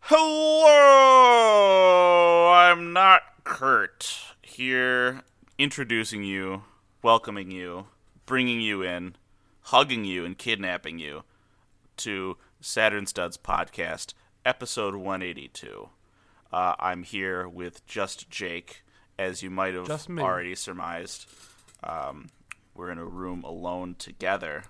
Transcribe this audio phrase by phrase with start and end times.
[0.00, 0.64] Hello,
[2.52, 5.20] I'm not Kurt here,
[5.58, 6.62] introducing you,
[7.02, 7.88] welcoming you,
[8.24, 9.16] bringing you in,
[9.64, 11.24] hugging you, and kidnapping you
[11.98, 14.14] to Saturn Studs podcast,
[14.46, 15.90] episode 182.
[16.50, 18.82] Uh, I'm here with just Jake
[19.20, 21.26] as you might have Just already surmised.
[21.84, 22.28] Um,
[22.74, 24.64] we're in a room alone together.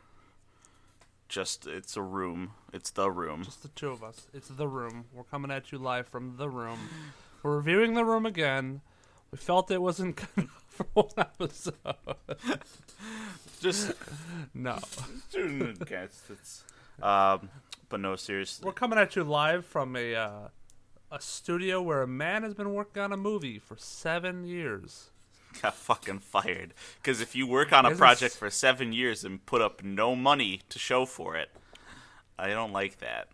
[1.28, 2.52] Just, it's a room.
[2.72, 3.42] It's the room.
[3.46, 4.26] It's the two of us.
[4.34, 5.04] It's the room.
[5.14, 6.78] We're coming at you live from the room.
[7.44, 8.80] We're reviewing the room again.
[9.30, 11.74] We felt it wasn't good for one episode.
[13.60, 13.92] Just
[14.54, 14.78] No.
[15.86, 16.64] guess it's
[17.00, 17.48] um
[17.88, 20.48] but no seriously We're coming at you live from a uh,
[21.10, 25.10] a studio where a man has been working on a movie for seven years.
[25.62, 29.24] got fucking fired because if you work on a Isn't project s- for seven years
[29.24, 31.50] and put up no money to show for it
[32.38, 33.28] i don't like that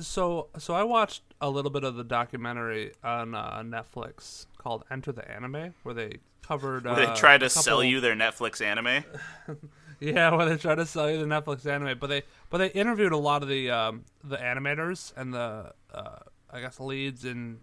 [0.00, 5.10] So, so I watched a little bit of the documentary on uh, Netflix called "Enter
[5.12, 6.86] the Anime," where they covered.
[6.86, 9.04] Uh, they try to a sell you their netflix anime
[10.00, 13.12] Yeah, where they try to sell you the Netflix anime, but they but they interviewed
[13.12, 16.18] a lot of the um, the animators and the uh,
[16.52, 17.58] I guess leads in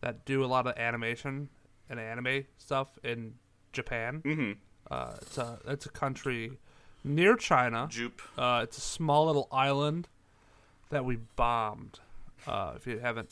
[0.00, 1.48] that do a lot of animation
[1.88, 3.34] and anime stuff in
[3.72, 4.22] Japan.
[4.24, 4.52] mm-hmm
[4.90, 6.58] Uh, it's a it's a country
[7.04, 7.86] near China.
[7.90, 10.08] jupe Uh, it's a small little island
[10.90, 12.00] that we bombed.
[12.46, 13.30] Uh, if you haven't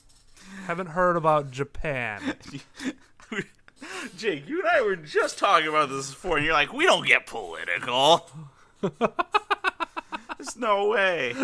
[0.66, 2.34] haven't heard about Japan,
[4.16, 7.06] jake you and i were just talking about this before and you're like we don't
[7.06, 8.28] get political
[10.38, 11.34] there's no way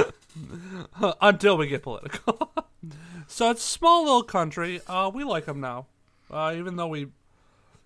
[1.20, 2.50] until we get political.
[3.26, 4.80] so it's a small little country.
[4.86, 5.86] Uh, we like them now,
[6.30, 7.08] uh, even though we,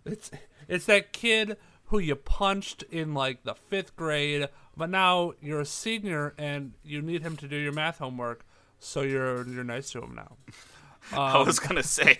[0.04, 0.30] it's
[0.68, 5.66] it's that kid who you punched in like the fifth grade, but now you're a
[5.66, 8.44] senior and you need him to do your math homework,
[8.78, 10.36] so you're you're nice to him now.
[11.12, 12.18] I was gonna say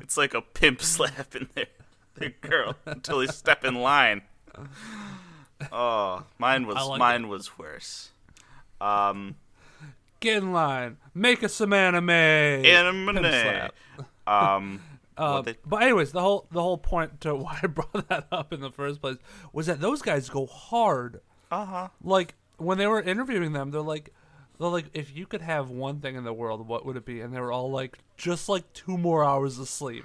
[0.00, 1.66] it's like a pimp slapping their
[2.14, 4.22] their girl until he step in line.
[5.70, 8.10] Oh, mine was like mine was worse.
[8.80, 9.36] Um,
[10.20, 12.10] Get in line, make us some anime.
[12.10, 13.70] anime.
[14.26, 14.82] Um,
[15.16, 18.54] Uh, they- but anyways, the whole the whole point to why I brought that up
[18.54, 19.16] in the first place
[19.52, 21.20] was that those guys go hard.
[21.50, 21.88] uh huh.
[22.02, 24.14] like when they were interviewing them, they're like,
[24.58, 27.20] they're like, if you could have one thing in the world, what would it be?
[27.20, 30.04] And they were all like, just like two more hours of sleep.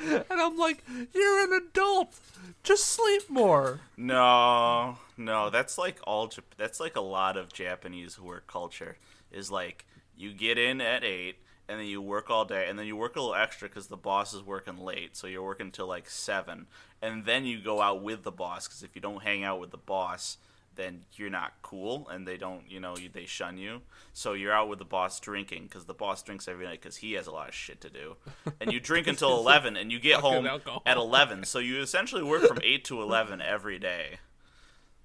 [0.00, 0.84] And I'm like,
[1.14, 2.18] you're an adult,
[2.62, 3.80] just sleep more.
[3.96, 6.30] No, no, that's like all.
[6.56, 8.96] That's like a lot of Japanese work culture.
[9.30, 9.86] Is like
[10.16, 11.36] you get in at eight,
[11.68, 13.96] and then you work all day, and then you work a little extra because the
[13.96, 16.66] boss is working late, so you're working till like seven,
[17.02, 19.70] and then you go out with the boss because if you don't hang out with
[19.70, 20.38] the boss,
[20.76, 23.80] then you're not cool, and they don't, you know, you, they shun you.
[24.12, 27.14] So you're out with the boss drinking because the boss drinks every night because he
[27.14, 28.16] has a lot of shit to do,
[28.60, 30.82] and you drink until eleven, and you get home alcohol.
[30.86, 31.44] at eleven.
[31.44, 34.18] So you essentially work from eight to eleven every day.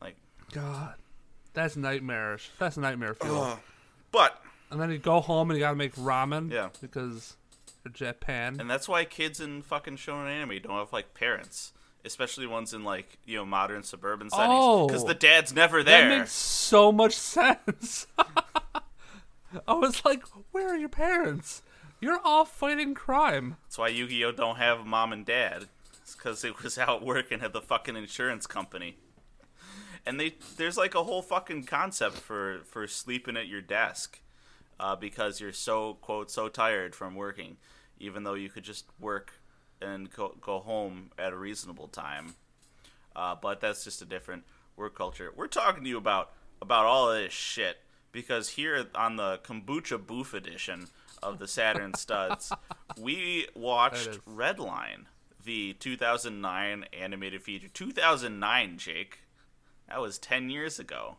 [0.01, 0.15] Like,
[0.53, 0.95] God,
[1.53, 2.49] that's nightmarish.
[2.59, 3.59] That's a nightmare fuel.
[4.11, 6.51] but and then you go home and you gotta make ramen.
[6.51, 6.69] Yeah.
[6.81, 7.35] because
[7.83, 8.57] you're Japan.
[8.59, 11.73] and that's why kids in fucking shonen anime don't have like parents,
[12.05, 14.87] especially ones in like you know modern suburban settings, Oh.
[14.87, 16.09] because the dad's never there.
[16.09, 18.07] that makes so much sense.
[19.67, 21.61] I was like, where are your parents?
[21.99, 23.57] You're off fighting crime.
[23.65, 25.67] That's why Yu-Gi-Oh don't have a mom and dad.
[26.01, 28.97] It's because it was out working at the fucking insurance company.
[30.05, 34.19] And they there's like a whole fucking concept for for sleeping at your desk,
[34.79, 37.57] uh, because you're so quote so tired from working,
[37.99, 39.33] even though you could just work
[39.81, 42.35] and go, go home at a reasonable time.
[43.15, 44.43] Uh, but that's just a different
[44.75, 45.31] work culture.
[45.35, 46.31] We're talking to you about
[46.61, 47.77] about all of this shit
[48.11, 50.87] because here on the Kombucha Boof edition
[51.23, 52.51] of the Saturn Studs,
[52.99, 55.05] we watched Redline,
[55.43, 57.67] the 2009 animated feature.
[57.67, 59.19] 2009, Jake.
[59.87, 61.17] That was 10 years ago.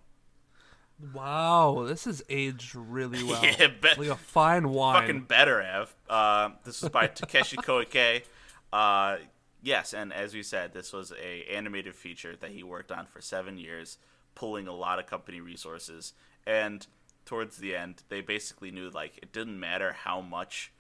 [1.13, 3.45] Wow, this has aged really well.
[3.45, 5.03] Yeah, bet- like a fine wine.
[5.03, 5.95] Fucking better, Ev.
[6.09, 8.23] Uh, this was by Takeshi Koike.
[8.73, 9.17] Uh,
[9.63, 13.21] yes, and as we said, this was a animated feature that he worked on for
[13.21, 13.99] seven years,
[14.35, 16.15] pulling a lot of company resources.
[16.47, 16.87] And
[17.25, 20.73] towards the end, they basically knew like it didn't matter how much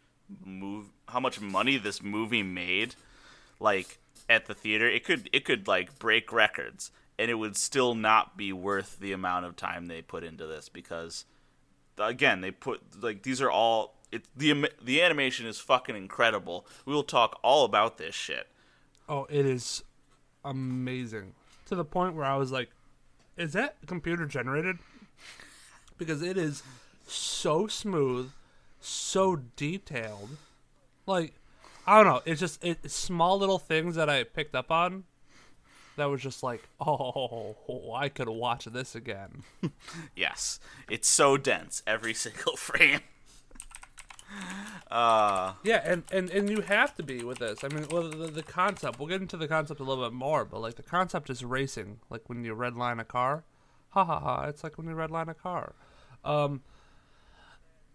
[0.44, 2.94] move, how much money this movie made,
[3.60, 3.98] like
[4.28, 4.88] at the theater.
[4.88, 9.12] It could it could like break records, and it would still not be worth the
[9.12, 11.24] amount of time they put into this because
[11.98, 16.92] again they put like these are all it the the animation is fucking incredible we
[16.92, 18.46] will talk all about this shit
[19.08, 19.82] Oh, it is
[20.44, 21.34] amazing
[21.66, 22.70] to the point where I was like,
[23.36, 24.78] "Is that computer generated?"
[25.98, 26.62] Because it is
[27.06, 28.30] so smooth,
[28.80, 30.38] so detailed.
[31.06, 31.34] Like,
[31.86, 32.22] I don't know.
[32.24, 35.04] It's just it's small little things that I picked up on.
[35.96, 39.42] That was just like, oh, I could watch this again.
[40.16, 43.00] Yes, it's so dense every single frame.
[44.90, 47.64] Uh, Yeah, and, and, and you have to be with this.
[47.64, 50.44] I mean, well, the, the concept, we'll get into the concept a little bit more,
[50.44, 52.00] but like the concept is racing.
[52.10, 53.44] Like when you redline a car.
[53.90, 54.44] Ha ha ha.
[54.48, 55.74] It's like when you redline a car.
[56.26, 56.60] Um,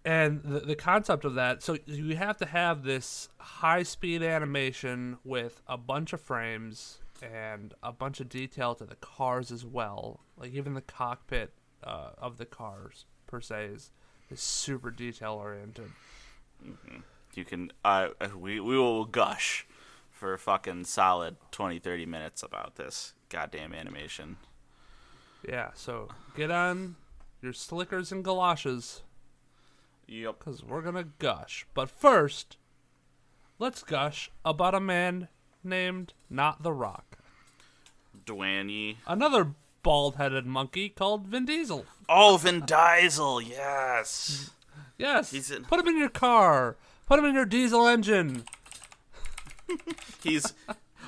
[0.04, 5.18] and the, the concept of that, so you have to have this high speed animation
[5.24, 10.22] with a bunch of frames and a bunch of detail to the cars as well.
[10.38, 11.52] Like even the cockpit
[11.84, 13.92] uh, of the cars, per se, is,
[14.30, 15.92] is super detail oriented.
[17.34, 19.66] You can uh, we we will gush
[20.12, 24.38] for a fucking solid 20 30 minutes about this goddamn animation.
[25.48, 26.96] Yeah, so get on
[27.42, 29.04] your slickers and galoshes
[30.08, 30.40] Yep.
[30.40, 31.66] because we're gonna gush.
[31.74, 32.58] But first,
[33.60, 35.28] let's gush about a man
[35.64, 37.18] named Not the Rock,
[38.26, 38.98] Dwayne.
[39.06, 41.86] another bald-headed monkey called Vin Diesel.
[42.10, 44.52] Oh, Vin Diesel, yes.
[44.98, 46.76] Yes, He's in- put him in your car.
[47.06, 48.44] Put him in your diesel engine.
[50.24, 50.54] He's.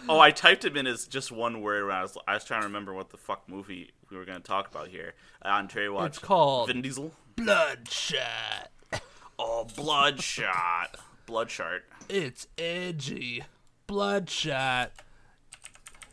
[0.07, 2.61] Oh, I typed him in as just one word when I was I was trying
[2.61, 5.13] to remember what the fuck movie we were going to talk about here.
[5.43, 6.07] Uh, on Trae Watch.
[6.07, 7.13] It's called Vin Diesel.
[7.35, 8.71] Bloodshot.
[9.41, 10.97] Oh, Bloodshot.
[11.25, 11.79] Bloodshot.
[12.09, 13.41] It's edgy.
[13.87, 14.91] Bloodshot.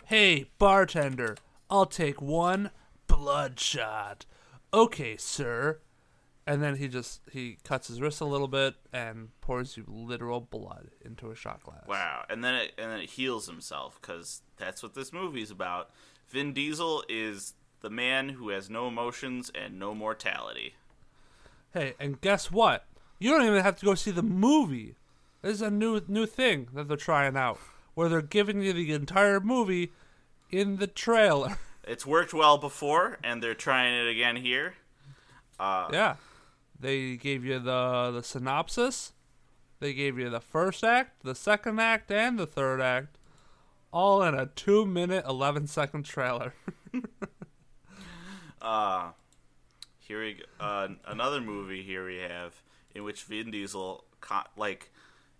[0.04, 1.36] Hey, bartender,
[1.68, 2.70] I'll take one
[3.08, 4.24] bloodshot.
[4.72, 5.80] Okay, sir.
[6.46, 10.40] And then he just he cuts his wrist a little bit and pours you literal
[10.40, 11.86] blood into a shot glass.
[11.88, 12.24] Wow.
[12.30, 15.90] And then it and then it heals himself because that's what this movie's about.
[16.28, 20.74] Vin Diesel is the man who has no emotions and no mortality.
[21.72, 22.84] Hey, and guess what?
[23.18, 24.94] You don't even have to go see the movie.
[25.42, 27.58] There's a new new thing that they're trying out
[27.94, 29.92] where they're giving you the entire movie
[30.50, 31.58] in the trailer.
[31.88, 34.74] It's worked well before, and they're trying it again here.
[35.56, 36.16] Uh, Yeah.
[36.78, 39.12] They gave you the the synopsis.
[39.80, 43.18] They gave you the first act, the second act, and the third act,
[43.92, 46.54] all in a two minute, eleven second trailer.
[48.60, 49.10] Uh,
[49.98, 50.42] here we.
[50.58, 52.62] Uh, another movie here we have
[52.94, 54.04] in which Vin Diesel
[54.56, 54.90] like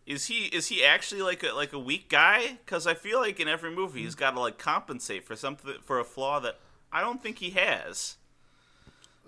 [0.06, 2.58] is he is he actually like a like a weak guy?
[2.64, 5.98] Because I feel like in every movie he's got to like compensate for something for
[5.98, 6.60] a flaw that
[6.92, 8.16] I don't think he has.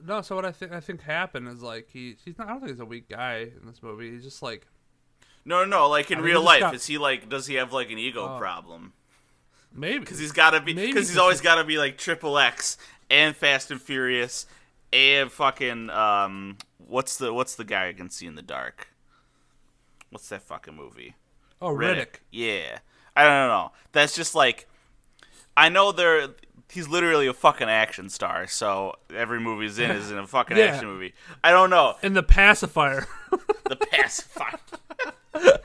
[0.06, 2.48] No, so what I think I think happened is like he he's not.
[2.48, 4.10] I don't think he's a weak guy in this movie.
[4.10, 4.66] He's just like
[5.44, 5.88] No, no, no.
[5.88, 7.98] Like in I think real life, got- is he like does he have like an
[7.98, 8.38] ego Oh.
[8.38, 8.92] problem?
[9.72, 12.78] maybe Because he's got to be because he's always got to be like triple X
[13.10, 14.46] and Fast and Furious
[14.92, 18.88] and fucking um what's the what's the guy I can see in the dark?
[20.10, 21.14] What's that fucking movie?
[21.60, 22.20] oh Riddick.
[22.30, 22.78] Yeah.
[23.16, 23.72] I don't know.
[23.92, 24.66] That's just like
[25.56, 26.28] I know they're
[26.70, 30.56] he's literally a fucking action star, so every movie he's in is in a fucking
[30.56, 30.64] Yeah.
[30.66, 31.14] action movie.
[31.42, 31.96] I don't know.
[32.02, 33.06] in the pacifier
[33.64, 34.58] The pacifier.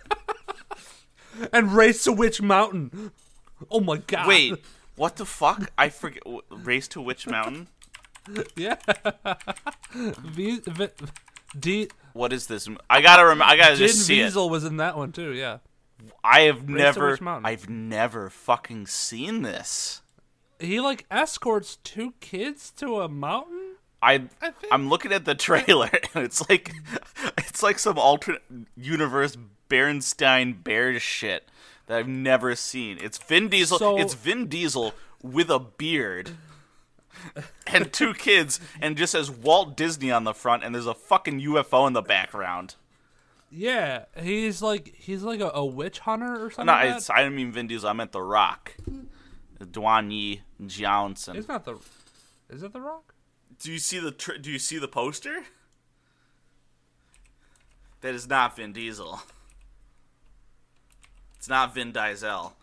[1.54, 3.12] and race to Witch Mountain.
[3.72, 4.28] Oh my god!
[4.28, 4.56] Wait,
[4.96, 5.72] what the fuck?
[5.78, 6.24] I forget.
[6.50, 7.68] Race to Witch Mountain?
[8.56, 8.76] yeah.
[9.94, 10.88] v, v,
[11.60, 12.68] D, What is this?
[12.90, 13.46] I gotta remember.
[13.46, 15.32] I gotta Vin just see Diesel was in that one too.
[15.34, 15.58] Yeah.
[16.24, 17.18] I have to never.
[17.46, 20.02] I've never fucking seen this.
[20.64, 23.76] He like escorts two kids to a mountain.
[24.02, 26.74] I, I I'm looking at the trailer and it's like
[27.38, 28.42] it's like some alternate
[28.76, 29.38] universe
[29.70, 31.50] Bernstein Bears shit
[31.88, 32.98] that I've never seen.
[33.02, 33.80] It's Vin Diesel.
[33.80, 36.32] So- it's Vin Diesel with a beard
[37.68, 41.40] and two kids, and just says Walt Disney on the front, and there's a fucking
[41.42, 42.76] UFO in the background.
[43.50, 46.66] Yeah, he's like he's like a, a witch hunter or something.
[46.66, 47.14] No, like that.
[47.14, 47.88] I didn't mean Vin Diesel.
[47.88, 48.76] I meant The Rock,
[49.66, 51.36] Dwayne Johnson.
[51.36, 51.78] It's not the.
[52.50, 53.14] Is it the Rock?
[53.60, 55.44] Do you see the tr- Do you see the poster?
[58.02, 59.22] That is not Vin Diesel.
[61.38, 62.54] It's not Vin Diesel.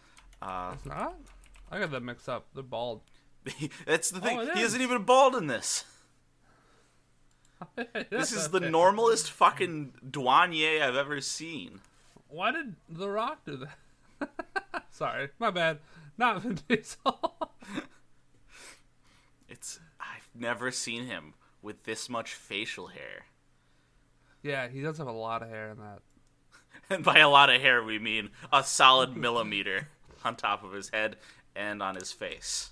[0.43, 1.15] Uh, It's not.
[1.71, 2.47] I got that mixed up.
[2.55, 3.01] They're bald.
[3.87, 4.39] that's the thing.
[4.39, 4.69] Oh, he is.
[4.75, 5.85] isn't even bald in this.
[8.11, 11.81] This is the normalest fucking douanier I've ever seen.
[12.29, 13.67] Why did the Rock do
[14.19, 14.31] that?
[14.91, 15.79] Sorry, my bad.
[16.21, 17.51] Not Vin Diesel.
[19.49, 23.25] It's I've never seen him with this much facial hair.
[24.43, 26.01] yeah, he does have a lot of hair in that.
[26.91, 29.89] And by a lot of hair, we mean a solid millimeter.
[30.25, 31.17] on top of his head
[31.57, 32.71] and on his face.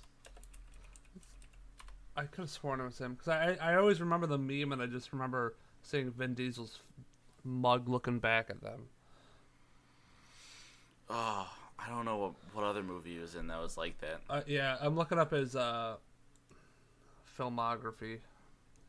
[2.15, 4.81] I could have sworn it was him because I, I always remember the meme and
[4.81, 6.79] I just remember seeing Vin Diesel's
[7.43, 8.89] mug looking back at them.
[11.09, 11.47] Oh,
[11.85, 14.21] I don't know what, what other movie he was in that was like that.
[14.29, 15.95] Uh, yeah, I'm looking up his uh,
[17.37, 18.19] filmography,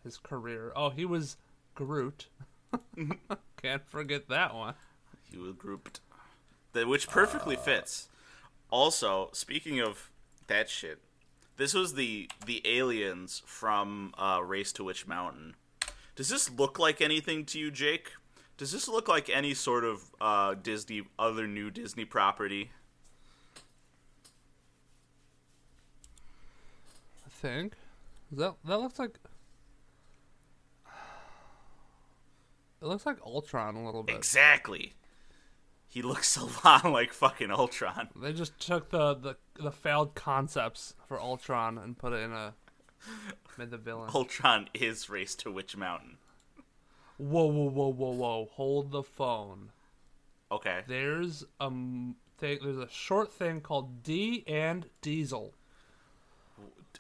[0.05, 0.73] his career.
[0.75, 1.37] Oh, he was
[1.75, 2.27] Groot.
[3.63, 4.75] Can't forget that one.
[5.31, 6.01] He was Groot,
[6.73, 8.09] that which perfectly fits.
[8.71, 10.11] Also, speaking of
[10.47, 10.99] that shit,
[11.57, 15.57] this was the the aliens from uh, Race to Witch Mountain.
[16.17, 18.11] Does this look like anything to you, Jake?
[18.57, 22.71] Does this look like any sort of uh, Disney other new Disney property?
[27.41, 27.75] Think
[28.33, 29.17] that that looks like
[32.83, 34.17] it looks like Ultron a little bit.
[34.17, 34.95] Exactly.
[35.89, 38.09] He looks a lot like fucking Ultron.
[38.17, 42.55] They just took the, the the failed concepts for Ultron and put it in a
[43.59, 44.11] made the villain.
[44.15, 46.17] Ultron is Race to Witch Mountain.
[47.19, 48.49] Whoa, whoa, whoa, whoa, whoa!
[48.53, 49.71] Hold the phone.
[50.51, 50.81] Okay.
[50.87, 51.71] There's a
[52.39, 52.59] thing.
[52.63, 55.55] There's a short thing called D and Diesel.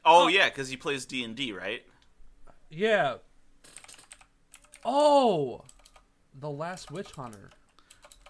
[0.04, 1.82] Oh, oh yeah, because he plays D and D, right?
[2.70, 3.16] Yeah.
[4.84, 5.62] Oh,
[6.38, 7.50] the last witch hunter.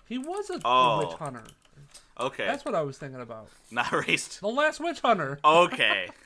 [0.09, 0.99] He was a, a Oh.
[1.07, 1.45] witch hunter.
[2.19, 2.45] Okay.
[2.47, 3.49] That's what I was thinking about.
[3.71, 4.41] Not raced.
[4.41, 5.39] The last witch hunter.
[5.45, 6.09] Okay.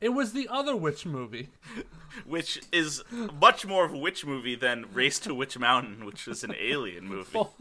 [0.00, 1.50] It was the other witch movie.
[2.24, 3.02] which is
[3.38, 7.06] much more of a witch movie than Race to Witch Mountain, which is an alien
[7.06, 7.28] movie.
[7.34, 7.52] Both,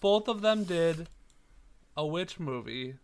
[0.00, 1.08] both of them did
[1.96, 2.96] a witch movie,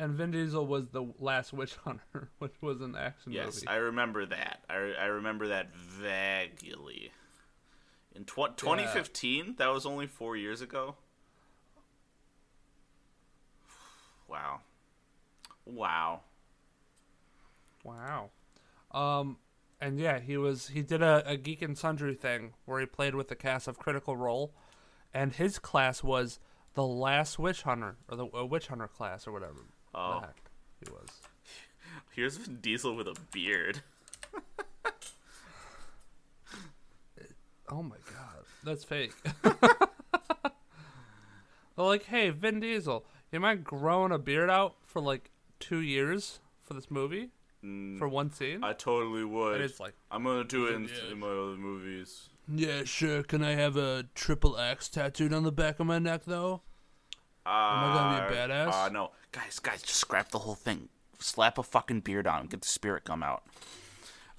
[0.00, 3.68] and Vin Diesel was the last witch hunter, which was an action Yes, movie.
[3.68, 4.64] I remember that.
[4.68, 7.12] I, I remember that vaguely.
[8.14, 10.96] In tw- 2015, that was only four years ago.
[14.26, 14.60] Wow.
[15.66, 16.22] Wow.
[17.84, 18.30] Wow.
[18.90, 19.36] Um,
[19.80, 23.14] and yeah, he was he did a, a Geek and Sundry thing where he played
[23.14, 24.54] with the cast of Critical Role,
[25.12, 26.38] and his class was
[26.74, 29.66] the last witch hunter or the witch hunter class or whatever.
[29.94, 30.20] Oh.
[30.20, 30.36] The heck
[30.84, 31.08] he was.
[32.10, 33.82] Here's Vin Diesel with a beard.
[37.72, 39.12] Oh my god, that's fake.
[39.42, 39.52] They're
[41.76, 45.30] like, hey, Vin Diesel, you mind growing a beard out for like
[45.60, 47.30] two years for this movie
[47.64, 48.64] mm, for one scene?
[48.64, 49.54] I totally would.
[49.54, 51.12] and it's like, I'm gonna do it in, Yeah.
[51.12, 52.28] in my other movies.
[52.52, 53.22] yeah, sure.
[53.22, 56.62] Can I have a triple X tattooed on the back of my neck though?
[57.52, 58.72] I gonna be a badass?
[58.72, 60.88] Uh, no, guys, guys, just scrap the whole thing.
[61.18, 62.46] Slap a fucking beard on him.
[62.46, 63.42] Get the spirit gum out.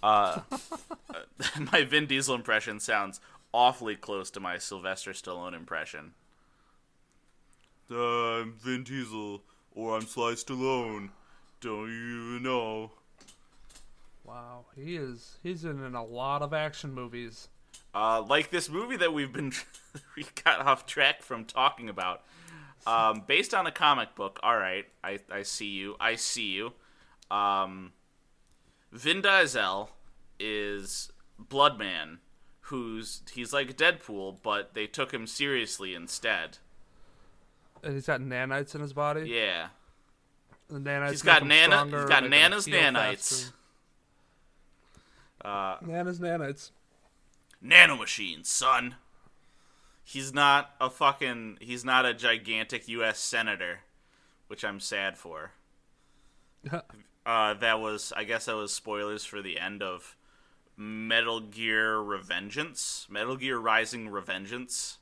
[0.01, 0.41] Uh,
[1.71, 3.19] my Vin Diesel impression sounds
[3.53, 6.13] awfully close to my Sylvester Stallone impression.
[7.91, 9.41] Uh, I'm Vin Diesel,
[9.75, 11.09] or I'm Sly Stallone.
[11.59, 12.91] Don't you know?
[14.23, 15.37] Wow, he is.
[15.43, 17.49] He's in, in a lot of action movies.
[17.93, 19.51] Uh, like this movie that we've been
[20.15, 22.23] we got off track from talking about,
[22.87, 24.39] um, based on a comic book.
[24.43, 25.95] All right, I, I see you.
[25.99, 26.73] I see you.
[27.29, 27.93] Um,
[28.91, 29.89] Vin Diesel
[30.39, 32.19] is Bloodman,
[32.61, 36.57] who's he's like Deadpool, but they took him seriously instead.
[37.83, 39.29] And he's got nanites in his body.
[39.29, 39.67] Yeah,
[40.69, 41.73] The nanites he's got nana.
[41.75, 43.51] stronger, He's got Nana's nanites.
[45.43, 46.69] Uh, Nana's nanites.
[47.63, 48.95] nanomachines, son.
[50.11, 51.59] He's not a fucking.
[51.61, 53.17] He's not a gigantic U.S.
[53.17, 53.79] senator,
[54.47, 55.51] which I'm sad for.
[57.23, 60.15] Uh, that was, I guess, that was spoilers for the end of
[60.75, 64.97] Metal Gear Revengeance, Metal Gear Rising Revengeance.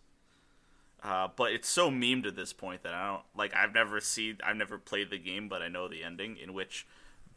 [1.02, 3.56] Uh, but it's so memed at this point that I don't like.
[3.56, 6.86] I've never seen, I've never played the game, but I know the ending in which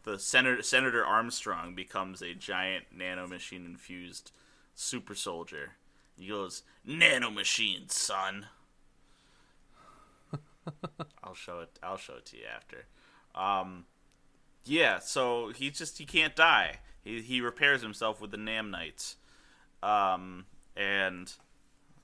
[0.02, 4.33] the Senator Senator Armstrong becomes a giant nanomachine infused
[4.75, 5.75] super soldier.
[6.16, 8.47] He goes, "Nanomachine, son."
[11.25, 11.78] I'll show it.
[11.83, 12.87] I'll show it to you after.
[13.35, 13.87] Um,
[14.64, 14.99] yeah.
[14.99, 16.78] So he just he can't die.
[17.02, 19.16] He he repairs himself with the nanites,
[19.83, 21.33] um, and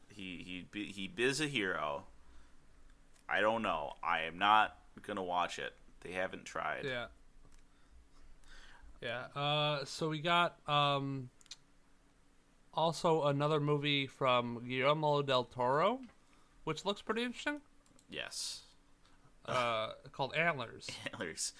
[0.08, 2.04] he he he is a hero.
[3.28, 3.92] I don't know.
[4.02, 5.74] I am not gonna watch it.
[6.00, 6.84] They haven't tried.
[6.84, 7.06] Yeah.
[9.00, 9.26] Yeah.
[9.40, 11.30] Uh, so we got um,
[12.78, 15.98] also another movie from Guillermo del Toro,
[16.62, 17.60] which looks pretty interesting.
[18.08, 18.62] Yes.
[19.44, 20.86] Uh, called Antlers.
[21.06, 21.54] Antlers,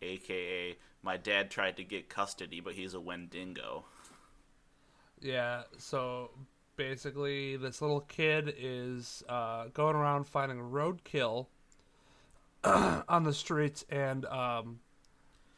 [0.00, 3.84] aka my dad tried to get custody, but he's a Wendigo.
[5.20, 5.64] Yeah.
[5.76, 6.30] So
[6.76, 11.48] basically, this little kid is uh, going around finding roadkill
[12.64, 14.80] on the streets, and um,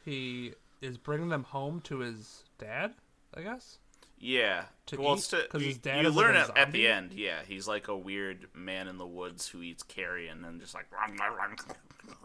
[0.05, 2.95] he is bringing them home to his dad.
[3.33, 3.79] I guess.
[4.25, 4.65] Yeah.
[4.87, 5.19] To well, eat?
[5.19, 7.13] it's to, 'Cause you, his dad you like learn it at the end.
[7.13, 10.91] Yeah, he's like a weird man in the woods who eats carrion and just like
[10.91, 11.57] run, run, run.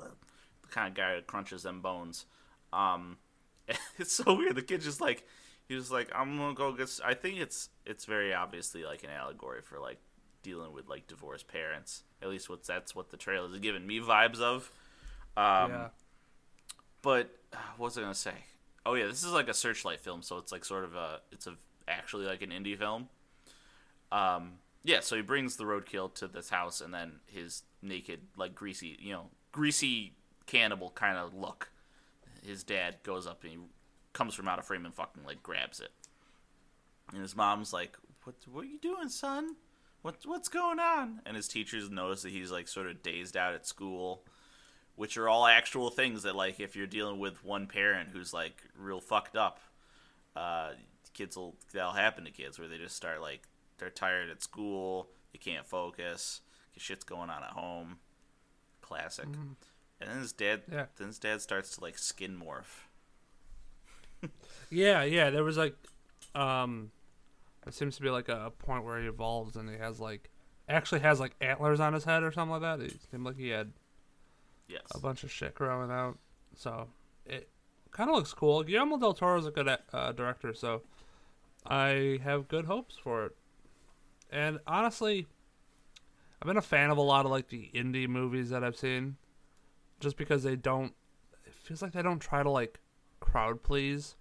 [0.61, 2.25] the kind of guy that crunches them bones.
[2.71, 3.17] Um,
[3.97, 4.55] it's so weird.
[4.55, 5.27] The kid just like
[5.67, 6.89] he was like, I'm gonna go get.
[7.03, 9.99] I think it's it's very obviously like an allegory for like
[10.41, 12.03] dealing with like divorced parents.
[12.21, 14.71] At least what's that's what the trailer is giving me vibes of.
[15.35, 15.87] Um, yeah.
[17.01, 18.33] but uh, what was I gonna say?
[18.85, 21.45] Oh yeah, this is like a searchlight film, so it's like sort of a it's
[21.45, 21.55] a
[21.89, 23.09] actually like an indie film.
[24.11, 24.53] Um,
[24.83, 28.97] yeah, so he brings the roadkill to this house, and then his naked, like greasy,
[28.99, 30.13] you know, greasy
[30.45, 31.71] cannibal kind of look.
[32.45, 33.57] His dad goes up and he
[34.13, 35.91] comes from out of frame and fucking like grabs it.
[37.11, 38.35] And his mom's like, "What?
[38.49, 39.55] What are you doing, son?
[40.01, 40.17] What?
[40.23, 43.67] What's going on?" And his teachers notice that he's like sort of dazed out at
[43.67, 44.23] school
[44.99, 48.61] which are all actual things that like if you're dealing with one parent who's like
[48.77, 49.61] real fucked up
[50.35, 50.71] uh
[51.19, 53.41] kids will that'll happen to kids where they just start like
[53.77, 56.41] they're tired at school they can't focus
[56.77, 57.97] shit's going on at home
[58.81, 60.85] classic and then his dad Yeah.
[60.97, 62.85] then his dad starts to like skin morph
[64.69, 65.29] Yeah, yeah.
[65.29, 65.75] There was like,
[66.35, 66.91] um,
[67.63, 70.29] there seems to be like a point where he evolves and he has like,
[70.67, 72.79] actually has like antlers on his head or something like that.
[72.85, 73.71] It seemed like he had
[74.67, 76.17] yes a bunch of shit growing out.
[76.55, 76.87] So
[77.25, 77.49] it
[77.91, 78.61] kind of looks cool.
[78.63, 80.83] Guillermo del Toro is a good uh, director, so
[81.69, 83.35] I have good hopes for it.
[84.31, 85.27] And honestly,
[86.41, 89.17] I've been a fan of a lot of like the indie movies that I've seen,
[89.99, 90.93] just because they don't.
[91.45, 92.79] It feels like they don't try to like
[93.19, 94.15] crowd please.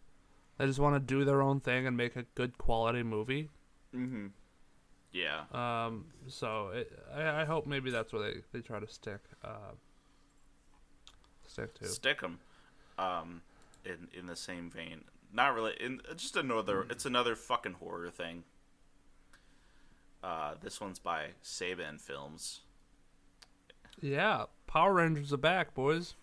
[0.58, 3.48] They just want to do their own thing and make a good quality movie.
[3.94, 4.26] mm-hmm
[5.12, 9.20] yeah Um, so it, I, I hope maybe that's where they, they try to stick.
[9.42, 9.72] Uh,
[11.46, 11.86] stick to.
[11.86, 12.38] stick 'em
[12.98, 13.40] um
[13.84, 18.44] in in the same vein not really in just another it's another fucking horror thing.
[20.22, 22.60] Uh this one's by saban films.
[24.00, 26.14] Yeah, Power Rangers are back, boys.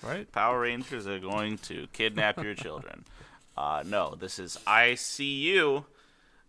[0.00, 0.30] Right?
[0.30, 3.04] power rangers are going to kidnap your children.
[3.56, 5.86] Uh no this is i see you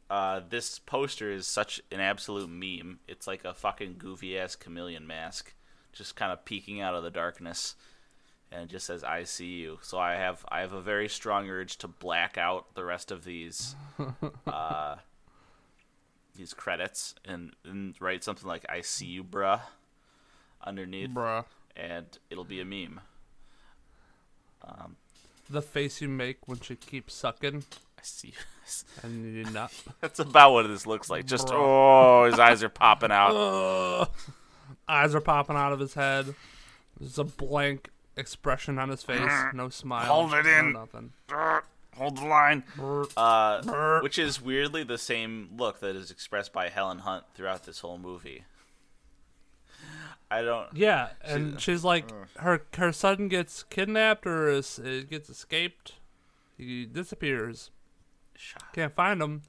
[0.09, 2.99] uh this poster is such an absolute meme.
[3.07, 5.53] It's like a fucking goofy ass chameleon mask
[5.93, 7.75] just kind of peeking out of the darkness
[8.51, 9.79] and it just says I see you.
[9.81, 13.23] So I have I have a very strong urge to black out the rest of
[13.23, 13.75] these
[14.47, 14.95] uh,
[16.35, 19.61] these credits and, and write something like I see you, bruh,
[20.63, 21.45] underneath, Bruh.
[21.75, 23.01] and it'll be a meme.
[25.49, 27.63] The face you make when she keeps sucking
[27.97, 28.29] I see.
[28.29, 28.33] You.
[29.01, 29.73] And you nut.
[29.99, 31.25] That's about what this looks like.
[31.25, 31.55] Just Bruh.
[31.55, 34.11] oh, his eyes are popping out.
[34.87, 36.35] Eyes are popping out of his head.
[36.99, 39.31] There's a blank expression on his face.
[39.53, 40.05] No smile.
[40.05, 40.73] Hold it no in.
[40.73, 41.13] nothing.
[41.97, 42.63] Hold the line.
[43.17, 47.79] Uh, which is weirdly the same look that is expressed by Helen Hunt throughout this
[47.79, 48.43] whole movie.
[50.31, 50.67] I don't.
[50.73, 52.05] Yeah, and she's like,
[52.37, 55.93] her her son gets kidnapped or is, uh, gets escaped.
[56.57, 57.71] He disappears.
[58.73, 59.41] Can't find him.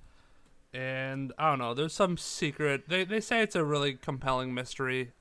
[0.72, 1.74] And I don't know.
[1.74, 2.88] There's some secret.
[2.88, 5.12] They they say it's a really compelling mystery.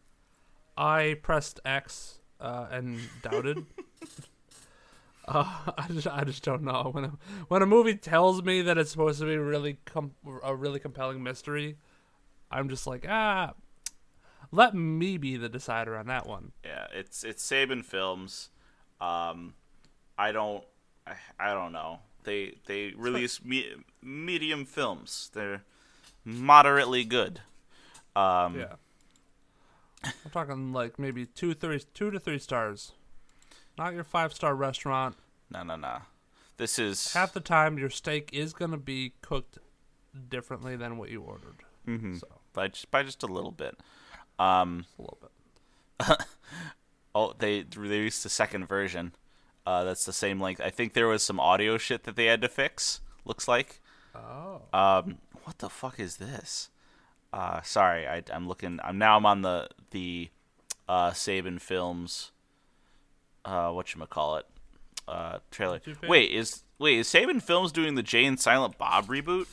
[0.77, 3.65] I pressed X uh, and doubted.
[5.27, 7.11] uh, I just I just don't know when a,
[7.47, 11.23] when a movie tells me that it's supposed to be really com- a really compelling
[11.23, 11.77] mystery.
[12.51, 13.53] I'm just like ah.
[14.51, 16.53] Let me be the decider on that one.
[16.65, 18.49] Yeah, it's it's Saban Films.
[18.99, 19.53] Um,
[20.17, 20.63] I don't,
[21.05, 21.99] I, I don't know.
[22.23, 23.67] They they release me,
[24.01, 25.29] medium films.
[25.33, 25.63] They're
[26.25, 27.41] moderately good.
[28.15, 28.73] Um, Yeah.
[30.03, 32.93] I'm talking like maybe two, three, two to three stars.
[33.77, 35.15] Not your five star restaurant.
[35.51, 35.99] No, no, no.
[36.57, 39.57] This is Half the time, your steak is gonna be cooked
[40.29, 41.63] differently than what you ordered.
[41.87, 42.19] Mhm.
[42.19, 43.77] So by just by just a little bit.
[44.37, 46.17] Um, a little bit.
[47.15, 49.13] oh, they released the second version.
[49.65, 50.61] Uh, that's the same length.
[50.61, 53.01] I think there was some audio shit that they had to fix.
[53.25, 53.81] Looks like.
[54.15, 54.61] Oh.
[54.73, 56.69] Um, what the fuck is this?
[57.31, 58.79] Uh, sorry, I, I'm looking.
[58.83, 59.17] I'm now.
[59.17, 60.29] I'm on the the
[60.87, 62.31] uh, Saban Films.
[63.45, 64.45] Uh, what you call it?
[65.07, 65.79] Uh, trailer.
[66.07, 69.47] Wait, is wait is Saban Films doing the Jay and Silent Bob reboot?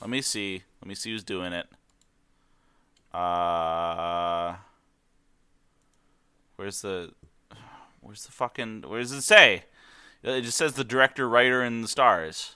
[0.00, 0.62] Let me see.
[0.80, 1.66] Let me see who's doing it.
[3.12, 4.56] Uh,
[6.56, 7.12] where's the,
[8.02, 9.64] where's the fucking, where does it say?
[10.22, 12.55] It just says the director, writer, and the stars.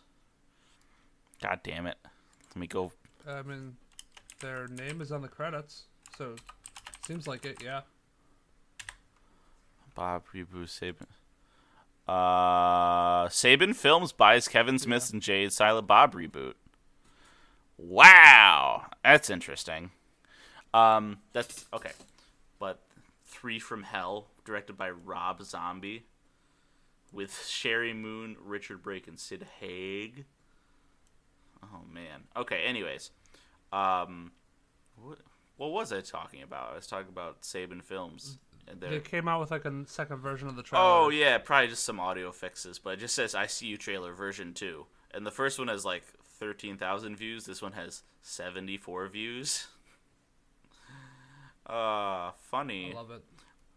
[1.43, 1.97] God damn it.
[2.51, 2.93] Let me go.
[3.27, 3.77] I mean,
[4.41, 5.85] Their name is on the credits,
[6.17, 6.35] so
[7.07, 7.63] seems like it.
[7.63, 7.83] Yeah.
[9.95, 11.07] Bob reboot Saban.
[12.09, 16.55] Uh, Saban Films buys Kevin Smith and Jay Silent Bob reboot.
[17.79, 19.91] Wow, that's interesting.
[20.75, 21.93] Um, that's okay,
[22.59, 22.81] but
[23.27, 26.05] Three from Hell, directed by Rob Zombie,
[27.13, 30.25] with Sheri Moon, Richard Brake, and Sid Haig.
[31.63, 32.25] Oh man.
[32.37, 32.63] Okay.
[32.65, 33.11] Anyways,
[33.73, 34.33] um,
[34.97, 35.19] what
[35.57, 36.73] what was I talking about?
[36.73, 38.39] I was talking about Saban Films.
[38.69, 40.85] And They came out with like a second version of the trailer.
[40.85, 44.13] Oh yeah, probably just some audio fixes, but it just says "I see you" trailer
[44.13, 46.05] version two, and the first one has like
[46.39, 47.47] thirteen thousand views.
[47.47, 49.67] This one has seventy four views.
[51.67, 52.91] Uh, funny.
[52.93, 53.23] I love it.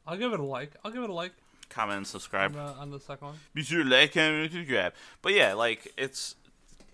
[0.07, 0.71] I'll give it a like.
[0.83, 1.33] I'll give it a like
[1.69, 2.53] Comment and on subscribe.
[2.53, 3.35] the, on the second one.
[3.53, 4.93] Be sure to like, comment, and subscribe.
[5.21, 6.35] But yeah, like it's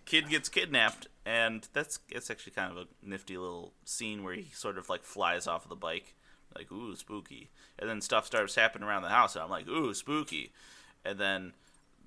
[0.10, 4.48] kid gets kidnapped, and that's it's actually kind of a nifty little scene where he
[4.54, 6.16] sort of like flies off of the bike,
[6.56, 9.94] like ooh spooky, and then stuff starts happening around the house, and I'm like ooh
[9.94, 10.52] spooky,
[11.06, 11.54] and then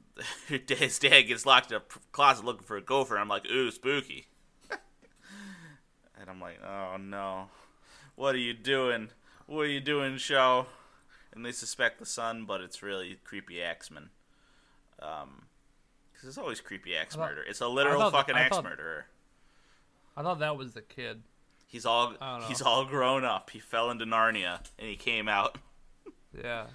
[0.49, 3.71] his dad gets locked in a closet looking for a gopher, and I'm like ooh
[3.71, 4.27] spooky,
[4.71, 7.51] and I'm like oh no,
[8.17, 9.11] what are you doing?
[9.47, 10.67] What are you doing, show?
[11.33, 14.11] And they suspect the son, but it's really creepy axeman.
[15.01, 15.45] Um,
[16.23, 17.43] because it's always creepy axe thought- murder.
[17.43, 19.07] It's a literal fucking I axe thought- murderer.
[20.17, 21.23] I thought that was the kid.
[21.67, 22.47] He's all I don't know.
[22.47, 23.51] he's all grown up.
[23.51, 25.59] He fell into Narnia and he came out.
[26.43, 26.67] Yeah.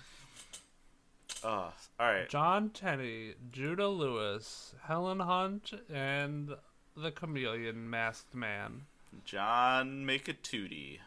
[1.43, 2.29] Oh, all right.
[2.29, 6.51] Jon Tenney, Judah Lewis, Helen Hunt, and
[6.95, 8.83] the chameleon masked man.
[9.25, 10.99] John Makatootie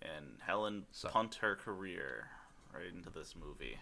[0.00, 2.28] and Helen So- punt her career
[2.72, 3.78] right into this movie.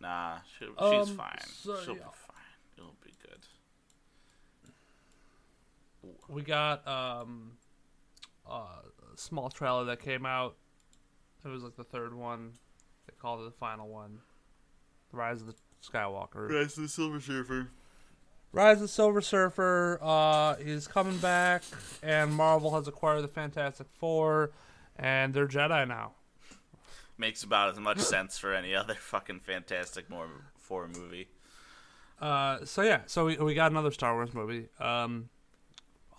[0.00, 0.74] Nah, she, she's
[1.10, 1.38] Um, fine.
[1.46, 2.06] so, She'll be yeah.
[2.10, 2.36] fine.
[2.76, 3.40] It'll be good.
[6.28, 7.52] We got um
[8.50, 8.66] a
[9.16, 10.56] small trailer that came out.
[11.44, 12.52] It was like the third one.
[13.06, 14.20] They called it the final one.
[15.10, 15.54] The Rise of the
[15.86, 16.50] Skywalker.
[16.50, 17.68] Rise of the Silver Surfer.
[18.52, 21.62] Rise of the Silver Surfer uh, is coming back,
[22.02, 24.52] and Marvel has acquired the Fantastic Four,
[24.96, 26.12] and they're Jedi now.
[27.18, 30.06] Makes about as much sense for any other fucking Fantastic
[30.56, 31.28] Four movie.
[32.20, 34.68] Uh, so yeah, so we, we got another Star Wars movie.
[34.78, 35.28] Um,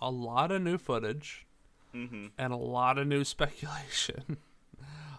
[0.00, 1.46] a lot of new footage
[1.92, 4.36] hmm and a lot of new speculation.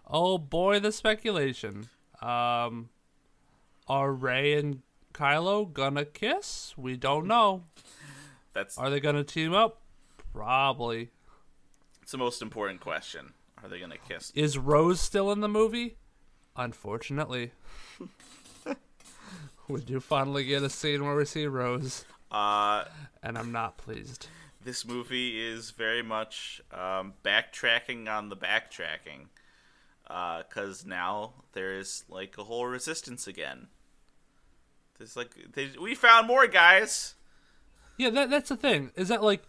[0.09, 1.89] oh boy, the speculation.
[2.21, 2.89] Um,
[3.87, 4.81] are Rey and
[5.13, 6.73] Kylo gonna kiss?
[6.77, 7.63] We don't know.
[8.53, 9.81] That's Are they gonna team up?
[10.33, 11.09] Probably.
[12.01, 13.33] it's the most important question.
[13.63, 14.31] Are they gonna kiss?
[14.35, 15.97] Is Rose still in the movie?
[16.55, 17.51] Unfortunately.
[19.67, 22.85] we do finally get a scene where we see Rose, Uh,
[23.23, 24.27] and I'm not pleased.
[24.67, 29.27] This movie is very much um, backtracking on the backtracking
[30.05, 33.67] because now there's like a whole resistance again
[34.97, 37.15] there's like they, we found more guys
[37.97, 38.91] Yeah, that that's the thing.
[38.95, 39.43] Is that like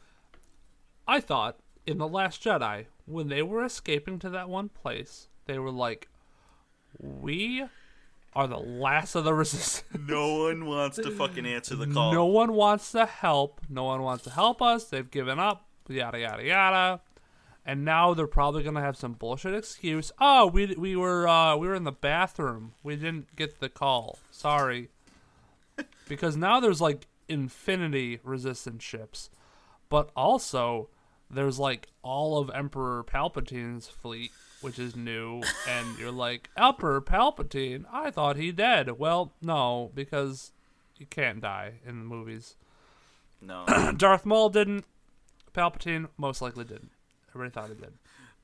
[1.06, 5.58] I thought in The Last Jedi, when they were escaping to that one place, they
[5.58, 6.08] were like
[6.98, 7.64] We
[8.38, 9.82] are the last of the resistance.
[10.08, 13.60] no one wants to fucking answer the call No one wants to help.
[13.68, 14.84] No one wants to help us.
[14.84, 15.66] They've given up.
[15.88, 17.00] Yada yada yada.
[17.66, 20.12] And now they're probably gonna have some bullshit excuse.
[20.20, 22.74] Oh, we we were uh, we were in the bathroom.
[22.84, 24.20] We didn't get the call.
[24.30, 24.90] Sorry.
[26.08, 29.30] because now there's like infinity resistance ships,
[29.88, 30.90] but also
[31.28, 35.42] there's like all of Emperor Palpatine's fleet, which is new.
[35.68, 37.84] and you're like Emperor Palpatine.
[37.92, 38.98] I thought he dead.
[38.98, 40.52] Well, no, because
[40.96, 42.56] you can't die in the movies.
[43.40, 43.64] no
[43.96, 44.84] Darth Maul didn't.
[45.54, 46.90] Palpatine most likely didn't.
[47.30, 47.92] Everybody thought he did.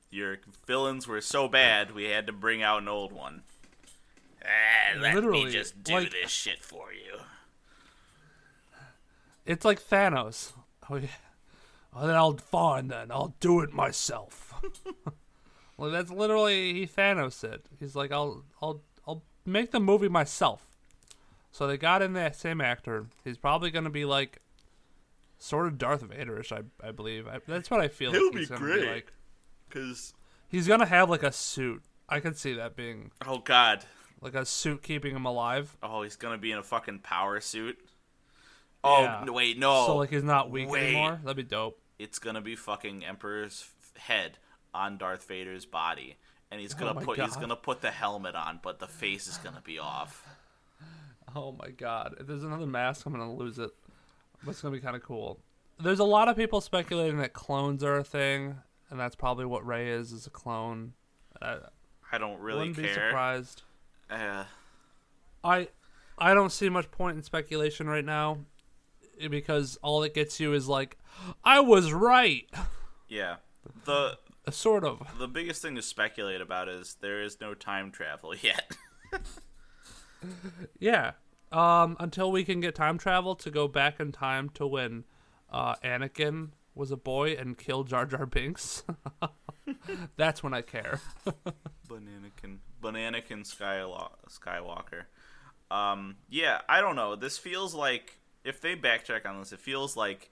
[0.09, 3.41] your villains were so bad we had to bring out an old one
[4.43, 7.19] ah, let Literally, me just do like- this shit for you
[9.45, 10.53] It's like Thanos.
[10.89, 11.07] Oh yeah.
[11.93, 13.11] Well, then I'll fine then.
[13.11, 14.53] I'll do it myself.
[15.77, 17.65] well, that's literally he Thanos it.
[17.79, 20.67] He's like, I'll I'll I'll make the movie myself.
[21.51, 23.07] So they got in that same actor.
[23.23, 24.39] He's probably gonna be like,
[25.37, 27.27] sort of Darth Vaderish, I I believe.
[27.27, 28.81] I, that's what I feel He'll like be he's gonna great.
[28.81, 29.13] be like.
[29.69, 30.13] because
[30.47, 31.81] He's gonna have like a suit.
[32.07, 33.83] I could see that being oh god
[34.21, 35.75] like a suit keeping him alive.
[35.81, 37.77] oh he's gonna be in a fucking power suit
[38.83, 39.25] oh Yeah.
[39.29, 40.89] wait no so like he's not weak wait.
[40.89, 41.19] anymore.
[41.23, 41.79] That'd be dope.
[41.97, 43.65] it's gonna be fucking Emperor's
[43.97, 44.37] f- head
[44.75, 46.17] on Darth Vader's body,
[46.51, 49.37] and he's gonna Oh put he's gonna put the helmet on, but the face is
[49.37, 50.25] gonna be off.
[51.35, 52.15] Oh my god.
[52.19, 53.71] If there's another mask, I'm gonna lose it.
[54.43, 55.39] But it's gonna be kinda cool.
[55.83, 58.55] there's a lot of people speculating that clones are a thing,
[58.89, 60.93] and that's probably what Rey is is a clone.
[61.41, 61.57] Uh,
[62.11, 63.63] I don't really wouldn't be surprised.
[64.09, 64.45] Uh,
[65.43, 65.67] I
[66.17, 68.37] I don't see much point in speculation right now
[69.29, 70.97] because all it gets you is like
[71.43, 72.49] I was right.
[73.09, 73.37] yeah.
[73.85, 74.17] The
[74.51, 75.01] Sort of.
[75.19, 78.75] the biggest thing to speculate about is there is no time travel yet.
[80.79, 81.11] Yeah.
[81.51, 85.03] Um until we can get time travel to go back in time to when
[85.51, 88.83] uh Anakin was a boy and killed Jar Jar Binks.
[90.17, 90.99] That's when I care.
[91.87, 95.03] Bananakin, Bananakin Skywalker.
[95.71, 97.15] Um, yeah, I don't know.
[97.15, 100.29] This feels like if they backtrack on this, it feels like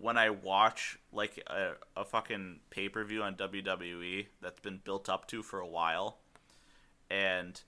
[0.00, 5.08] when I watch like a, a fucking pay per view on WWE that's been built
[5.08, 6.18] up to for a while,
[7.10, 7.60] and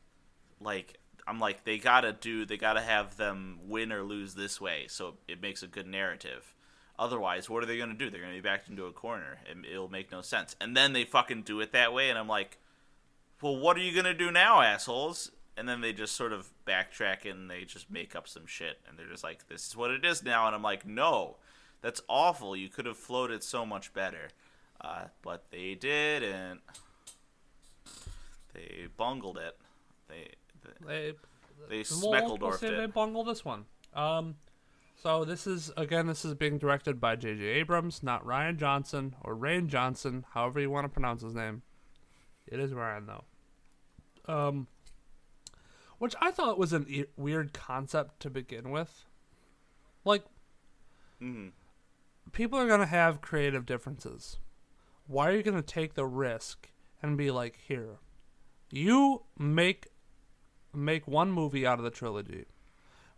[0.61, 4.87] like I'm like they gotta do, they gotta have them win or lose this way,
[4.89, 6.55] so it makes a good narrative.
[6.99, 8.11] Otherwise, what are they gonna do?
[8.11, 10.57] They're gonna be backed into a corner, and it'll make no sense.
[10.61, 12.59] And then they fucking do it that way, and I'm like,
[13.41, 15.31] well, what are you gonna do now, assholes?
[15.57, 18.99] And then they just sort of backtrack and they just make up some shit, and
[18.99, 20.47] they're just like, this is what it is now.
[20.47, 21.37] And I'm like, no,
[21.81, 22.57] that's awful.
[22.57, 24.29] You could have floated so much better,
[24.81, 26.61] uh, but they didn't.
[28.55, 29.57] They bungled it.
[30.09, 30.31] They
[30.65, 31.13] they, They
[31.69, 32.95] they We'll- Smeckledorfed They it.
[32.95, 33.67] bungle this one.
[33.95, 34.37] Um,
[35.03, 37.43] so this is again, this is being directed by J.J.
[37.45, 41.63] Abrams, not Rian Johnson or Rain Johnson, however you want to pronounce his name.
[42.47, 43.25] It is Ryan though.
[44.33, 44.67] Um,
[45.99, 49.05] which I thought was a e- weird concept to begin with.
[50.05, 50.25] Like,
[51.21, 51.53] Mhm.
[52.39, 54.39] People are gonna have creative differences.
[55.09, 56.69] Why are you gonna take the risk
[57.03, 57.97] and be like, here,
[58.71, 59.89] you make
[60.73, 62.45] make one movie out of the trilogy.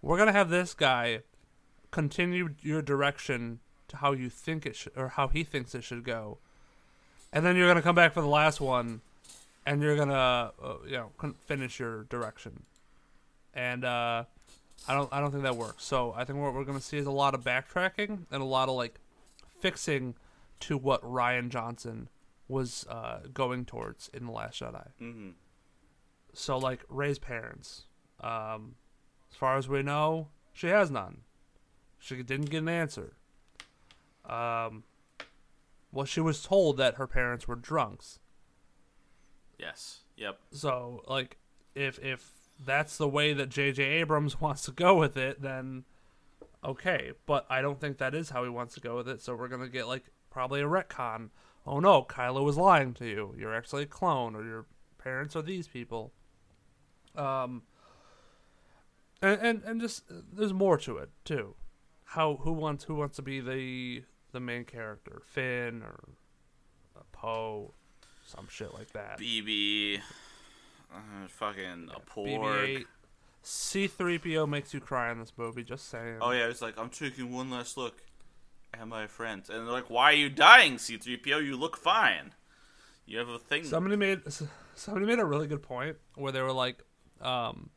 [0.01, 1.21] We're gonna have this guy
[1.91, 6.03] continue your direction to how you think it should, or how he thinks it should
[6.03, 6.39] go,
[7.31, 9.03] and then you're gonna come back for the last one,
[9.67, 10.15] and you're gonna,
[10.63, 11.11] uh, you know,
[11.45, 12.63] finish your direction.
[13.53, 14.25] And uh,
[14.89, 15.85] I don't, I don't think that works.
[15.85, 18.71] So I think what we're gonna see is a lot of backtracking and a lot
[18.71, 18.99] of like
[19.61, 20.15] fixing
[20.61, 22.09] to what Rian Johnson
[22.49, 24.89] was uh, going towards in the Last Jedi.
[25.01, 25.35] Mhm.
[26.33, 27.87] So like Rey's parents,
[28.21, 28.77] um,
[29.31, 31.23] as far as we know, she has none.
[31.99, 33.15] She didn't get an answer.
[34.25, 34.85] Um,
[35.93, 38.19] well, she was told that her parents were drunks.
[39.59, 40.01] Yes.
[40.17, 40.39] Yep.
[40.53, 41.39] So like,
[41.75, 42.33] if if
[42.65, 43.83] that's the way that J.J.
[43.83, 45.85] Abrams wants to go with it, then
[46.65, 47.13] okay.
[47.27, 49.21] But I don't think that is how he wants to go with it.
[49.21, 51.31] So we're gonna get like probably a retcon.
[51.67, 53.35] Oh no, Kylo was lying to you.
[53.39, 54.67] You're actually a clone, or your
[54.99, 56.13] parents are these people.
[57.17, 57.63] Um.
[59.23, 61.55] And and, and just there's more to it too.
[62.05, 65.99] How who wants who wants to be the the main character, Finn or
[67.13, 67.75] Poe,
[68.25, 69.19] some shit like that.
[69.19, 70.01] BB.
[70.93, 72.39] Uh, fucking a porg.
[72.41, 72.85] BB-8.
[73.45, 75.65] C3PO makes you cry in this movie.
[75.65, 76.19] Just saying.
[76.21, 78.03] Oh yeah, it's like I'm taking one last look
[78.75, 81.45] at my friends, and they're like, "Why are you dying, C-3PO?
[81.45, 82.35] You look fine.
[83.07, 84.21] You have a thing." Somebody made
[84.75, 86.83] somebody made a really good point where they were like,
[87.21, 87.71] um,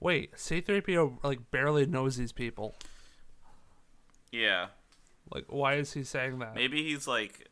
[0.00, 2.74] "Wait, C3PO like barely knows these people.
[4.30, 4.68] yeah,
[5.30, 7.48] Like, why is he saying that?" maybe he's like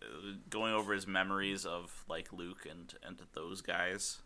[0.50, 4.20] going over his memories of like Luke and and those guys.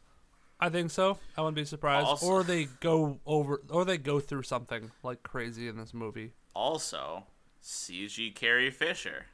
[0.60, 1.18] I think so.
[1.36, 2.06] I wouldn't be surprised.
[2.06, 6.32] Also- or they go over, or they go through something like crazy in this movie.
[6.54, 7.26] Also,
[7.62, 9.26] CG Carrie Fisher.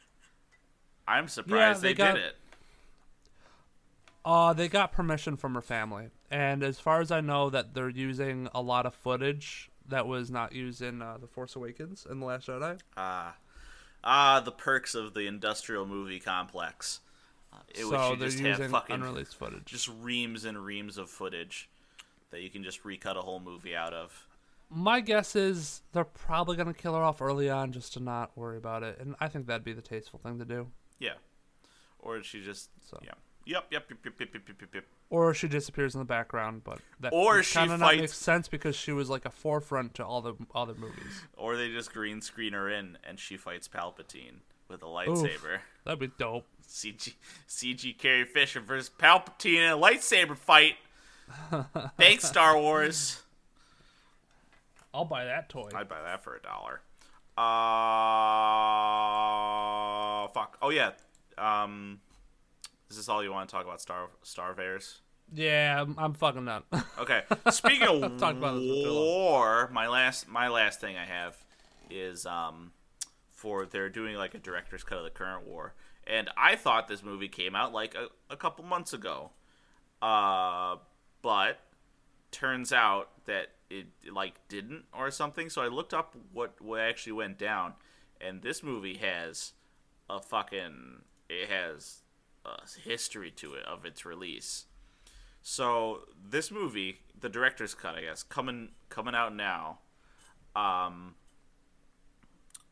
[1.09, 2.37] I'm surprised they they, got- did it.
[4.25, 7.91] Uh, they got permission from her family, and as far as I know, that they're
[7.91, 12.23] using a lot of footage that was not used in uh, the Force Awakens and
[12.23, 12.81] the Last Jedi.
[12.97, 13.35] Ah,
[14.03, 17.01] ah, the perks of the industrial movie complex.
[17.69, 19.65] It so they're using fucking, unreleased footage.
[19.65, 21.69] Just reams and reams of footage
[22.31, 24.27] that you can just recut a whole movie out of.
[24.71, 28.37] My guess is they're probably going to kill her off early on just to not
[28.37, 30.69] worry about it, and I think that'd be the tasteful thing to do.
[30.99, 31.15] Yeah,
[31.99, 32.99] or she just so.
[33.03, 33.13] yeah.
[33.47, 34.75] Yep, yep, yep, yep, yep, yep, yep, yep.
[34.75, 34.85] yep.
[35.11, 38.01] Or she disappears in the background, but that or she kind of fights...
[38.01, 41.23] makes sense because she was like a forefront to all the other movies.
[41.37, 45.57] Or they just green screen her in, and she fights Palpatine with a lightsaber.
[45.57, 46.47] Oof, that'd be dope.
[46.69, 47.15] CG
[47.49, 50.75] CG Carrie Fisher versus Palpatine in a lightsaber fight.
[51.99, 53.23] Thanks, Star Wars.
[54.93, 55.71] I'll buy that toy.
[55.75, 56.81] I'd buy that for a dollar.
[60.15, 60.57] Uh, fuck.
[60.63, 60.93] Oh yeah.
[61.37, 62.01] Um,
[62.91, 63.81] is this all you want to talk about?
[63.81, 65.01] Star Star Bears.
[65.33, 66.63] yeah, I'm, I'm fucking done.
[66.99, 67.23] Okay.
[67.51, 69.05] Speaking of Talked about this for too long.
[69.05, 71.37] war, my last my last thing I have
[71.91, 72.71] is um,
[73.33, 75.75] for they're doing like a director's cut of the current war,
[76.07, 79.31] and I thought this movie came out like a, a couple months ago,
[80.03, 80.77] uh,
[81.23, 81.61] but
[82.31, 85.49] turns out that it like didn't or something.
[85.49, 87.75] So I looked up what what actually went down,
[88.21, 89.53] and this movie has
[90.09, 92.03] a fucking it has
[92.45, 94.67] a history to it of its release.
[95.43, 99.79] So this movie, the director's cut, I guess, coming coming out now,
[100.57, 101.15] um,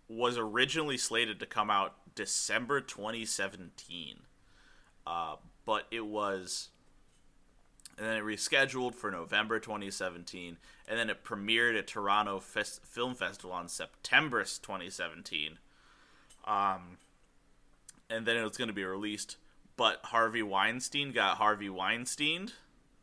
[0.09, 4.21] was originally slated to come out December 2017,
[5.07, 6.69] uh, but it was,
[7.97, 13.15] and then it rescheduled for November 2017, and then it premiered at Toronto Fest- Film
[13.15, 15.59] Festival on September 2017.
[16.45, 16.99] Um,
[18.11, 19.37] and then it was going to be released.
[19.77, 22.53] But Harvey Weinstein got Harvey Weinsteined,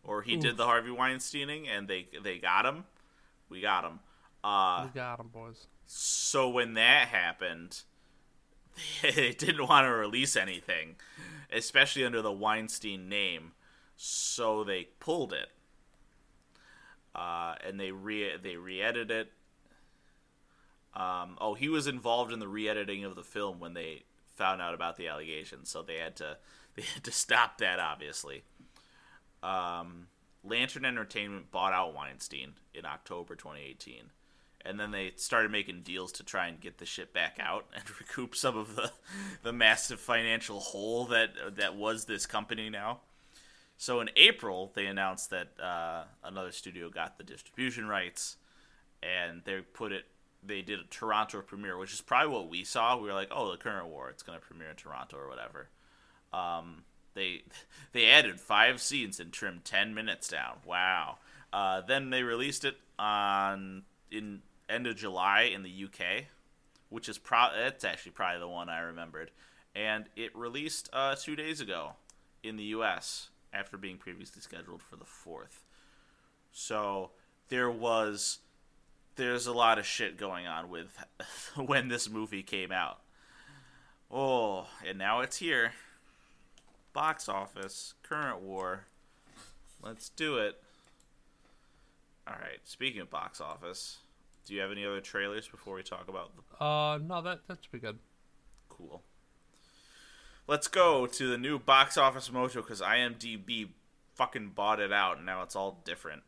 [0.04, 2.86] or he did the Harvey Weinsteining, and they they got him.
[3.50, 4.00] We got him.
[4.44, 5.66] Uh, We got 'em, boys.
[5.88, 7.82] so when that happened,
[9.02, 10.96] they didn't want to release anything,
[11.52, 13.54] especially under the Weinstein name.
[13.96, 15.50] So they pulled it,
[17.14, 19.32] uh, and they re they re-edited it.
[20.94, 24.04] Um, oh, he was involved in the re-editing of the film when they
[24.36, 26.38] found out about the allegations, so they had to
[26.76, 27.80] they had to stop that.
[27.80, 28.44] Obviously,
[29.44, 30.08] um,
[30.44, 34.12] Lantern Entertainment bought out Weinstein in October 2018
[34.66, 37.84] and then they started making deals to try and get the shit back out and
[38.00, 38.92] recoup some of the
[39.44, 43.00] the massive financial hole that that was this company now.
[43.78, 48.36] So in April, they announced that uh, another studio got the distribution rights,
[49.02, 50.04] and they put it.
[50.44, 52.98] They did a Toronto premiere, which is probably what we saw.
[52.98, 55.70] We were like, "Oh, the current war, it's going to premiere in Toronto or whatever."
[56.34, 57.44] Um, they
[57.94, 60.58] they added five scenes and trimmed ten minutes down.
[60.66, 61.20] Wow.
[61.52, 66.26] Uh, then they released it on in end of July in the UK,
[66.90, 67.48] which is pro.
[67.56, 69.32] That's actually probably the one I remembered,
[69.76, 71.94] and it released uh, two days ago
[72.44, 75.66] in the US after being previously scheduled for the fourth.
[76.52, 77.12] So
[77.50, 78.40] there was
[79.16, 80.98] there's a lot of shit going on with
[81.56, 83.00] when this movie came out.
[84.12, 85.74] Oh, and now it's here.
[86.94, 88.86] Box office, current war.
[89.84, 90.62] Let's do it.
[92.28, 92.60] All right.
[92.64, 94.00] Speaking of box office,
[94.50, 97.60] do you have any other trailers before we talk about the Uh, no, that that
[97.62, 98.00] should be good.
[98.68, 99.04] cool?
[100.48, 103.70] Let's go to the new box office mojo because IMDb
[104.16, 106.24] fucking bought it out and now it's all different.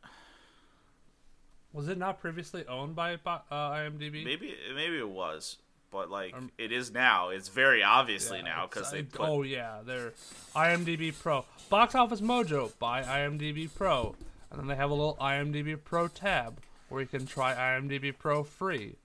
[1.73, 4.23] Was it not previously owned by uh, IMDb?
[4.23, 5.57] Maybe maybe it was,
[5.89, 7.29] but like it is now.
[7.29, 10.13] It's very obviously Yeah, now because they put oh yeah, they're
[10.55, 14.15] IMDb Pro, Box Office Mojo by IMDb Pro,
[14.51, 16.59] and then they have a little IMDb Pro tab
[16.91, 18.95] where you can try IMDb Pro free.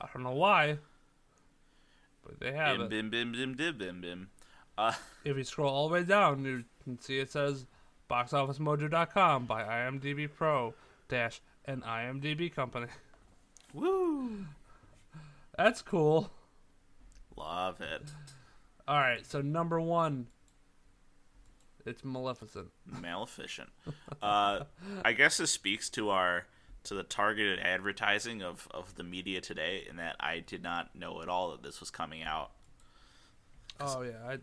[0.00, 0.78] I don't know why,
[2.24, 2.90] but they have bim it.
[2.90, 4.28] bim bim bim bim bim bim.
[4.78, 4.92] Uh,
[5.24, 7.66] If you scroll all the way down, you can see it says
[8.08, 10.74] BoxOfficeMojo.com by IMDb Pro
[11.08, 12.86] dash an IMDb company.
[13.74, 14.46] woo!
[15.56, 16.30] That's cool.
[17.36, 18.02] Love it.
[18.86, 20.28] All right, so number one,
[21.84, 22.68] it's Maleficent.
[22.86, 23.70] Maleficent.
[24.22, 24.60] Uh,
[25.04, 26.46] I guess this speaks to our
[26.88, 31.22] to the targeted advertising of, of the media today, in that I did not know
[31.22, 32.50] at all that this was coming out.
[33.80, 34.38] Oh yeah, I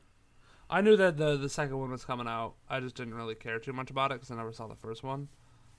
[0.70, 2.56] I knew that the the second one was coming out.
[2.70, 5.04] I just didn't really care too much about it because I never saw the first
[5.04, 5.28] one.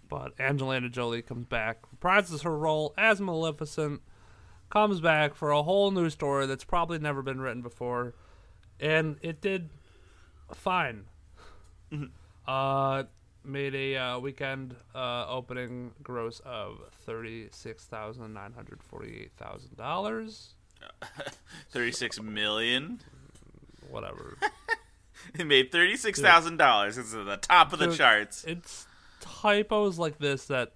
[0.09, 4.00] But Angelina Jolie comes back, reprises her role as Maleficent,
[4.70, 8.14] comes back for a whole new story that's probably never been written before,
[8.79, 9.70] and it did
[10.55, 11.07] fine.
[12.46, 13.05] uh,
[13.46, 19.32] made a uh, weekend uh, opening gross of thirty six thousand nine hundred forty eight
[19.37, 20.54] thousand dollars.
[21.70, 23.00] Thirty six million.
[23.90, 24.37] Whatever.
[25.35, 26.98] It made thirty six thousand dollars.
[26.98, 28.44] It's at the top of the Dude, charts.
[28.44, 28.87] it's
[29.20, 30.72] typos like this that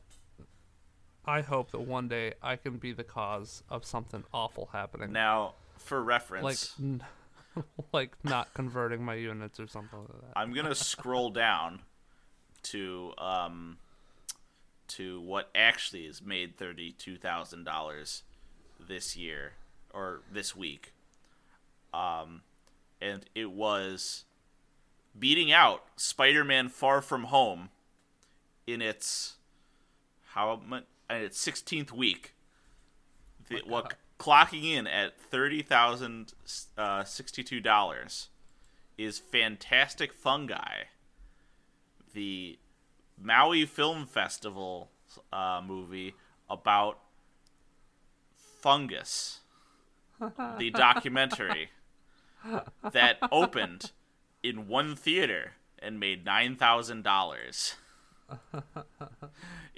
[1.24, 5.12] I hope that one day I can be the cause of something awful happening.
[5.12, 7.04] Now, for reference, like, n-
[7.92, 10.32] like not converting my units or something like that.
[10.38, 11.80] I'm gonna scroll down
[12.62, 13.78] to um
[14.88, 18.22] to what actually has made thirty two thousand dollars
[18.78, 19.52] this year
[19.92, 20.92] or this week.
[21.92, 22.42] Um
[23.00, 24.24] and it was
[25.18, 27.70] beating out Spider Man Far From Home
[28.66, 29.36] in its
[30.32, 32.34] how much in its sixteenth week.
[33.48, 36.34] The, what clocking in at thirty thousand
[36.78, 38.28] uh, sixty two dollars
[38.96, 40.84] is Fantastic Fungi,
[42.12, 42.58] the
[43.20, 44.90] Maui Film Festival
[45.32, 46.14] uh, movie
[46.48, 46.98] about
[48.60, 49.40] fungus.
[50.58, 51.70] the documentary
[52.92, 53.92] that opened
[54.42, 57.74] in one theater and made nine thousand dollars.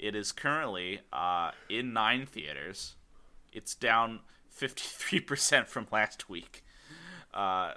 [0.03, 2.95] It is currently uh, in nine theaters.
[3.53, 4.19] It's down
[4.49, 6.65] fifty three percent from last week,
[7.33, 7.75] uh,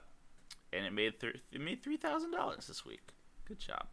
[0.73, 3.13] and it made thir- it made three thousand dollars this week.
[3.47, 3.87] Good job.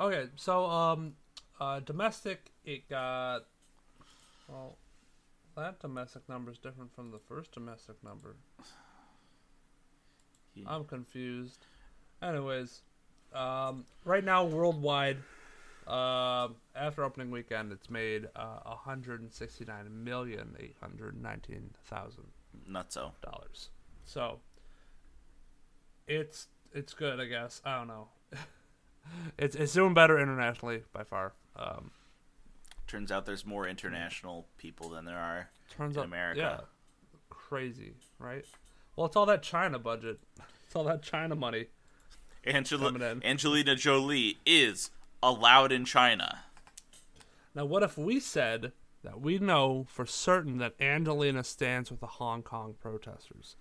[0.00, 1.14] Okay, so um,
[1.60, 3.46] uh, domestic it got
[4.48, 4.76] well,
[5.56, 8.36] that domestic number is different from the first domestic number.
[10.54, 10.64] Yeah.
[10.68, 11.58] I'm confused.
[12.22, 12.82] Anyways,
[13.34, 15.18] um, right now worldwide,
[15.86, 22.24] uh, after opening weekend, it's made uh, 169 million eight hundred nineteen thousand
[22.70, 23.12] Nutso.
[23.22, 23.70] dollars.
[24.04, 24.38] So
[26.06, 27.60] it's it's good, I guess.
[27.64, 28.08] I don't know.
[29.38, 31.32] it's it's doing better internationally by far.
[31.56, 31.90] Um,
[32.86, 36.40] Turns out there's more international people than there are turns in out, America.
[36.40, 36.60] yeah,
[37.28, 38.44] crazy, right?
[38.96, 40.20] Well, it's all that China budget.
[40.66, 41.68] It's all that China money.
[42.44, 43.24] Angela, in.
[43.24, 44.90] Angelina Jolie is
[45.22, 46.40] allowed in China.
[47.54, 48.72] Now, what if we said
[49.02, 53.56] that we know for certain that Angelina stands with the Hong Kong protesters?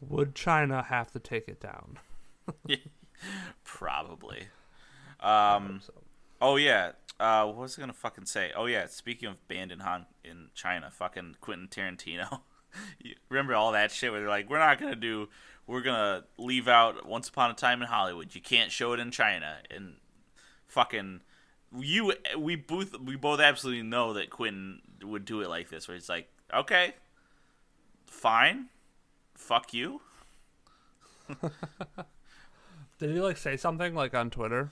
[0.00, 1.98] Would China have to take it down?
[3.64, 4.48] Probably.
[5.22, 5.80] Um.
[5.84, 5.92] So,
[6.42, 6.92] Oh yeah.
[7.20, 8.50] Uh, what was I gonna fucking say?
[8.56, 8.86] Oh yeah.
[8.86, 12.40] Speaking of banned in Hong in China, fucking Quentin Tarantino.
[12.98, 15.28] You Remember all that shit where they're like, we're not gonna do,
[15.66, 18.34] we're gonna leave out Once Upon a Time in Hollywood.
[18.34, 19.58] You can't show it in China.
[19.70, 19.96] And
[20.68, 21.20] fucking,
[21.78, 25.94] you, we both, we both absolutely know that Quentin would do it like this, where
[25.94, 26.94] he's like, okay,
[28.06, 28.68] fine,
[29.34, 30.00] fuck you.
[32.98, 34.70] did he like say something like on Twitter?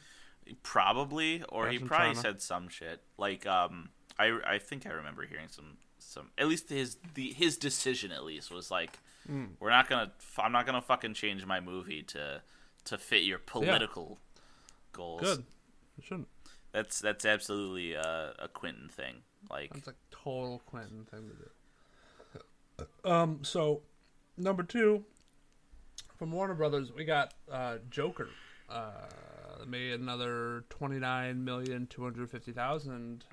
[0.63, 2.21] Probably, or he probably China.
[2.21, 3.01] said some shit.
[3.19, 6.31] Like, um, I I think I remember hearing some some.
[6.39, 9.47] At least his the his decision at least was like, Hmm.
[9.61, 10.13] we're not gonna.
[10.39, 12.43] I'm not gonna fucking change my movie to
[12.87, 14.19] to fit your political
[14.93, 15.21] goals.
[15.21, 15.45] Good.
[15.97, 16.29] You shouldn't.
[16.73, 19.17] That's that's absolutely a, a Quentin thing.
[19.51, 21.29] Like, That's a total Quentin thing
[22.79, 23.11] to do.
[23.11, 23.41] Um.
[23.43, 23.83] So,
[24.37, 25.05] number two,
[26.19, 28.29] from Warner Brothers, we got uh, Joker.
[28.69, 28.91] Uh,
[29.69, 33.25] made another twenty nine million two hundred fifty thousand,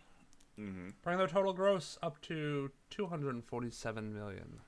[0.59, 0.93] mhm.
[1.03, 4.59] bringing their total gross up to two hundred forty seven million.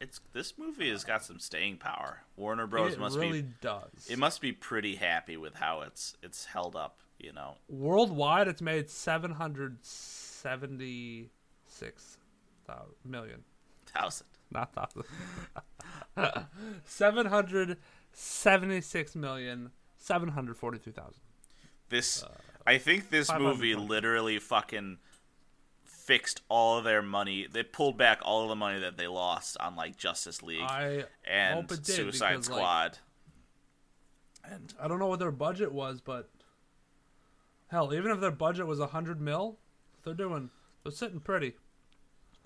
[0.00, 2.22] it's this movie has got some staying power.
[2.36, 2.94] Warner Bros.
[2.94, 4.08] it must really be does.
[4.08, 7.00] it must be pretty happy with how it's it's held up.
[7.18, 11.30] You know, Worldwide, it's made seven hundred seventy
[11.66, 12.18] six
[13.04, 13.44] million.
[13.86, 14.26] thousand.
[14.50, 15.04] not thousand.
[16.84, 17.76] Seven hundred
[18.12, 19.70] seventy-six million
[20.02, 21.20] seven hundred forty-two thousand.
[21.88, 22.24] This,
[22.66, 24.98] I think this movie literally fucking
[25.84, 27.46] fixed all of their money.
[27.50, 31.04] They pulled back all of the money that they lost on like Justice League I
[31.24, 32.98] and hope it did, Suicide because, like, Squad.
[34.44, 36.30] and I don't know what their budget was, but
[37.68, 39.58] hell, even if their budget was a hundred mil,
[40.02, 40.50] they're doing
[40.82, 41.54] they're sitting pretty.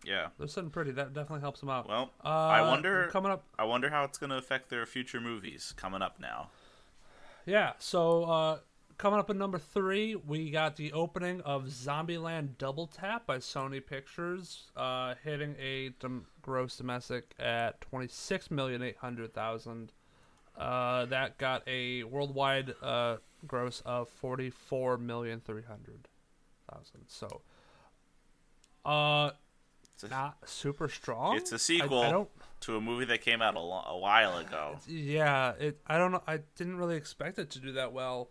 [0.05, 0.91] yeah, They're sitting pretty.
[0.91, 1.89] That definitely helps them out.
[1.89, 3.09] well, uh, I wonder.
[3.13, 3.45] coming up.
[3.59, 6.51] I wonder how it's gonna affect their future movies coming up now.
[7.47, 8.59] Yeah, so uh,
[8.99, 13.85] coming up at number three, we got the opening of Zombieland Double Tap by Sony
[13.85, 19.93] Pictures, uh, hitting a dom- gross domestic at twenty six million eight hundred thousand.
[20.59, 26.09] Uh, that got a worldwide uh, gross of forty four million three hundred
[26.73, 27.03] thousand.
[27.07, 27.43] So,
[28.85, 29.31] uh,
[30.03, 31.37] a, not super strong.
[31.37, 32.29] it's a sequel I don't
[32.61, 34.79] to a movie that came out a, lo- a while ago.
[34.89, 35.79] yeah, it.
[35.87, 36.23] I don't know.
[36.27, 38.29] I didn't really expect it to do that well,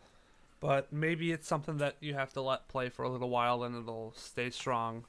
[0.60, 3.76] but maybe it's something that you have to let play for a little while, and
[3.76, 5.06] it'll stay strong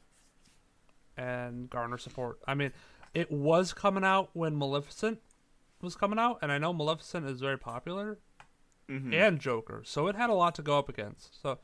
[1.16, 2.38] and garner support.
[2.46, 2.72] I mean,
[3.14, 5.20] it was coming out when Maleficent
[5.80, 8.18] was coming out, and I know Maleficent is very popular,
[8.88, 9.14] Mhm.
[9.14, 11.40] and Joker, so it had a lot to go up against.
[11.40, 11.58] So,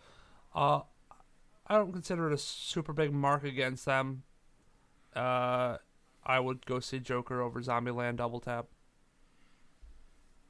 [0.54, 0.80] uh,
[1.66, 4.24] I don't consider it a super big mark against them.
[5.14, 5.78] Uh,
[6.24, 8.66] I would go see Joker over Zombieland Double Tap.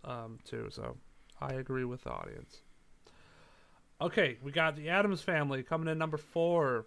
[0.05, 0.68] Um, too.
[0.70, 0.97] So,
[1.41, 2.62] I agree with the audience.
[4.01, 6.87] Okay, we got the Addams Family coming in number four,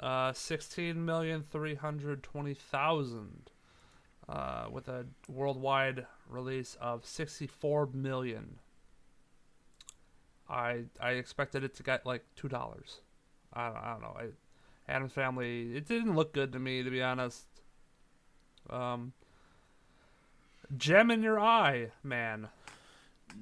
[0.00, 3.50] uh, sixteen million three hundred twenty thousand,
[4.28, 8.58] uh, with a worldwide release of sixty-four million.
[10.50, 13.02] I I expected it to get like two dollars.
[13.52, 14.16] I don't, I don't know.
[14.18, 15.76] I, Addams Family.
[15.76, 17.46] It didn't look good to me, to be honest.
[18.70, 19.12] Um,
[20.76, 22.48] gem in your eye, man,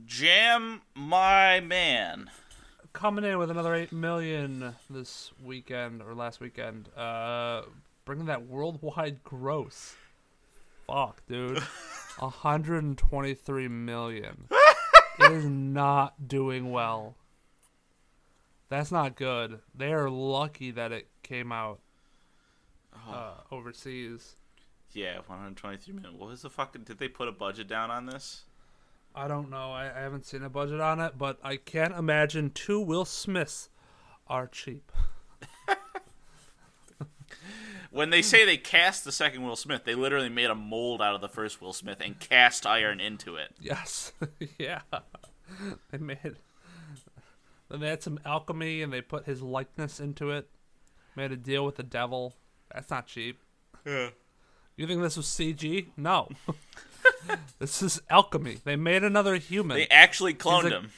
[0.06, 2.30] Jam my man.
[2.92, 6.88] coming in with another eight million this weekend or last weekend.
[6.96, 7.62] Uh,
[8.04, 9.96] bringing that worldwide gross
[10.86, 11.58] fuck, dude.
[12.18, 14.48] 123 million.
[15.18, 17.14] it is not doing well.
[18.68, 19.60] That's not good.
[19.74, 21.80] They are lucky that it came out
[23.08, 24.36] uh, overseas.
[24.96, 26.18] Yeah, 123 million.
[26.18, 26.84] What was the fucking?
[26.84, 28.44] Did they put a budget down on this?
[29.14, 29.72] I don't know.
[29.72, 33.68] I, I haven't seen a budget on it, but I can't imagine two Will Smiths
[34.26, 34.90] are cheap.
[37.90, 41.14] When they say they cast the second Will Smith, they literally made a mold out
[41.14, 43.52] of the first Will Smith and cast iron into it.
[43.58, 44.12] Yes.
[44.58, 44.82] yeah.
[45.90, 46.36] They made
[47.70, 50.48] then they had some alchemy and they put his likeness into it.
[51.16, 52.34] Made a deal with the devil.
[52.70, 53.40] That's not cheap.
[53.86, 54.10] Yeah.
[54.76, 55.86] You think this was CG?
[55.96, 56.28] No.
[57.58, 58.58] this is alchemy.
[58.64, 59.76] They made another human.
[59.76, 60.90] They actually cloned He's a- him.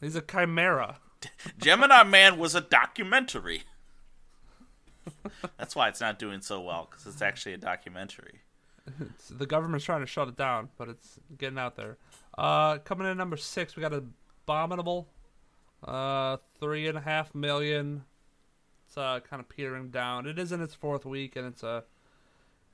[0.00, 0.98] He's a chimera.
[1.58, 3.62] Gemini Man was a documentary.
[5.56, 8.40] That's why it's not doing so well because it's actually a documentary.
[8.86, 11.96] It's- the government's trying to shut it down, but it's getting out there.
[12.36, 13.92] Uh, coming in at number six, we got
[14.46, 15.08] Abominable.
[15.82, 18.04] Uh, three and a half million.
[18.86, 20.26] It's uh, kind of petering down.
[20.26, 21.84] It is in its fourth week, and it's a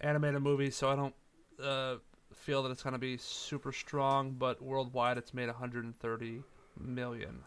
[0.03, 1.15] animated movie, so I don't
[1.63, 1.97] uh,
[2.35, 4.33] feel that it's going to be super strong.
[4.39, 6.43] But worldwide, it's made 130
[6.79, 7.45] million,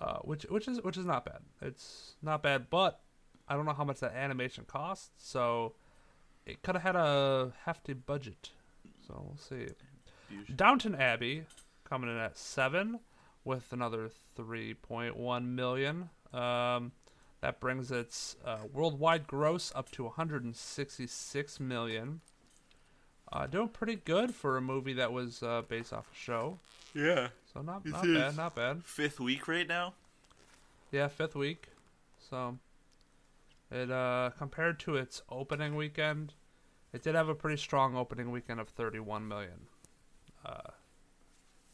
[0.00, 1.40] uh, which which is which is not bad.
[1.60, 3.00] It's not bad, but
[3.48, 5.74] I don't know how much that animation costs, so
[6.46, 8.50] it could have had a hefty budget.
[9.06, 9.72] So we'll see.
[10.54, 11.44] Downton Abbey
[11.84, 13.00] coming in at seven
[13.44, 16.10] with another 3.1 million.
[16.32, 16.92] Um,
[17.40, 22.20] that brings its uh, worldwide gross up to 166 million.
[23.32, 26.58] Uh, doing pretty good for a movie that was uh, based off a show.
[26.94, 27.28] Yeah.
[27.52, 28.84] So not not bad, not bad.
[28.84, 29.94] Fifth week right now.
[30.90, 31.68] Yeah, fifth week.
[32.28, 32.58] So
[33.70, 36.34] it uh compared to its opening weekend,
[36.92, 39.66] it did have a pretty strong opening weekend of 31 million.
[40.44, 40.70] Uh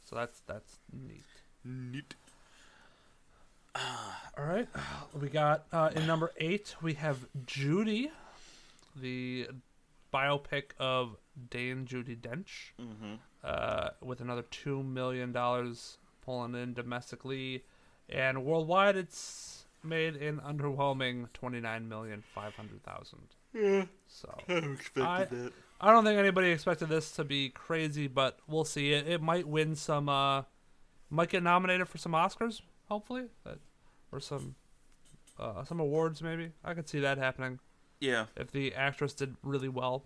[0.05, 1.25] so that's that's neat.
[1.65, 2.15] Neat.
[4.39, 4.69] All right.
[5.19, 8.11] We got uh in number 8 we have Judy,
[8.95, 9.49] the
[10.13, 11.17] biopic of
[11.51, 12.73] Dame Judi Dench.
[12.81, 13.15] Mm-hmm.
[13.45, 17.65] uh, with another two million dollars pulling in domestically,
[18.09, 23.21] and worldwide it's made an underwhelming twenty nine million five hundred thousand.
[23.55, 25.27] Yeah, So I
[25.81, 28.93] I- don't think anybody expected this to be crazy, but we'll see.
[28.93, 30.43] It it might win some, uh,
[31.11, 33.27] might get nominated for some Oscars, hopefully,
[34.13, 34.55] or some,
[35.39, 36.53] uh, some awards maybe.
[36.65, 37.59] I could see that happening
[38.01, 38.27] Yeah.
[38.37, 40.05] if the actress did really well.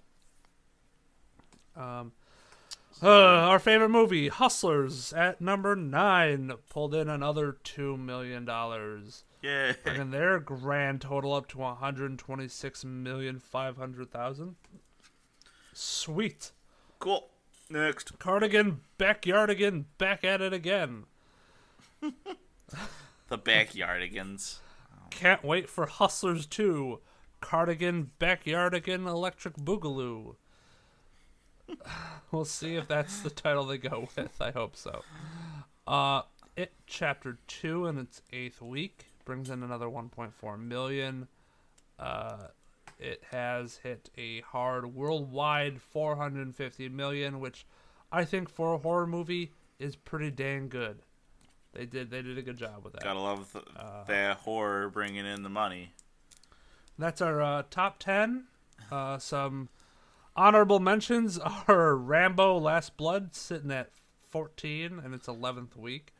[1.76, 2.12] Um,
[3.02, 9.74] uh, our favorite movie, Hustlers, at number nine, pulled in another two million dollars, Yeah.
[9.84, 14.56] bringing their grand total up to one hundred twenty-six million five hundred thousand.
[15.72, 16.50] Sweet,
[16.98, 17.30] Cool.
[17.70, 18.18] Next.
[18.18, 21.04] Cardigan, backyardigan, back at it again.
[23.30, 24.58] The backyardigans.
[25.10, 26.98] Can't wait for Hustlers 2.
[27.40, 30.34] Cardigan, Backyardigan, Electric Boogaloo.
[32.32, 34.40] we'll see if that's the title they go with.
[34.40, 35.02] I hope so.
[35.86, 36.22] Uh,
[36.56, 41.28] it Chapter 2 in its eighth week brings in another 1.4 million.
[42.00, 42.48] Uh,
[42.98, 47.64] it has hit a hard worldwide 450 million, which
[48.10, 51.02] I think for a horror movie is pretty dang good.
[51.72, 53.02] They did they did a good job with that.
[53.04, 53.62] Gotta love the,
[54.08, 55.92] that horror bringing in the money.
[56.98, 58.44] That's our uh, top 10.
[58.90, 59.68] Uh, some
[60.36, 63.90] honorable mentions are Rambo Last Blood sitting at
[64.30, 66.12] 14 in its 11th week.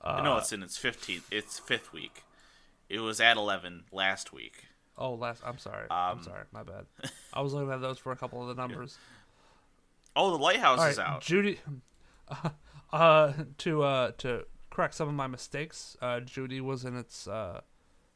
[0.00, 1.22] Uh, no, it's in its 15th.
[1.30, 2.22] It's fifth week.
[2.88, 4.64] It was at 11 last week.
[4.96, 5.42] Oh, last.
[5.44, 5.86] I'm sorry.
[5.90, 6.44] I'm Um, sorry.
[6.52, 6.86] My bad.
[7.34, 8.96] I was looking at those for a couple of the numbers.
[10.16, 11.20] Oh, the lighthouse is out.
[11.20, 11.58] Judy.
[12.90, 14.44] Uh, to uh, to
[14.78, 17.62] correct some of my mistakes, uh, Judy was in its uh,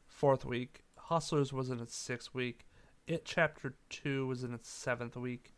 [0.07, 0.79] fourth week.
[0.97, 2.65] Hustlers was in its sixth week.
[3.05, 5.51] It Chapter Two was in its seventh week.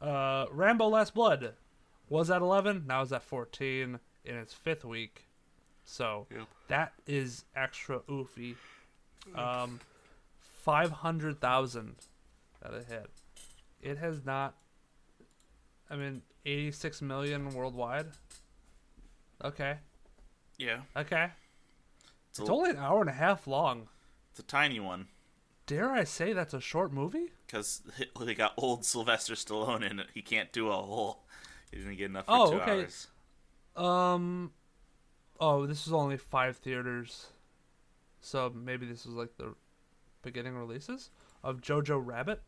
[0.00, 1.54] Uh, Rambo: Last Blood
[2.08, 2.84] was at eleven.
[2.86, 5.26] Now is at fourteen in its fifth week.
[5.84, 6.46] So Yep.
[6.68, 8.54] that is extra oofy.
[9.34, 9.80] Um,
[10.38, 11.96] five hundred thousand
[12.62, 13.10] that it hit.
[13.80, 14.54] It has not.
[15.90, 18.06] I mean, eighty-six million worldwide.
[19.44, 19.78] Okay,
[20.62, 20.80] yeah.
[20.96, 21.30] okay.
[22.30, 23.88] It's, It's a, only an hour and a half long.
[24.30, 25.08] it's a tiny one.
[25.66, 27.32] Dare I say that's a short movie?
[27.46, 27.82] Because
[28.20, 30.06] they got old Sylvester Stallone in it.
[30.14, 31.24] He can't do a whole.
[31.70, 32.80] He didn't get enough for Oh, two okay.
[32.80, 33.06] hours.
[33.76, 34.52] Um.
[35.40, 37.28] Oh, this is only five theaters.
[38.20, 39.54] So maybe this was like the
[40.22, 41.10] beginning releases
[41.42, 42.42] of Jojo Rabbit.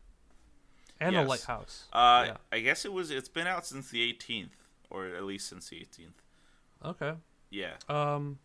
[0.99, 1.23] and Yes.
[1.25, 1.87] the lighthouse.
[1.91, 2.37] Uh, Yeah.
[2.51, 3.11] I guess it was.
[3.11, 4.51] It's been out since the 18th,
[4.89, 6.21] or at least since the 18th.
[6.83, 7.13] Okay.
[7.55, 8.39] Yeah, Um.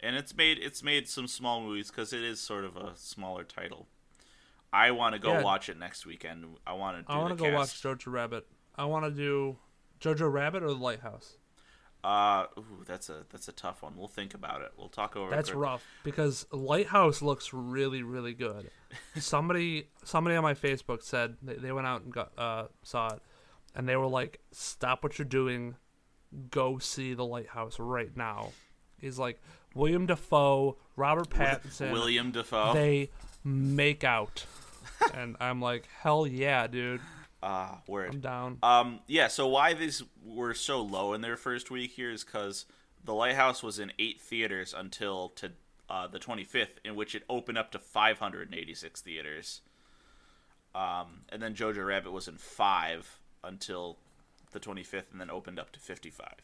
[0.00, 3.44] and it's made it's made some small movies because it is sort of a smaller
[3.44, 3.88] title.
[4.72, 5.42] I want to go Yeah.
[5.42, 6.44] watch it next weekend.
[6.66, 7.12] I want to.
[7.12, 7.84] I want to go cast.
[7.84, 8.46] watch Jojo Rabbit.
[8.76, 9.56] I want to do
[10.00, 11.36] Jojo Rabbit or the Lighthouse.
[12.04, 13.96] Uh, ooh, that's a that's a tough one.
[13.96, 14.72] We'll think about it.
[14.76, 15.32] We'll talk over.
[15.32, 18.70] it That's rough because Lighthouse looks really, really good.
[19.16, 23.20] somebody, somebody on my Facebook said they, they went out and got uh, saw it,
[23.74, 25.74] and they were like, "Stop what you're doing,
[26.50, 28.52] go see the Lighthouse right now."
[29.00, 29.40] He's like
[29.74, 31.92] William Dafoe, Robert Pattinson.
[31.92, 32.72] William Dafoe.
[32.74, 33.10] They
[33.44, 34.44] make out,
[35.14, 37.00] and I'm like, "Hell yeah, dude!
[37.42, 39.28] Ah, I'm down." Um, yeah.
[39.28, 42.66] So why these were so low in their first week here is because
[43.04, 45.52] the Lighthouse was in eight theaters until to
[45.88, 49.62] uh, the 25th, in which it opened up to 586 theaters.
[50.74, 53.98] Um, and then Jojo Rabbit was in five until
[54.58, 56.34] the 25th, and then opened up to 55.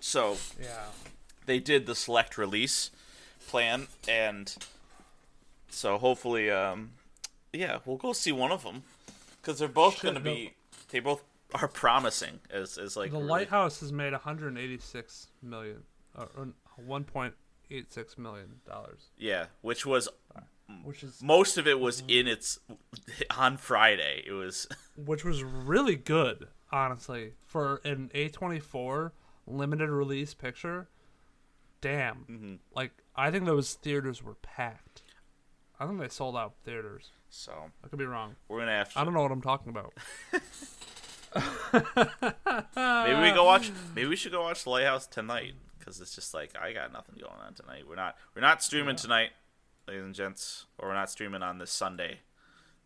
[0.00, 0.86] so Yeah.
[1.46, 2.90] they did the select release
[3.48, 4.54] plan, and
[5.68, 6.92] so hopefully, um,
[7.52, 8.82] yeah, we'll go see one of them
[9.40, 10.54] because they're both going to be.
[10.90, 11.22] They both
[11.54, 15.82] are promising as as like The really- Lighthouse has made 186 million,
[16.16, 16.48] or, or
[16.86, 20.08] 1.86 million dollars, Yeah, which was
[20.84, 22.58] which is most of it was in its
[23.36, 24.22] on Friday.
[24.26, 29.10] It was which was really good, honestly, for an A24
[29.46, 30.88] limited release picture.
[31.80, 32.54] Damn, Mm-hmm.
[32.74, 35.02] like I think those theaters were packed.
[35.78, 37.10] I think they sold out theaters.
[37.30, 37.52] so
[37.84, 38.36] I could be wrong.
[38.48, 39.94] we're gonna have I don't know what I'm talking about.
[42.76, 46.34] maybe we go watch maybe we should go watch the Lighthouse tonight because it's just
[46.34, 47.84] like I got nothing going on tonight.
[47.88, 49.30] We're not we're not streaming tonight,
[49.88, 52.20] ladies and gents, or we're not streaming on this Sunday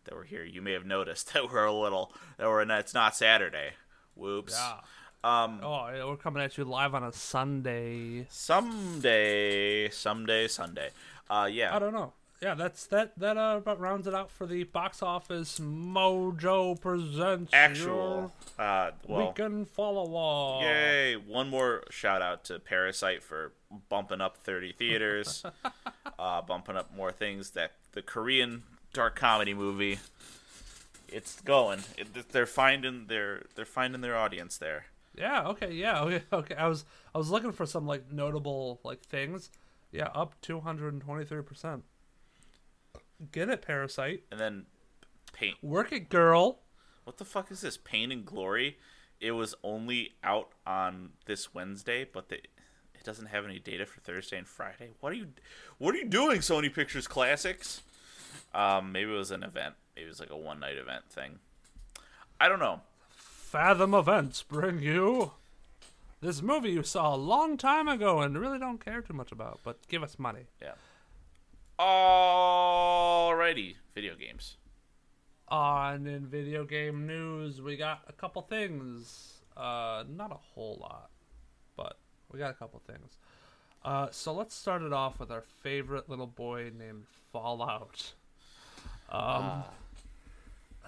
[0.05, 0.43] that we're here.
[0.43, 3.71] You may have noticed that we're a little that we're it's not Saturday.
[4.15, 4.57] Whoops.
[4.57, 4.79] Yeah.
[5.23, 8.27] Um, Oh, we're coming at you live on a Sunday.
[8.29, 10.89] someday, someday, Sunday.
[11.29, 11.75] Uh, yeah.
[11.75, 12.13] I don't know.
[12.41, 13.17] Yeah, that's that.
[13.17, 15.57] That uh, about rounds it out for the box office.
[15.59, 18.33] Mojo presents Actual.
[18.59, 20.15] Uh, well, weekend follow
[20.59, 20.63] up.
[20.63, 21.15] Yay!
[21.15, 23.53] One more shout out to Parasite for
[23.89, 25.43] bumping up 30 theaters,
[26.19, 27.51] uh, bumping up more things.
[27.51, 28.63] That the Korean
[28.95, 29.99] dark comedy movie,
[31.09, 31.81] it's going.
[31.97, 34.85] It, they're finding their they're finding their audience there.
[35.15, 35.47] Yeah.
[35.49, 35.71] Okay.
[35.73, 36.01] Yeah.
[36.03, 36.23] Okay.
[36.33, 36.55] Okay.
[36.55, 39.51] I was I was looking for some like notable like things.
[39.91, 41.83] Yeah, up two hundred and twenty three percent.
[43.31, 44.23] Get it, Parasite.
[44.31, 44.65] And then
[45.31, 45.55] paint.
[45.61, 46.59] Work it, girl.
[47.03, 47.77] What the fuck is this?
[47.77, 48.77] Pain and Glory.
[49.21, 54.01] It was only out on this Wednesday, but the, it doesn't have any data for
[54.01, 54.89] Thursday and Friday.
[54.99, 55.27] What are you
[55.77, 57.81] What are you doing, Sony Pictures Classics?
[58.55, 59.75] Um, maybe it was an event.
[59.95, 61.39] Maybe it was like a one night event thing.
[62.39, 62.81] I don't know.
[63.09, 65.33] Fathom Events bring you
[66.21, 69.59] this movie you saw a long time ago and really don't care too much about,
[69.63, 70.45] but give us money.
[70.61, 70.73] Yeah.
[71.77, 74.55] Alrighty, video games.
[75.49, 79.41] On in video game news, we got a couple things.
[79.55, 81.09] Uh, not a whole lot,
[81.75, 81.99] but
[82.31, 83.19] we got a couple things.
[83.83, 88.13] Uh, so let's start it off with our favorite little boy named Fallout.
[89.09, 89.63] Um,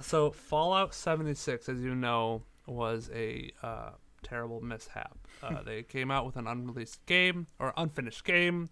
[0.02, 3.92] so Fallout 76, as you know, was a uh,
[4.24, 5.18] terrible mishap.
[5.42, 8.70] Uh, they came out with an unreleased game or unfinished game.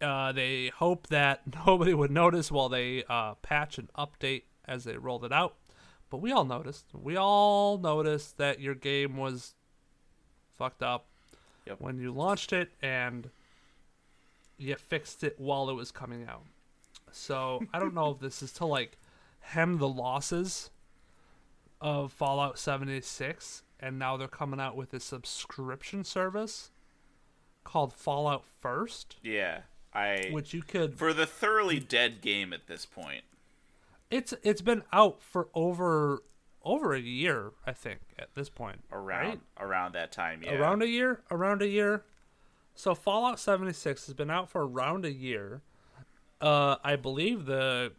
[0.00, 4.96] Uh, they hoped that nobody would notice while they uh, patch and update as they
[4.96, 5.56] rolled it out.
[6.10, 6.86] But we all noticed.
[6.94, 9.54] We all noticed that your game was
[10.56, 11.06] fucked up
[11.66, 11.80] Yep.
[11.80, 13.28] when you launched it and
[14.56, 16.44] you fixed it while it was coming out.
[17.12, 18.98] So I don't know if this is to like
[19.40, 20.70] hem the losses
[21.80, 26.70] of Fallout 76, and now they're coming out with a subscription service
[27.64, 29.60] called Fallout First, Yeah,
[29.92, 30.98] I which you could.
[30.98, 33.22] for the thoroughly dead game at this point.
[34.10, 36.22] It's it's been out for over
[36.62, 38.80] over a year, I think, at this point.
[38.90, 39.40] Around right?
[39.58, 40.54] around that time, yeah.
[40.54, 42.04] Around a year, around a year.
[42.74, 45.62] So Fallout 76 has been out for around a year.
[46.40, 47.92] Uh, I believe the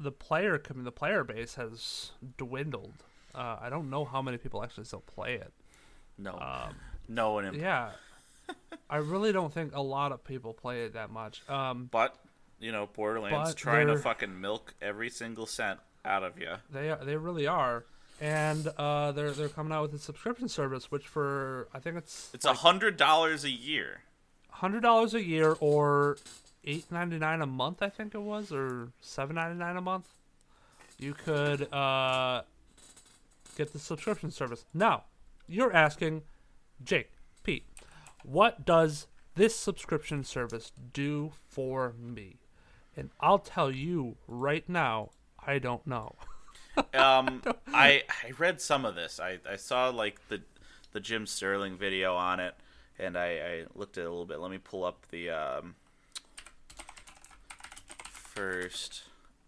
[0.00, 2.94] the player the player base has dwindled.
[3.34, 5.52] Uh, I don't know how many people actually still play it.
[6.16, 6.74] no, Um,
[7.08, 7.44] no one.
[7.44, 7.90] In, yeah,
[8.88, 11.42] I really don't think a lot of people play it that much.
[11.48, 12.16] Um, But
[12.58, 16.54] you know, Borderlands trying to fucking milk every single cent out of you.
[16.72, 17.84] they are, they really are,
[18.20, 22.30] and uh, they're they're coming out with a subscription service, which for I think it's
[22.32, 24.00] It's a hundred dollars a year.
[24.50, 26.16] hundred dollars a year or
[26.68, 27.82] eight ninety nine a month.
[27.82, 30.08] I think it was or seven ninety nine a month.
[30.98, 32.42] you could uh,
[33.56, 34.64] get the subscription service.
[34.74, 35.04] Now,
[35.48, 36.22] you're asking,
[36.84, 37.10] Jake,
[37.42, 37.64] Pete,
[38.24, 42.36] what does this subscription service do for me?
[42.96, 45.10] And I'll tell you right now,
[45.44, 46.14] I don't know.
[46.94, 47.42] Um,
[47.74, 49.18] I I read some of this.
[49.18, 50.42] I, I saw like the
[50.92, 52.54] the Jim Sterling video on it,
[53.00, 54.38] and I, I looked at it a little bit.
[54.38, 55.74] Let me pull up the um,
[58.38, 59.02] first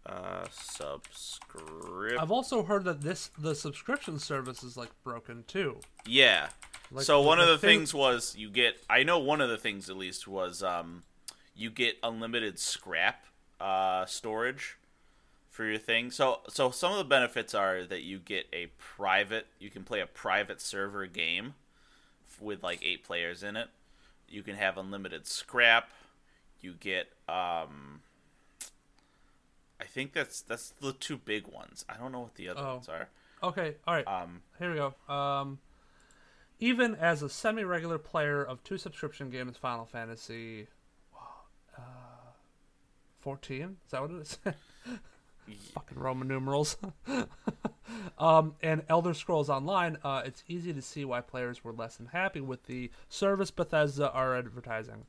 [0.07, 2.19] uh, subscript.
[2.19, 5.79] I've also heard that this the subscription service is like broken too.
[6.07, 6.49] Yeah.
[6.91, 8.77] Like, so one of the think- things was you get.
[8.89, 11.05] I know one of the things at least was um,
[11.55, 13.25] you get unlimited scrap
[13.61, 14.77] uh, storage
[15.51, 16.11] for your thing.
[16.11, 19.47] So so some of the benefits are that you get a private.
[19.59, 21.55] You can play a private server game
[22.41, 23.69] with like eight players in it.
[24.29, 25.91] You can have unlimited scrap.
[26.61, 27.09] You get.
[27.29, 28.01] Um,
[29.81, 31.85] I think that's that's the two big ones.
[31.89, 32.75] I don't know what the other Oh.
[32.75, 33.09] ones are.
[33.43, 34.07] Okay, all right.
[34.07, 34.95] Um, Here we go.
[35.13, 35.59] Um,
[36.59, 40.67] even as a semi-regular player of two subscription games, Final Fantasy,
[41.77, 41.81] uh,
[43.21, 43.79] fourteen.
[43.87, 44.39] Is that what it is?
[45.75, 46.77] Fucking Roman numerals.
[48.19, 49.97] um, and Elder Scrolls Online.
[50.05, 54.13] Uh, it's easy to see why players were less than happy with the service Bethesda
[54.13, 55.07] are advertising.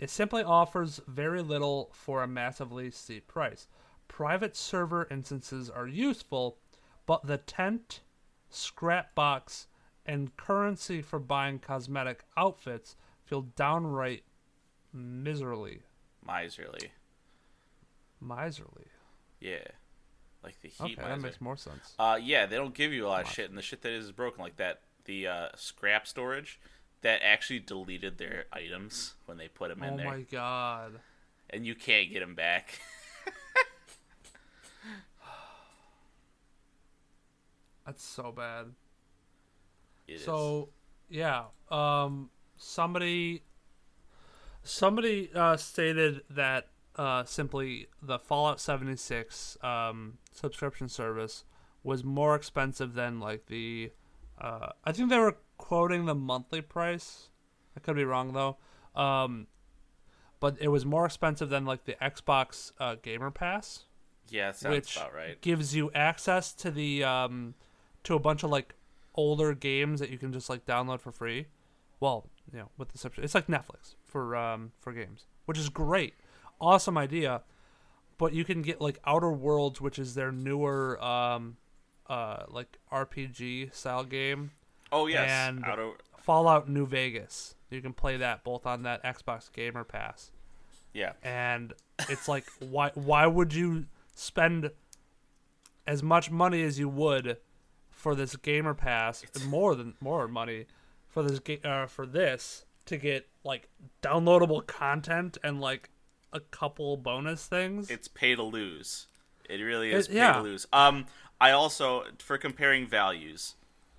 [0.00, 3.68] It simply offers very little for a massively steep price.
[4.08, 6.58] Private server instances are useful,
[7.06, 8.00] but the tent,
[8.48, 9.66] scrap box,
[10.06, 14.22] and currency for buying cosmetic outfits feel downright
[14.92, 15.82] miserly.
[16.26, 16.92] miserly.
[18.20, 18.86] Miserly.
[19.40, 19.58] Yeah,
[20.42, 20.80] like the heat.
[20.80, 21.94] Okay, heat that makes more sense.
[21.98, 24.12] Uh, yeah, they don't give you a lot of shit, and the shit that is
[24.12, 26.58] broken, like that, the uh, scrap storage,
[27.02, 30.06] that actually deleted their items when they put them in there.
[30.06, 31.00] Oh my god.
[31.50, 32.80] and you can't get them back.
[37.86, 38.66] That's so bad.
[40.06, 40.24] It is.
[40.24, 40.70] So,
[41.08, 43.42] yeah, um, somebody,
[44.62, 51.44] somebody uh, stated that uh, simply the Fallout 76 um, subscription service
[51.82, 53.92] was more expensive than like the.
[54.40, 57.28] Uh, I think they were quoting the monthly price.
[57.76, 58.56] I could be wrong though.
[59.00, 59.48] Um,
[60.40, 63.84] but it was more expensive than like the Xbox uh, Gamer Pass
[64.30, 65.40] yeah, which about right.
[65.40, 67.54] gives you access to the um
[68.04, 68.74] to a bunch of like
[69.14, 71.46] older games that you can just like download for free.
[72.00, 75.68] Well, you know, with the subscription, it's like Netflix for um for games, which is
[75.68, 76.14] great,
[76.60, 77.42] awesome idea.
[78.16, 81.56] But you can get like Outer Worlds, which is their newer um
[82.08, 84.52] uh like RPG style game,
[84.92, 87.54] Oh yes, and- out of Fallout New Vegas.
[87.70, 90.30] You can play that both on that Xbox Gamer Pass
[90.94, 91.12] yeah.
[91.22, 91.74] and
[92.08, 93.84] it's like why why would you
[94.14, 94.70] spend
[95.86, 97.36] as much money as you would
[98.04, 100.66] for this gamer pass more than more money
[101.08, 103.70] for this ga- uh, for this to get like
[104.02, 105.88] downloadable content and like
[106.34, 109.06] a couple bonus things It's pay to lose.
[109.48, 110.34] It really is It- pay yeah.
[110.34, 110.66] to lose.
[110.70, 111.06] Um,
[111.40, 113.54] I also for comparing values,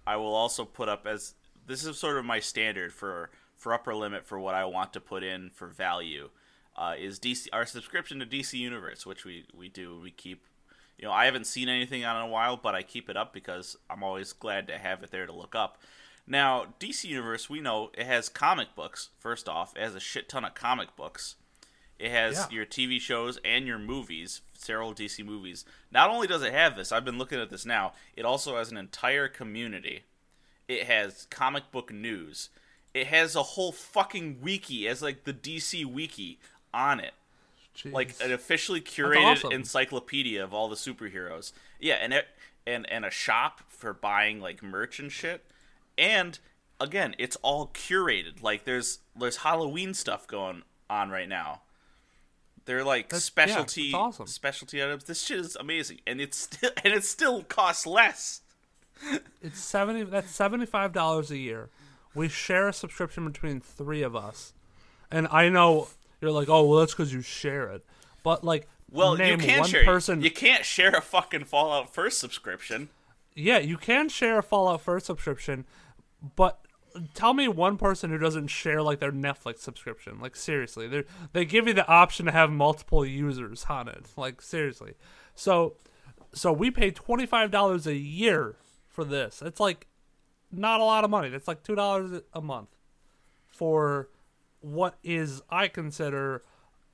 [0.06, 1.34] I will also put up as
[1.66, 5.00] this is sort of my standard for for upper limit for what I want to
[5.02, 6.30] put in for value.
[6.78, 10.46] Uh, is DC our subscription to DC Universe, which we we do we keep.
[10.98, 13.18] You know, I haven't seen anything on it in a while, but I keep it
[13.18, 15.82] up because I'm always glad to have it there to look up.
[16.28, 19.10] Now, DC Universe, we know it has comic books.
[19.20, 21.36] First off, it has a shit ton of comic books.
[22.00, 22.50] It has Yeah.
[22.50, 25.66] your TV shows and your movies, several DC movies.
[25.92, 28.72] Not only does it have this, I've been looking at this now, it also has
[28.72, 30.04] an entire community.
[30.68, 32.50] It has comic book news.
[32.94, 36.40] It has a whole fucking wiki as like the DC wiki
[36.74, 37.14] on it.
[37.84, 39.52] Like an officially curated awesome.
[39.52, 41.52] encyclopedia of all the superheroes.
[41.80, 42.28] Yeah, and it
[42.66, 45.44] and and a shop for buying like merch and shit.
[45.98, 46.40] And
[46.80, 48.42] again, it's all curated.
[48.42, 51.62] Like there's there's Halloween stuff going on right now.
[52.66, 54.28] They're like That's- specialty it's awesome.
[54.28, 55.04] specialty items.
[55.04, 58.42] This shit is amazing, and it's still and it still costs less.
[59.42, 60.04] It's seventy.
[60.04, 61.70] That's seventy five dollars a year.
[62.16, 64.54] We share a subscription between three of us,
[65.12, 65.90] and I know
[66.22, 67.86] you're like, oh well, that's because you share it.
[68.24, 69.86] But like, Well, you can one share.
[69.86, 70.22] person.
[70.22, 72.90] You can't share a fucking Fallout First subscription.
[73.36, 75.66] Yeah, you can share a Fallout First subscription,
[76.36, 76.60] but
[77.14, 80.20] tell me one person who doesn't share like their Netflix subscription.
[80.20, 81.04] Like seriously, they
[81.34, 84.06] they give you the option to have multiple users on it.
[84.16, 84.94] Like seriously,
[85.36, 85.76] so
[86.34, 88.56] so we pay twenty five dollars a year
[88.88, 89.42] for this.
[89.46, 89.88] It's like
[90.52, 91.28] not a lot of money.
[91.30, 92.70] That's like two dollars a month
[93.50, 94.08] for
[94.66, 96.42] what is I consider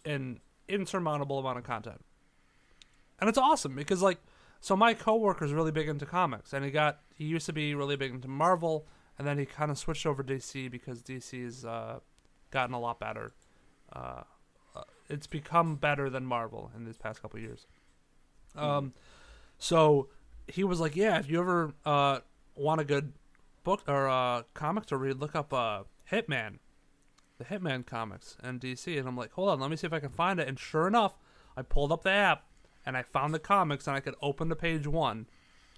[0.05, 2.01] an insurmountable amount of content
[3.19, 4.17] and it's awesome because like
[4.59, 7.95] So my coworker's really big into comics, and he got he used to be really
[7.95, 8.85] big into Marvel,
[9.17, 11.99] and then he kind of switched over to DC because DC's uh,
[12.51, 13.31] gotten a lot better.
[13.91, 14.21] Uh,
[14.75, 17.65] uh, it's become better than Marvel in these past couple years.
[18.55, 18.93] Um,
[19.57, 20.09] so
[20.47, 22.19] he was like, "Yeah, if you ever uh,
[22.55, 23.13] want a good
[23.63, 26.59] book or uh, comic to read, look up uh, Hitman,
[27.41, 29.99] the Hitman comics and DC." And I'm like, "Hold on, let me see if I
[29.99, 31.15] can find it." And sure enough,
[31.57, 32.45] I pulled up the app
[32.85, 35.27] and I found the comics, and I could open to page one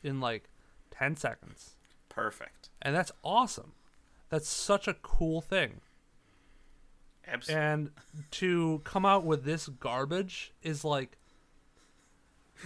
[0.03, 0.49] in like
[0.91, 1.76] ten seconds,
[2.09, 2.70] Perfect.
[2.82, 3.74] and that's awesome.
[4.30, 5.82] That's such a cool thing.
[7.28, 7.64] Absolutely.
[7.66, 7.91] And
[8.32, 11.18] to come out with this garbage is like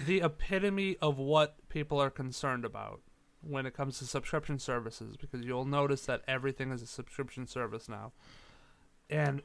[0.05, 3.01] the epitome of what people are concerned about
[3.41, 7.87] when it comes to subscription services because you'll notice that everything is a subscription service
[7.87, 8.11] now.
[9.09, 9.41] And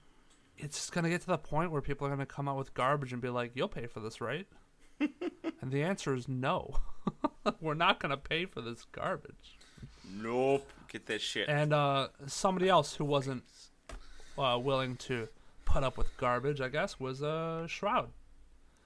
[0.58, 2.56] it's just going to get to the point where people are going to come out
[2.56, 4.46] with garbage and be like, "You'll pay for this, right?"
[5.00, 6.76] and the answer is no.
[7.60, 9.58] We're not going to pay for this garbage.
[10.08, 10.68] nope.
[10.88, 11.48] Get that shit.
[11.48, 13.42] And uh, somebody else who wasn't
[14.38, 15.28] uh, willing to
[15.64, 18.10] put up with garbage, I guess, was uh, Shroud.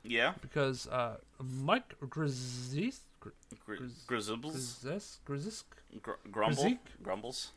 [0.04, 0.34] yeah.
[0.40, 3.30] Because uh, Mike Grzis, Gr-
[3.68, 4.78] Grizz- Grizzles.
[4.84, 5.64] Grzis, Grzis,
[6.00, 6.62] Gr- grumble.
[6.64, 6.78] Grizik?
[7.02, 7.50] Grumbles.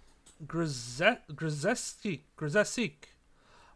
[0.45, 3.15] Grzes- Grzesik, Grzesik,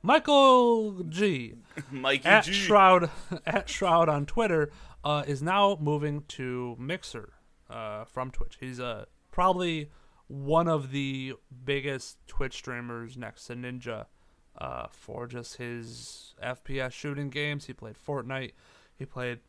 [0.01, 1.55] Michael G.
[1.91, 2.53] Mikey at G.
[2.53, 3.09] Shroud
[3.45, 4.72] at Shroud on Twitter
[5.03, 7.34] uh, is now moving to Mixer
[7.70, 8.57] uh, from Twitch.
[8.59, 9.89] He's uh, probably
[10.28, 11.34] one of the
[11.66, 14.05] biggest Twitch streamers next to Ninja
[14.57, 17.66] uh, for just his FPS shooting games.
[17.66, 18.53] He played Fortnite.
[18.95, 19.39] He played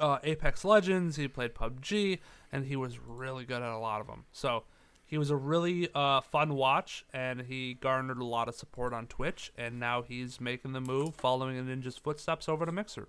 [0.00, 1.16] uh, Apex Legends.
[1.16, 2.18] He played PUBG,
[2.52, 4.24] and he was really good at a lot of them.
[4.32, 4.64] So
[5.08, 9.06] he was a really uh, fun watch, and he garnered a lot of support on
[9.06, 9.50] Twitch.
[9.56, 13.08] And now he's making the move, following in Ninja's footsteps over to Mixer.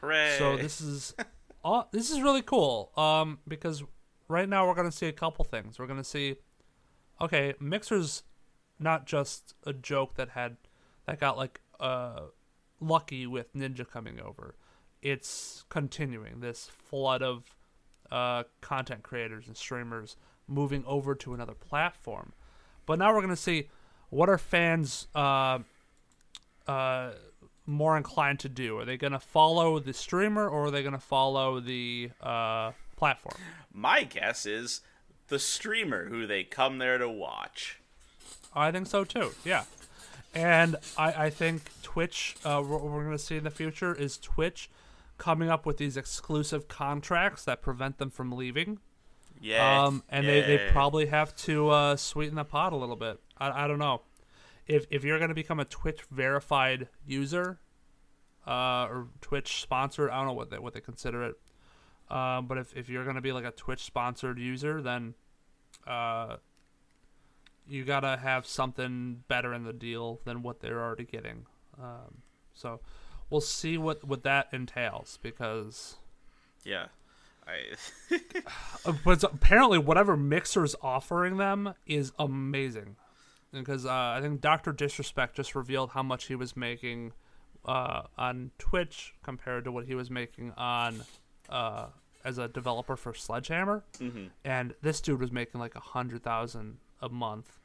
[0.00, 0.34] Hooray.
[0.36, 1.14] So this is,
[1.64, 2.90] uh, this is really cool.
[2.96, 3.84] Um, because
[4.26, 5.78] right now we're gonna see a couple things.
[5.78, 6.38] We're gonna see,
[7.20, 8.24] okay, Mixer's
[8.80, 10.56] not just a joke that had
[11.06, 12.22] that got like uh
[12.80, 14.56] lucky with Ninja coming over.
[15.02, 17.56] It's continuing this flood of
[18.10, 20.16] uh content creators and streamers
[20.48, 22.32] moving over to another platform.
[22.86, 23.68] But now we're gonna see
[24.10, 25.60] what are fans uh
[26.66, 27.10] uh
[27.68, 28.78] more inclined to do?
[28.78, 32.72] Are they going to follow the streamer or are they going to follow the uh,
[32.96, 33.36] platform?
[33.72, 34.80] My guess is
[35.28, 37.78] the streamer who they come there to watch.
[38.54, 39.32] I think so too.
[39.44, 39.64] Yeah,
[40.34, 42.36] and I, I think Twitch.
[42.44, 44.70] Uh, what we're going to see in the future is Twitch
[45.18, 48.78] coming up with these exclusive contracts that prevent them from leaving.
[49.40, 49.84] Yeah.
[49.84, 53.20] Um, and they, they probably have to uh, sweeten the pot a little bit.
[53.38, 54.02] I, I don't know.
[54.66, 57.58] If, if you're going to become a Twitch verified user
[58.46, 61.36] uh, or Twitch sponsored, I don't know what they, what they consider it.
[62.10, 65.14] Um, but if, if you're going to be like a Twitch sponsored user, then
[65.86, 66.36] uh,
[67.68, 71.46] you got to have something better in the deal than what they're already getting.
[71.80, 72.22] Um,
[72.54, 72.80] so
[73.30, 75.96] we'll see what, what that entails because
[76.64, 76.86] Yeah.
[77.48, 78.14] I
[78.86, 82.96] Uh, but apparently whatever mixer's offering them is amazing.
[83.52, 87.12] Because uh, i think dr disrespect just revealed how much he was making
[87.64, 91.02] uh, on twitch compared to what he was making on
[91.48, 91.86] uh,
[92.24, 93.84] as a developer for sledgehammer.
[94.44, 97.58] And this dude was making like a hundred thousand a month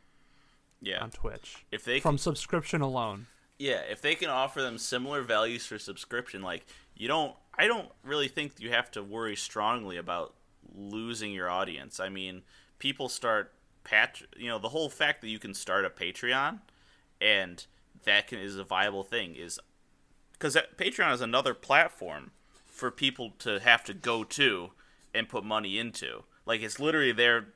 [0.82, 1.02] yeah.
[1.02, 3.28] on twitch If they from subscription alone.
[3.58, 6.66] Yeah, if they can offer them similar values for subscription, like
[6.96, 10.34] you don't, I don't really think you have to worry strongly about
[10.76, 12.00] losing your audience.
[12.00, 12.44] I mean,
[12.80, 16.60] people start pat, you know, the whole fact that you can start a Patreon
[17.22, 17.66] and
[18.04, 19.60] that can, is a viable thing is
[20.34, 22.32] because Patreon is another platform
[22.66, 24.72] for people to have to go to
[25.14, 26.24] and put money into.
[26.46, 27.48] Like it's literally there,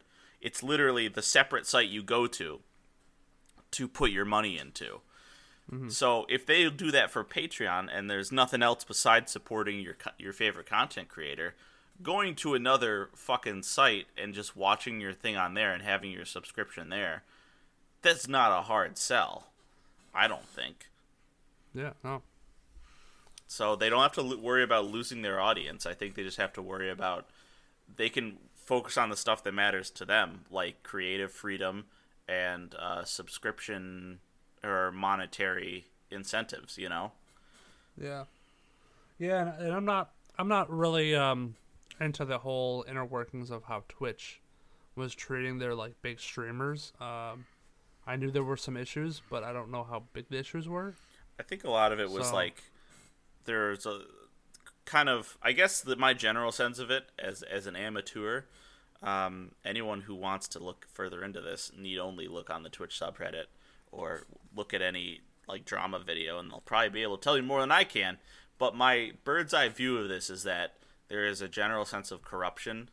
[0.42, 2.60] it's literally the separate site you go to
[3.72, 5.02] to put your money into.
[5.90, 10.34] So if they do that for Patreon and there's nothing else besides supporting your your
[10.34, 11.56] favorite content creator,
[12.02, 16.26] going to another fucking site and just watching your thing on there and having your
[16.26, 17.24] subscription there,
[18.02, 19.48] that's not a hard sell.
[20.14, 20.90] I don't think.
[21.74, 22.22] yeah no
[23.46, 25.86] So they don't have to lo- worry about losing their audience.
[25.86, 27.28] I think they just have to worry about
[27.96, 31.86] they can focus on the stuff that matters to them, like creative freedom
[32.28, 34.20] and uh, subscription
[34.64, 36.78] or monetary incentives.
[36.78, 37.12] You know.
[38.00, 38.26] Yeah,
[39.20, 41.56] yeah, and, and I'm not I'm not really um
[42.00, 44.40] into the whole inner workings of how Twitch
[44.96, 46.94] was treating their like big streamers.
[47.02, 47.46] Um,
[48.06, 50.96] I knew there were some issues, but I don't know how big the issues were.
[51.40, 52.64] I think a lot of it was So- like
[53.46, 54.02] there's a
[54.86, 58.44] kind of I guess that my general sense of it as as an amateur,
[59.04, 63.00] um, anyone who wants to look further into this need only look on the Twitch
[63.00, 63.46] subreddit
[63.98, 64.24] or
[64.56, 67.62] look at any like drama video, and they'll probably be able to tell you more
[67.62, 68.18] than I can.
[68.58, 70.76] But my bird's eye view of this is that
[71.08, 72.90] there is a general sense of corruption,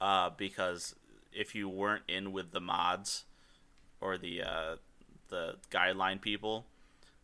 [0.00, 0.94] uh, because
[1.32, 3.24] if you weren't in with the mods
[4.00, 4.76] or the uh,
[5.28, 6.66] the guideline people,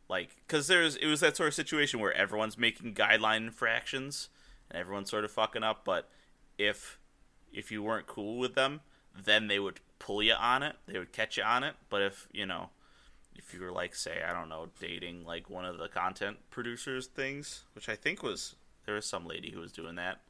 [0.09, 4.29] like because there's it was that sort of situation where everyone's making guideline infractions
[4.71, 6.09] and everyone's sort of fucking up, but
[6.59, 6.99] if
[7.53, 8.81] if you weren't cool with them,
[9.23, 10.77] then they would pull you on it.
[10.87, 11.75] They would catch you on it.
[11.89, 12.71] But if you know
[13.35, 17.07] if you were like say I don't know dating like one of the content producers
[17.07, 18.57] things, which I think was
[18.87, 20.21] there was some lady who was doing that.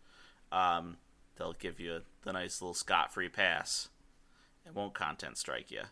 [0.53, 0.99] Um,
[1.37, 3.89] they'll give you the nice little scot free pass.
[4.67, 5.83] It won't content strike you.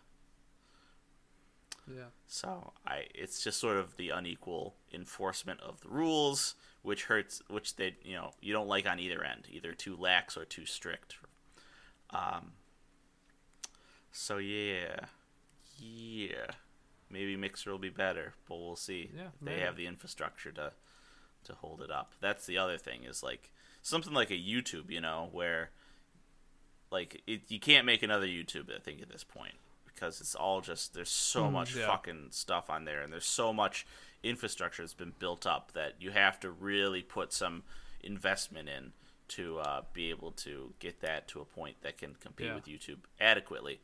[1.88, 2.06] Yeah.
[2.26, 7.76] So I it's just sort of the unequal enforcement of the rules, which hurts which
[7.76, 11.16] they you know, you don't like on either end, either too lax or too strict.
[12.10, 12.52] Um
[14.12, 15.06] so yeah.
[15.78, 16.52] Yeah.
[17.12, 19.10] Maybe Mixer will be better, but we'll see.
[19.16, 20.72] Yeah, if they have the infrastructure to
[21.44, 22.12] to hold it up.
[22.20, 23.50] That's the other thing is like
[23.82, 25.70] something like a YouTube, you know, where
[26.90, 29.54] like it, you can't make another YouTube I think at this point
[29.84, 31.86] because it's all just there's so Mm, much yeah.
[31.86, 33.86] fucking stuff on there and there's so much
[34.22, 37.62] infrastructure that's been built up that you have to really put some
[38.02, 38.92] investment in
[39.28, 42.54] to uh, be able to get that to a point that can compete Yeah.
[42.54, 43.80] with YouTube adequately.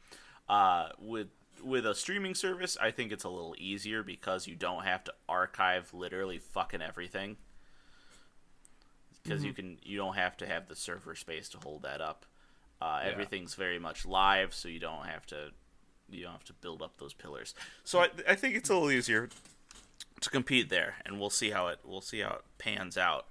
[0.48, 1.28] Uh, with
[1.62, 5.14] with a streaming service, I think it's a little easier because you don't have to
[5.28, 7.36] archive literally fucking everything.
[9.22, 9.56] Because you Mm-hmm.
[9.56, 12.24] can, you don't have to have the server space to hold that up.
[12.80, 15.48] Uh, Everything's very much live, so you don't have to,
[16.08, 17.52] you don't have to build up those pillars.
[17.84, 19.28] So I, I think it's a little easier
[20.20, 23.26] to compete there, and we'll see how it, we'll see how it pans out.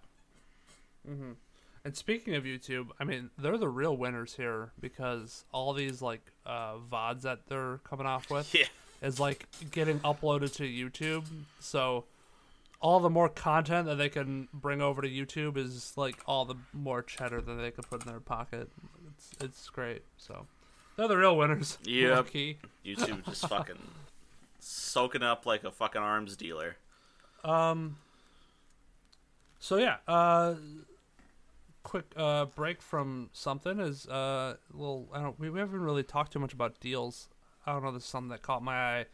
[1.88, 6.20] And speaking of YouTube, I mean, they're the real winners here because all these like
[6.46, 8.66] uh, VODs that they're coming off with Yeah,
[9.02, 11.24] is like getting uploaded to YouTube.
[11.62, 12.04] So
[12.82, 16.56] all the more content that they can bring over to YouTube is like all the
[16.74, 18.70] more cheddar that they could put in their pocket.
[19.14, 20.02] It's it's great.
[20.18, 20.46] So
[20.98, 21.78] they're the real winners.
[21.86, 22.28] Yep.
[22.86, 23.78] YouTube just fucking
[24.60, 26.76] soaking up like a fucking arms dealer.
[27.46, 27.96] Um.
[29.62, 30.56] So yeah, uh,
[31.88, 35.08] quick uh, break from something is uh, a little.
[35.14, 35.40] I don't.
[35.40, 37.30] We, we haven't really talked too much about deals.
[37.66, 37.94] I don't know.
[37.94, 39.06] This is something that caught my eye.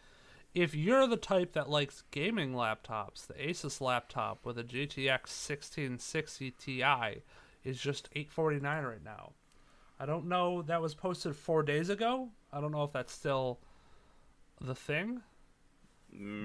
[0.55, 6.51] If you're the type that likes gaming laptops, the Asus laptop with a GTX 1660
[6.51, 7.21] Ti
[7.63, 9.33] is just 849 right now.
[9.99, 10.63] I don't know.
[10.63, 12.29] That was posted four days ago.
[12.51, 13.59] I don't know if that's still
[14.59, 15.21] the thing,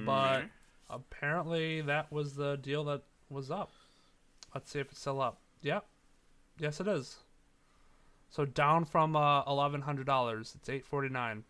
[0.04, 0.44] but
[0.90, 3.72] apparently that was the deal that was up.
[4.54, 5.38] Let's see if it's still up.
[5.62, 5.86] Yep.
[6.58, 7.18] Yes, it is.
[8.30, 11.44] So down from uh, eleven hundred dollars, it's eight forty nine.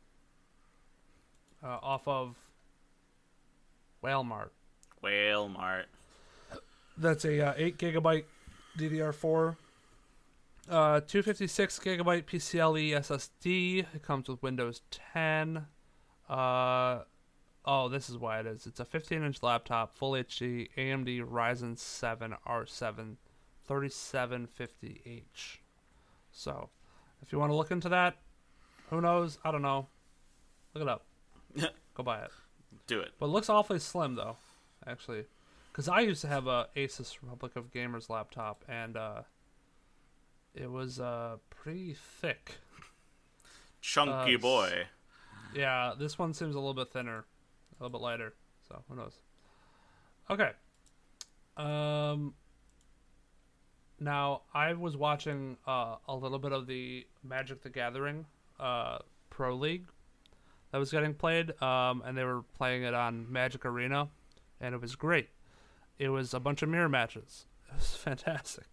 [1.62, 2.36] Uh, off of
[4.04, 4.50] Walmart.
[5.02, 5.84] Walmart.
[6.96, 8.24] That's a uh, eight gigabyte
[8.78, 9.56] DDR four.
[10.68, 13.86] Uh, 256 gigabyte PCIe SSD.
[13.94, 14.82] It comes with Windows
[15.14, 15.64] 10.
[16.28, 16.98] Uh,
[17.64, 18.66] oh, this is why it is.
[18.66, 23.16] It's a 15 inch laptop, full HD, AMD Ryzen 7 R7
[23.68, 25.58] 3750H.
[26.32, 26.68] So,
[27.22, 28.16] if you want to look into that,
[28.90, 29.38] who knows?
[29.44, 29.88] I don't know.
[30.74, 31.04] Look it up.
[31.94, 32.30] Go buy it.
[32.86, 33.12] Do it.
[33.18, 34.36] But it looks awfully slim though,
[34.86, 35.24] actually,
[35.72, 39.22] because I used to have a Asus Republic of Gamers laptop, and uh,
[40.54, 42.56] it was uh pretty thick.
[43.80, 44.86] Chunky Uh, boy.
[45.54, 47.18] Yeah, this one seems a little bit thinner,
[47.80, 48.34] a little bit lighter.
[48.68, 49.14] So who knows?
[50.30, 50.50] Okay.
[51.56, 52.34] Um.
[54.00, 58.26] Now I was watching uh, a little bit of the Magic the Gathering
[58.60, 58.98] uh,
[59.30, 59.86] Pro League
[60.72, 64.08] that was getting played, um, and they were playing it on Magic Arena,
[64.60, 65.28] and it was great.
[65.98, 67.46] It was a bunch of mirror matches.
[67.70, 68.64] It was fantastic.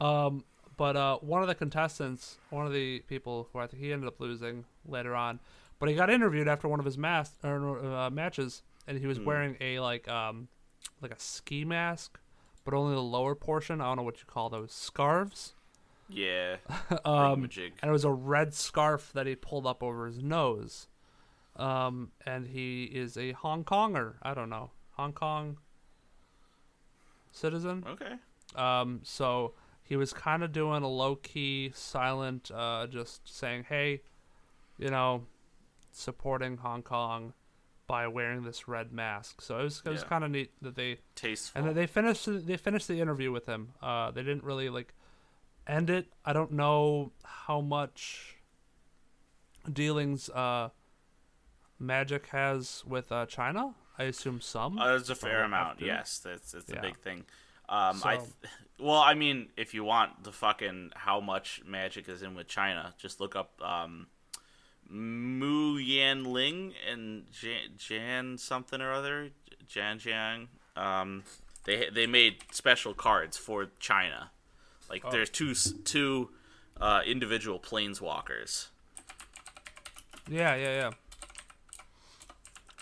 [0.00, 0.44] Um,
[0.76, 4.06] but uh, one of the contestants, one of the people who I think he ended
[4.06, 5.40] up losing later on,
[5.80, 9.18] but he got interviewed after one of his mas- or, uh, matches, and he was
[9.18, 10.46] wearing a like um,
[11.00, 12.20] like a ski mask,
[12.64, 13.80] but only the lower portion.
[13.80, 15.54] I don't know what you call those scarves.
[16.08, 16.56] Yeah.
[17.04, 20.88] Um, and it was a red scarf that he pulled up over his nose.
[21.56, 24.14] Um, and he is a Hong Konger.
[24.22, 25.58] I don't know, Hong Kong
[27.30, 27.84] citizen.
[27.86, 28.14] Okay.
[28.54, 34.02] Um, so he was kind of doing a low key, silent, uh, just saying, hey,
[34.78, 35.26] you know,
[35.90, 37.32] supporting Hong Kong,
[37.92, 39.42] by wearing this red mask.
[39.42, 40.08] So it was it was Yeah.
[40.08, 41.58] kind of neat that they Tasteful.
[41.58, 43.74] and then they finished they finished the interview with him.
[43.82, 44.94] Uh, they didn't really like
[45.66, 46.06] end it.
[46.24, 48.36] I don't know how much
[49.70, 50.70] dealings uh,
[51.78, 53.74] Magic has with uh, China.
[53.98, 54.78] I assume some.
[54.78, 55.82] Uh, there's a fair amount.
[55.82, 57.24] Yes, that's that's a big thing.
[57.68, 58.28] Um, I th-
[58.80, 62.94] well, I mean, if you want the fucking how much magic is in with China,
[62.96, 64.06] just look up um,
[64.92, 69.30] Mu Yanling and Jan, Jan something or other,
[69.66, 70.48] Jan Jiang.
[70.76, 71.24] Um,
[71.64, 74.30] they they made special cards for China.
[74.90, 76.28] Like there's two two
[76.80, 78.66] uh, individual planeswalkers.
[80.28, 80.90] yeah, yeah, yeah.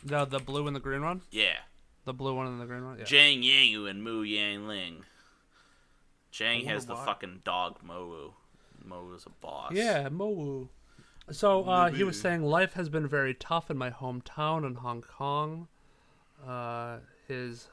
[0.05, 1.23] The the blue and the green one.
[1.31, 1.59] Yeah,
[2.07, 2.99] The blue one and the green one.
[2.99, 3.05] Yeah.
[3.05, 5.05] Zhang Yangu and Mu Yang Ling.
[6.41, 7.05] Wonder has the why.
[7.05, 8.33] fucking dog Mowu.
[8.89, 9.73] Mowu's a boss.
[9.75, 10.69] Yeah, Mowu.
[11.31, 15.03] So uh, he was saying life has been very tough in my hometown in Hong
[15.03, 15.68] Kong.
[16.47, 16.99] Uh,
[17.29, 17.68] his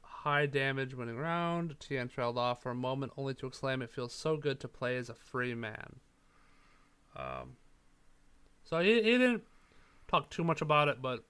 [0.00, 1.76] high damage winning round.
[1.78, 4.96] Tian trailed off for a moment, only to exclaim, "It feels so good to play
[4.96, 6.00] as a free man."
[7.14, 7.56] Um,
[8.64, 9.44] so he, he didn't
[10.08, 11.24] talk too much about it, but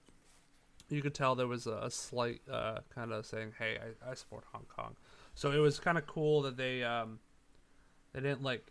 [0.89, 4.13] you could tell there was a, a slight uh, kind of saying, "Hey, I, I
[4.13, 4.95] support Hong Kong."
[5.35, 7.19] So it was kind of cool that they um,
[8.13, 8.65] they didn't like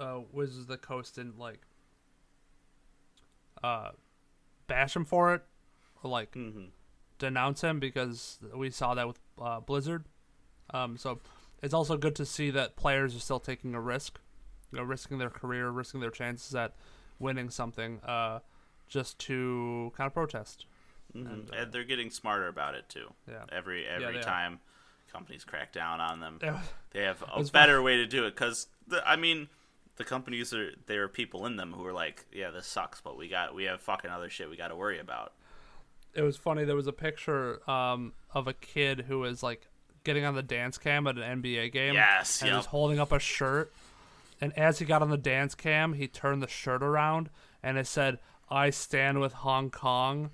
[0.00, 1.60] uh, Wizards of the Coast didn't like
[3.62, 3.90] uh,
[4.66, 5.42] bash him for it
[6.02, 6.66] or like hmm
[7.18, 10.04] denounce him because we saw that with uh, Blizzard.
[10.70, 11.18] Um, so
[11.62, 14.20] it's also good to see that players are still taking a risk,
[14.70, 16.74] you know, risking their career, risking their chances at
[17.18, 18.38] winning something, uh,
[18.86, 20.66] just to kind of protest.
[21.12, 23.12] hmm And, And, uh, they're getting smarter about it too.
[23.28, 23.42] Yeah.
[23.50, 24.22] Every every they are.
[24.22, 24.60] time
[25.12, 26.60] companies crack down on them, Yeah.
[26.92, 28.36] they have a was better way to do it.
[28.36, 28.68] Because
[29.04, 29.48] I mean,
[29.98, 33.18] the companies are there are people in them who are like, yeah, this sucks, but
[33.18, 35.32] we got we have fucking other shit we got to worry about.
[36.14, 36.64] it was funny.
[36.64, 39.68] There was a picture um, of a kid who was like
[40.04, 41.94] getting on the dance cam at an NBA game.
[41.94, 42.56] Yes, and yep.
[42.58, 43.72] was holding up a shirt.
[44.40, 47.28] And as he got on the dance cam, he turned the shirt around
[47.62, 48.18] and it said,
[48.48, 50.30] "I stand with Hong Kong."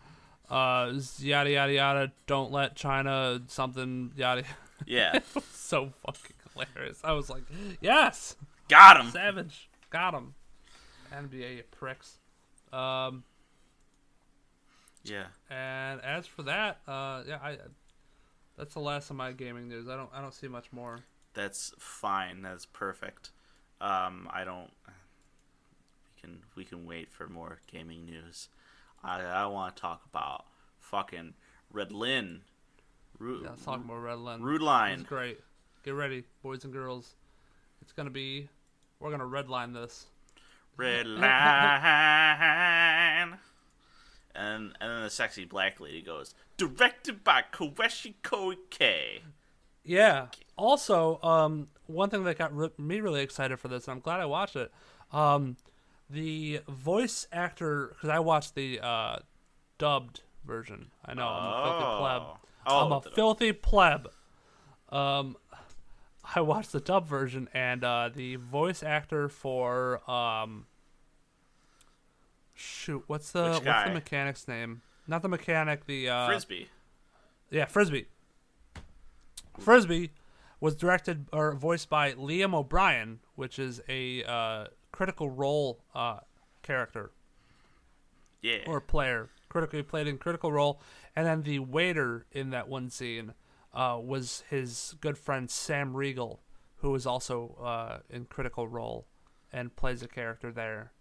[0.51, 2.13] Uh, yada yada yada.
[2.27, 4.45] Don't let China something yada.
[4.87, 5.21] Yeah,
[5.53, 7.01] so fucking hilarious.
[7.03, 7.45] I was like,
[7.81, 8.37] yes,
[8.69, 9.11] got him.
[9.11, 10.35] savage, got him.
[11.13, 12.19] NBA pricks.
[12.73, 13.25] Um,
[15.05, 17.59] Yeah, And as for that, uh, yeah, I
[18.57, 19.89] that's the last of my gaming news.
[19.89, 21.01] I don't I don't see much more.
[21.35, 22.43] that's fine.
[22.43, 23.31] That's perfect.
[23.81, 24.71] Um, I don't.
[24.87, 28.49] We can we can wait for more gaming news.
[29.03, 30.47] I I want to talk about
[30.81, 31.35] fucking
[31.71, 32.41] Red Lin.
[33.19, 34.19] Ru- Yeah, let's talk about Red.
[34.41, 34.63] Rude
[35.01, 35.41] It's great.
[35.85, 37.15] Get ready, boys and girls.
[37.83, 38.49] It's gonna be.
[39.05, 40.07] We're gonna redline this.
[40.79, 41.23] Redline.
[44.35, 49.21] And and then the sexy black lady goes, directed by Takeshi Koike.
[49.85, 50.29] Yeah.
[50.57, 54.21] Also, um, one thing that got re- me really excited for this, and I'm glad
[54.21, 54.73] I watched it.
[55.13, 55.59] Um,
[56.09, 59.19] the voice actor, because I watched the uh,
[59.77, 60.91] dubbed version.
[61.05, 62.23] I know I'm a filthy pleb.
[62.67, 64.09] Oh, I'm a filthy pleb.
[64.89, 65.37] Um,
[66.35, 70.67] I watched the dub version, and uh, the voice actor for um,
[72.55, 74.83] shoot, what's the what's the mechanic's name?
[75.07, 75.87] Not the mechanic.
[75.87, 76.69] The uh, Frisbee.
[77.51, 78.07] yeah, Frisbee.
[79.59, 80.11] Frisbee
[80.61, 86.21] was directed or voiced by Liam O'Brien, which is a uh, critical role uh,
[86.63, 87.11] character
[88.41, 88.61] Yeah.
[88.67, 90.81] or player, critically played in critical role,
[91.15, 93.35] and then the waiter in that one scene
[93.75, 96.41] uh, was his good friend Sam Riegel,
[96.77, 99.07] who was also uh, in critical role
[99.53, 100.93] and plays a character there.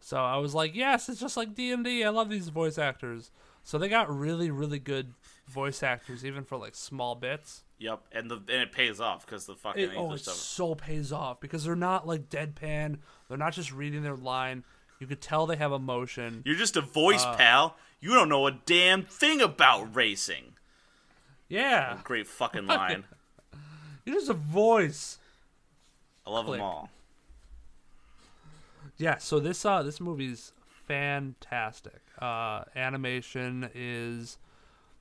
[0.00, 3.30] So I was like, yes, it's just like D and I love these voice actors.
[3.64, 5.12] So they got really, really good
[5.48, 7.64] voice actors, even for like small bits.
[7.78, 8.02] Yep.
[8.12, 10.36] And the and it pays off because the fucking It, oh, English it stuff.
[10.36, 12.98] so pays off because they're not like deadpan.
[13.28, 14.64] They're not just reading their line.
[15.00, 16.42] You could tell they have emotion.
[16.44, 17.76] You're just a voice, Uh, pal.
[18.00, 20.54] You don't know a damn thing about racing.
[21.48, 23.04] Yeah, Great fucking line.
[24.04, 25.18] you're just a voice.
[26.26, 26.58] I love Click.
[26.58, 26.90] them all.
[28.98, 30.52] Yeah, so this uh this movie's
[30.86, 32.00] fantastic.
[32.20, 34.38] Uh animation is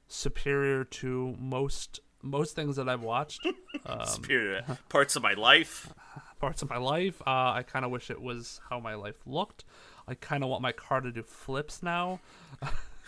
[0.07, 3.45] superior to most most things that I've watched.
[3.85, 5.93] Um, Superior parts of my life.
[6.41, 7.21] parts of my life.
[7.21, 9.63] Uh I kind of wish it was how my life looked.
[10.07, 12.19] I kind of want my car to do flips now.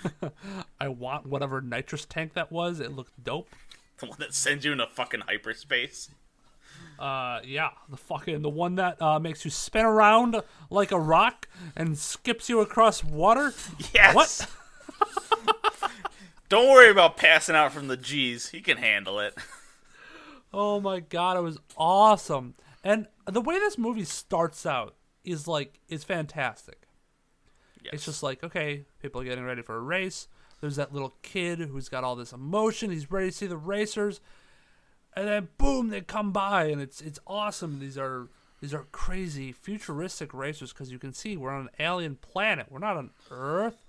[0.79, 2.79] I want whatever nitrous tank that was.
[2.79, 3.49] It looked dope.
[3.99, 6.09] The one that sends you into fucking hyperspace.
[6.97, 11.47] Uh, yeah, the fucking the one that uh, makes you spin around like a rock
[11.75, 13.53] and skips you across water.
[13.93, 14.15] Yes.
[14.15, 14.47] What?
[16.49, 18.49] Don't worry about passing out from the G's.
[18.49, 19.37] He can handle it.
[20.53, 22.55] Oh my god, it was awesome.
[22.83, 26.78] And the way this movie starts out is like is fantastic.
[27.83, 27.93] Yes.
[27.95, 30.27] It's just like, okay, people are getting ready for a race.
[30.61, 32.91] There's that little kid who's got all this emotion.
[32.91, 34.19] He's ready to see the racers.
[35.15, 37.79] And then boom, they come by and it's it's awesome.
[37.79, 38.27] These are
[38.61, 42.67] these are crazy futuristic racers because you can see we're on an alien planet.
[42.69, 43.85] We're not on Earth.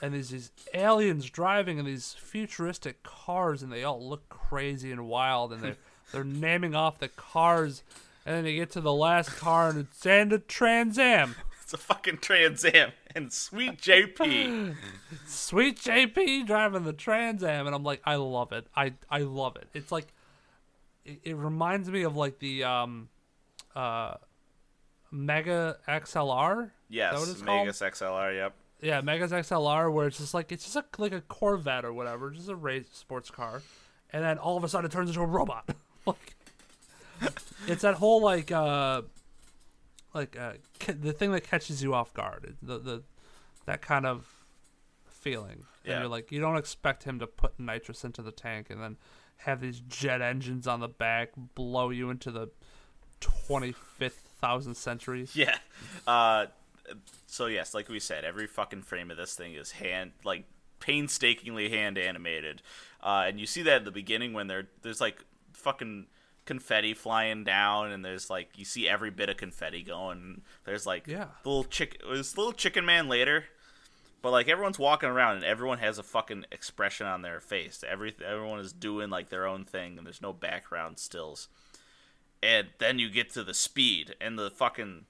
[0.00, 5.06] And there's these aliens driving in these futuristic cars and they all look crazy and
[5.06, 5.76] wild and they're
[6.12, 7.82] they're naming off the cars
[8.26, 11.36] and then they get to the last car and it's and a Trans Am.
[11.72, 14.74] It's a fucking Trans Am and sweet JP.
[15.26, 18.66] Sweet JP driving the Trans Am, and I'm like, I love it.
[18.76, 19.68] I I love it.
[19.72, 20.08] It's like,
[21.06, 23.08] it, it reminds me of like the um,
[23.74, 24.16] uh,
[25.10, 26.64] Mega XLR.
[26.64, 27.42] Is that what Yes?
[27.42, 28.34] Megas XLR.
[28.34, 28.54] Yep.
[28.82, 32.30] Yeah, Megas XLR, where it's just like it's just a, like a Corvette or whatever,
[32.30, 33.62] just a race sports car,
[34.12, 35.70] and then all of a sudden it turns into a robot.
[36.04, 36.36] like,
[37.66, 39.00] it's that whole like uh,
[40.14, 43.02] like uh, ca- the thing that catches you off guard, the the
[43.66, 44.26] that kind of
[45.06, 46.00] feeling, and Yeah.
[46.00, 48.96] you're like you don't expect him to put nitrous into the tank and then
[49.38, 52.48] have these jet engines on the back blow you into the
[53.20, 55.28] twenty fifth thousand century.
[55.34, 55.58] Yeah.
[56.06, 56.46] Uh,
[57.26, 60.44] so yes, like we said, every fucking frame of this thing is hand like
[60.80, 62.60] painstakingly hand animated,
[63.02, 66.06] uh, and you see that at the beginning when there there's like fucking
[66.44, 70.42] confetti flying down, and there's like you see every bit of confetti going.
[70.64, 71.28] There's like Yeah.
[71.44, 73.44] little chick, this little chicken man later.
[74.22, 77.82] But like everyone's walking around and everyone has a fucking expression on their face.
[77.88, 81.48] Every everyone is doing like their own thing and there's no background stills.
[82.40, 85.06] And then you get to the speed and the fucking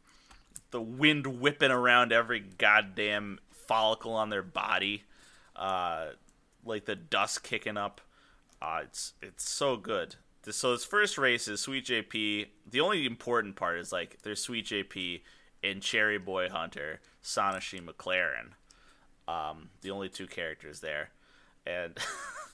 [0.70, 5.02] the wind whipping around every goddamn follicle on their body,
[5.56, 6.06] uh,
[6.64, 8.00] like the dust kicking up.
[8.62, 10.16] Uh, it's it's so good.
[10.44, 12.46] This, so this first race is Sweet JP.
[12.68, 15.20] The only important part is like there's Sweet JP
[15.62, 18.52] and Cherry Boy Hunter, Sonoshee McLaren.
[19.28, 21.10] Um, the only two characters there,
[21.64, 21.96] and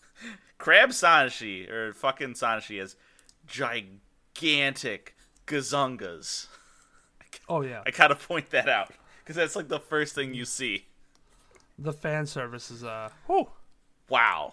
[0.58, 2.94] Crab Sonoshee or fucking Sonoshee has
[3.46, 5.16] gigantic
[5.46, 6.48] gazungas.
[7.48, 8.92] Oh yeah, I gotta point that out
[9.24, 10.86] because that's like the first thing you see.
[11.78, 13.48] the fan service is uh, whew.
[14.10, 14.52] Wow,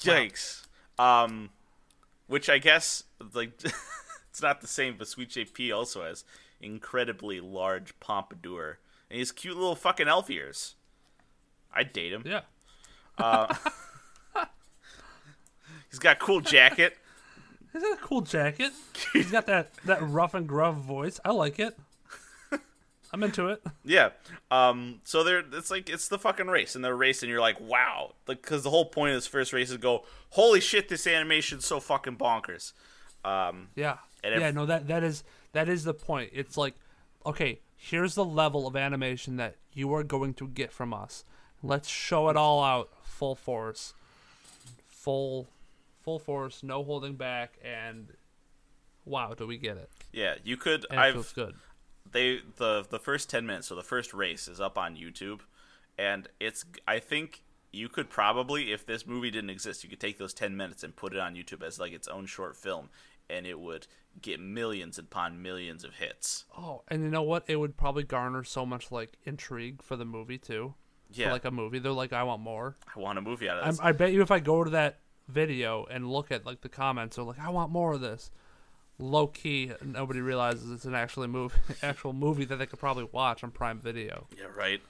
[0.00, 0.66] yikes.
[0.98, 1.50] Um,
[2.30, 3.02] which I guess
[3.34, 3.52] like
[4.30, 6.24] it's not the same, but Sweet JP also has
[6.60, 8.78] incredibly large pompadour
[9.10, 10.76] and he's cute little fucking elf ears.
[11.74, 12.22] I'd date him.
[12.24, 12.42] yeah.
[13.18, 13.54] Uh,
[15.90, 16.96] he's got a cool jacket.
[17.72, 18.72] He's got a cool jacket.
[19.12, 21.20] He's got that, that rough and gruff voice.
[21.24, 21.78] I like it.
[23.12, 23.62] I'm into it.
[23.84, 24.10] Yeah.
[24.50, 25.00] Um.
[25.04, 27.28] So they're it's like it's the fucking race, and they're racing.
[27.28, 30.60] You're like, wow, like because the whole point of this first race is go, holy
[30.60, 32.72] shit, this animation's so fucking bonkers.
[33.24, 33.68] Um.
[33.74, 33.96] Yeah.
[34.22, 36.30] And if- yeah, no, that that is that is the point.
[36.32, 36.74] It's like,
[37.26, 41.24] okay, here's the level of animation that you are going to get from us.
[41.62, 43.92] Let's show it all out, full force,
[44.86, 45.48] full,
[46.02, 48.08] full force, no holding back, and
[49.04, 49.90] wow, do we get it?
[50.12, 50.34] Yeah.
[50.44, 50.86] You could.
[50.90, 51.54] And it I've feels good.
[52.12, 55.40] They the the first 10 minutes so the first race is up on youtube
[55.98, 57.42] and it's i think
[57.72, 60.96] you could probably if this movie didn't exist you could take those 10 minutes and
[60.96, 62.88] put it on youtube as like its own short film
[63.28, 63.86] and it would
[64.20, 67.44] get millions upon millions of hits Oh, and you know what?
[67.46, 70.74] It would probably garner so much like intrigue for the movie too.
[71.12, 72.76] yeah For like a movie, they're like, I want more.
[72.92, 74.70] i want a movie out of I'm, this I bet you if I go to
[74.70, 78.32] that video and look at like the comments, they're like, I want more of this.
[79.00, 83.42] Low key, nobody realizes it's an actually movie, actual movie that they could probably watch
[83.42, 84.26] on Prime Video.
[84.36, 84.80] Yeah right.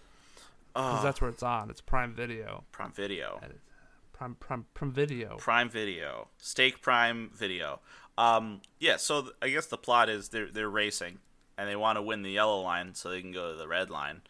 [0.75, 1.71] Because oh, that's where it's on.
[1.71, 3.41] It's Prime Video, prime video.
[4.13, 5.37] Prime Prime Prime Video.
[5.39, 6.29] prime video.
[6.39, 7.81] Steak prime video.
[8.19, 11.19] Um yeah so th- i guess the plot is they're they're racing
[11.57, 13.91] and they want to win the yellow line so they can go to the red
[13.91, 14.23] line.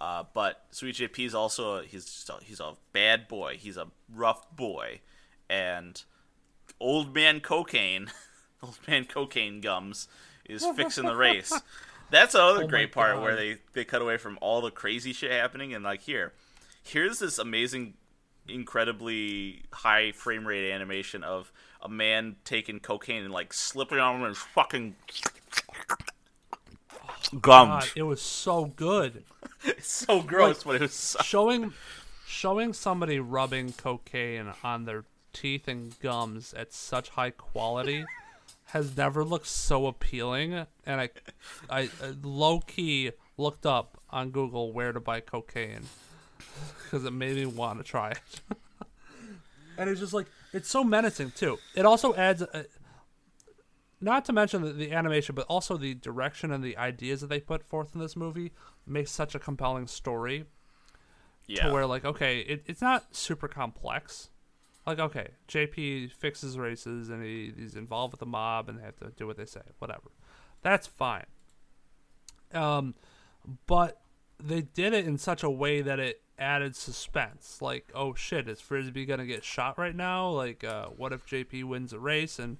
[0.00, 3.58] Uh, but Sweet JP is also a, he's just a, he's a bad boy.
[3.60, 5.00] He's a rough boy,
[5.50, 6.02] and
[6.80, 8.10] old man cocaine,
[8.62, 10.08] old man cocaine gums
[10.44, 11.52] is fixing the race.
[12.10, 13.22] That's another Oh great part God.
[13.22, 16.32] where they they cut away from all the crazy shit happening and like here,
[16.82, 17.94] here's this amazing,
[18.48, 24.38] incredibly high frame rate animation of a man taking cocaine and like slipping on his
[24.38, 24.96] fucking
[27.32, 27.92] oh God, gums.
[27.96, 29.24] it was so good.
[29.62, 31.74] It's so gross, but it was so showing
[32.26, 35.04] showing somebody rubbing cocaine on their
[35.34, 38.06] teeth and gums at such high quality
[38.72, 40.54] has never looked so appealing
[40.86, 41.08] and i
[41.68, 45.82] i, I low key looked up on google where to buy cocaine
[46.84, 48.40] because it made me want to try it
[49.78, 51.58] and it's just like it's so menacing too.
[51.76, 52.66] It also adds, a,
[54.00, 57.38] not to mention the, the animation, but also the direction and the ideas that they
[57.38, 58.50] put forth in this movie
[58.84, 60.46] makes such a compelling story
[61.46, 61.68] Yeah.
[61.68, 64.29] to where like okay, it, it's not super complex.
[64.90, 68.96] Like okay, JP fixes races and he, he's involved with the mob and they have
[68.96, 69.60] to do what they say.
[69.78, 70.10] Whatever,
[70.62, 71.26] that's fine.
[72.52, 72.96] Um,
[73.68, 74.00] but
[74.42, 77.58] they did it in such a way that it added suspense.
[77.62, 80.28] Like oh shit, is Frisbee gonna get shot right now?
[80.28, 82.56] Like uh, what if JP wins a race and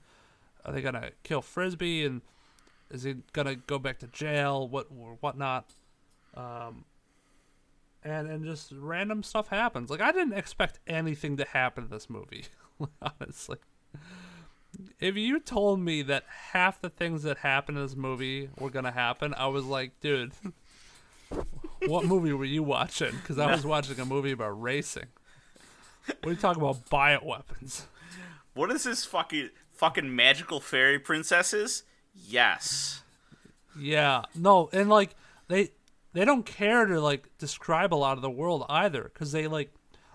[0.65, 2.21] are they gonna kill Frisbee and
[2.93, 4.69] is he gonna go back to jail?
[4.69, 5.73] What or whatnot?
[6.37, 6.85] Um,
[8.05, 9.91] and and just random stuff happens.
[9.91, 12.47] Like I didn't expect anything to happen in this movie,
[13.03, 13.59] honestly.
[15.01, 18.93] If you told me that half the things that happen in this movie were gonna
[18.93, 20.33] happen, I was like, dude,
[21.87, 23.13] what movie were you watching?
[23.13, 25.07] Because I was watching a movie about racing.
[26.07, 26.89] What are you talking about?
[26.89, 27.83] Bioweapons.
[28.55, 31.83] What is this fucking fucking magical fairy princesses?
[32.15, 33.03] Yes.
[33.79, 35.15] Yeah, no, and like
[35.49, 35.71] they
[36.13, 39.73] they don't care to like describe a lot of the world either, because they like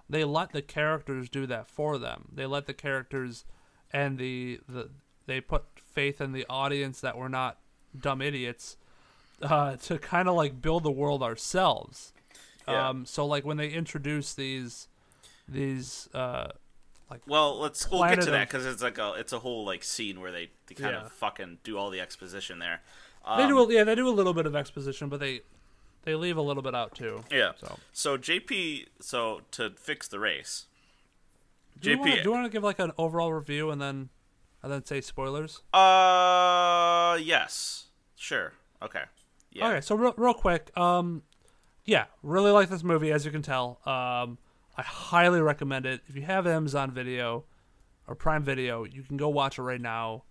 [0.09, 2.29] they let the characters do that for them.
[2.33, 3.45] They let the characters
[3.91, 4.89] and the the
[5.25, 7.57] they put faith in the audience that we're not
[7.97, 8.77] dumb idiots
[9.41, 12.13] uh, to kind of like build the world ourselves.
[12.67, 12.89] Yeah.
[12.89, 14.87] Um, so like when they introduce these
[15.47, 16.47] these uh,
[17.09, 19.83] like Well, let's we'll get to that because it's like a it's a whole like
[19.83, 21.05] scene where they, they kind Yeah.
[21.05, 22.81] of fucking do all the exposition there.
[23.37, 25.41] they Um, do a, yeah they do a little bit of exposition, but they
[26.05, 27.23] they leave a little bit out too.
[27.31, 27.51] Yeah.
[27.59, 30.65] So So JP, so to fix the race,
[31.79, 31.99] do you, JP.
[31.99, 34.09] wanna, do you want to give like an overall review and then
[34.63, 35.61] and then say spoilers?
[35.73, 39.03] uh, yes, sure, okay,
[39.51, 41.21] yeah, Okay, so real, real quick, um,
[41.85, 43.79] yeah, really like this movie, as you can tell.
[43.85, 44.37] Um,
[44.77, 46.01] I highly recommend it.
[46.07, 47.43] If you have Amazon Video
[48.07, 50.23] or Prime Video, you can go watch it right now.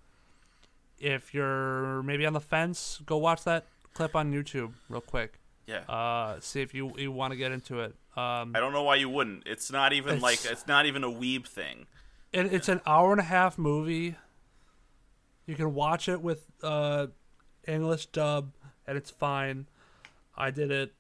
[0.99, 5.39] If you're maybe on the fence, go watch that clip on YouTube real quick.
[5.67, 5.79] Yeah.
[5.89, 7.95] Uh, see if you you want to get into it.
[8.17, 9.43] Um, I don't know why you wouldn't.
[9.47, 11.87] It's not even It's- like it's not even a weeb thing.
[12.33, 14.17] it, it's an hour and a half movie.
[15.47, 17.09] You can watch it with uh,
[17.67, 18.53] English dub,
[18.87, 19.67] and it's fine.
[20.37, 20.93] I did it.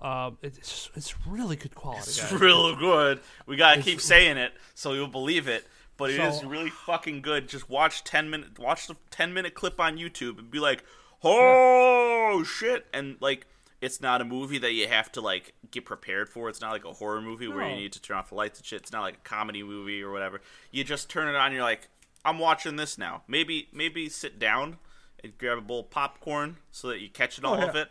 [0.00, 2.00] Um, it's it's really good quality.
[2.08, 2.40] It's guys.
[2.40, 3.20] real good.
[3.46, 5.66] We gotta It's- keep saying it so you'll believe it.
[5.96, 7.48] But it is So- really fucking good.
[7.48, 10.82] Just watch ten minute, watch the ten minute clip on YouTube and be like,
[11.22, 13.46] "Oh shit!" And like,
[13.82, 16.48] it's not a movie that you have to like get prepared for.
[16.48, 18.64] It's not like a horror movie where you need to turn off the lights and
[18.64, 18.80] shit.
[18.80, 20.40] It's not like a comedy movie or whatever.
[20.70, 21.46] You just turn it on.
[21.46, 21.88] and You're like,
[22.24, 24.78] "I'm watching this now." Maybe maybe sit down
[25.22, 27.64] and grab a bowl of popcorn so that you catch it all yeah.
[27.64, 27.88] of it.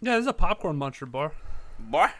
[0.00, 1.32] Yeah, this is a popcorn muncher bar.
[1.80, 2.14] Bar.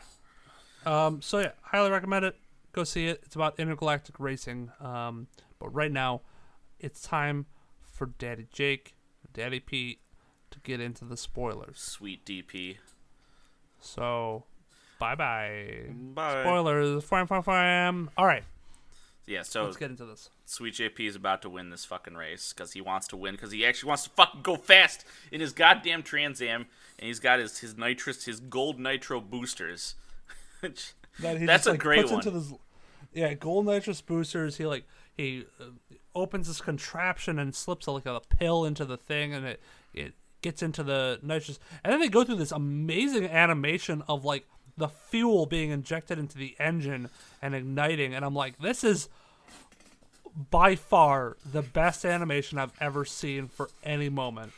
[0.84, 2.36] Um, so yeah, highly recommend it.
[2.72, 3.22] Go see it.
[3.24, 4.72] It's about intergalactic racing.
[4.80, 5.28] Um,
[5.60, 6.22] but right now,
[6.80, 7.46] it's time
[7.80, 8.96] for Daddy Jake,
[9.32, 10.00] Daddy Pete,
[10.53, 11.79] to get into the spoilers.
[11.81, 12.77] Sweet DP.
[13.81, 14.45] So,
[14.99, 15.85] bye bye.
[15.91, 16.43] Bye.
[16.43, 17.05] Spoilers.
[17.05, 18.11] Fram, fram, fram.
[18.16, 18.45] All right,
[19.27, 20.31] Yeah, so let's get into this.
[20.47, 23.51] Sweet JP is about to win this fucking race because he wants to win because
[23.53, 26.66] he actually wants to fucking go fast in his goddamn Trans Am,
[26.99, 29.95] and he's got his his nitrous his gold nitro boosters.
[30.61, 32.20] Which- That That's just, a like, great puts one.
[32.20, 32.53] Into this,
[33.12, 34.57] yeah, gold nitrous boosters.
[34.59, 34.85] He like
[35.16, 35.65] he uh,
[36.15, 39.61] opens this contraption and slips like a pill into the thing, and it
[39.95, 41.59] it gets into the nitrous.
[41.82, 44.47] And then they go through this amazing animation of like
[44.77, 47.09] the fuel being injected into the engine
[47.40, 48.14] and igniting.
[48.14, 49.09] And I'm like, this is
[50.51, 54.52] by far the best animation I've ever seen for any moment.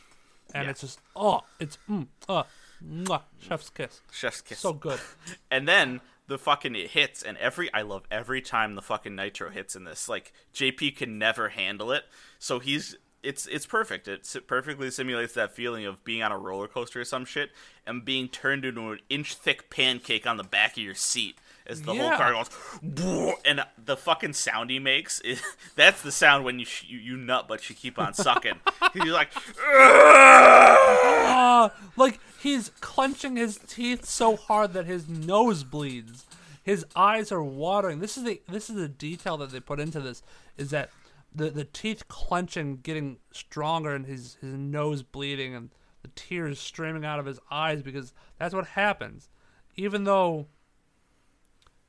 [0.53, 0.69] And Yeah.
[0.71, 2.43] it's just oh, it's mm, uh,
[2.83, 4.59] mwah, chef's kiss, Chef's kiss.
[4.59, 4.99] so good.
[5.51, 9.49] and then the fucking it hits, and every I love every time the fucking nitro
[9.49, 10.07] hits in this.
[10.07, 12.05] Like JP can never handle it,
[12.39, 12.95] so he's
[13.25, 14.07] it's it's perfect.
[14.07, 17.51] It perfectly simulates that feeling of being on a roller coaster or some shit
[17.85, 21.37] and being turned into an inch thick pancake on the back of your seat
[21.67, 22.49] as the whole car goes.
[23.45, 25.41] And the fucking sound he makes is
[25.75, 28.59] that's the sound when you sh- you, you nut but you keep on sucking.
[28.93, 29.29] He's like.
[29.57, 36.25] Uh, like he's clenching his teeth so hard that his nose bleeds.
[36.63, 37.99] His eyes are watering.
[37.99, 40.23] This is the this is the detail that they put into this
[40.57, 40.89] is that
[41.35, 45.69] the the teeth clenching, getting stronger, and his his nose bleeding, and
[46.01, 49.29] the tears streaming out of his eyes because that's what happens.
[49.75, 50.47] Even though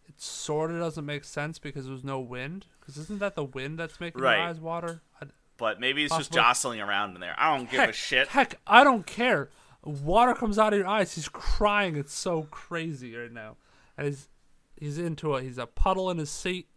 [0.09, 2.67] it sort of doesn't make sense because there's no wind.
[2.81, 4.39] Because isn't that the wind that's making Right.
[4.39, 5.03] your eyes water?
[5.21, 7.35] I, But maybe it's just jostling around in there.
[7.39, 8.29] I don't give heck, a shit.
[8.29, 9.51] Heck, I don't care.
[9.83, 11.15] Water comes out of your eyes.
[11.15, 11.97] He's crying.
[11.97, 13.57] It's so crazy right now,
[13.97, 14.29] and he's
[14.77, 15.43] he's into it.
[15.45, 16.69] He's a puddle in his seat.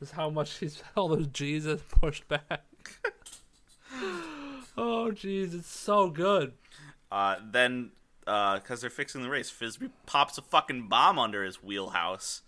[0.00, 2.64] Is how much he's all those Jesus pushed back.
[4.76, 6.52] oh jeez, it's so good.
[7.10, 7.90] Uh, then,
[8.24, 12.42] because they're fixing the race, Frisbee pops a fucking bomb under his wheelhouse,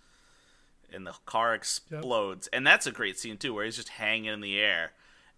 [0.93, 2.49] and the car explodes.
[2.53, 4.93] And that's a great scene too, where he's just hanging in the air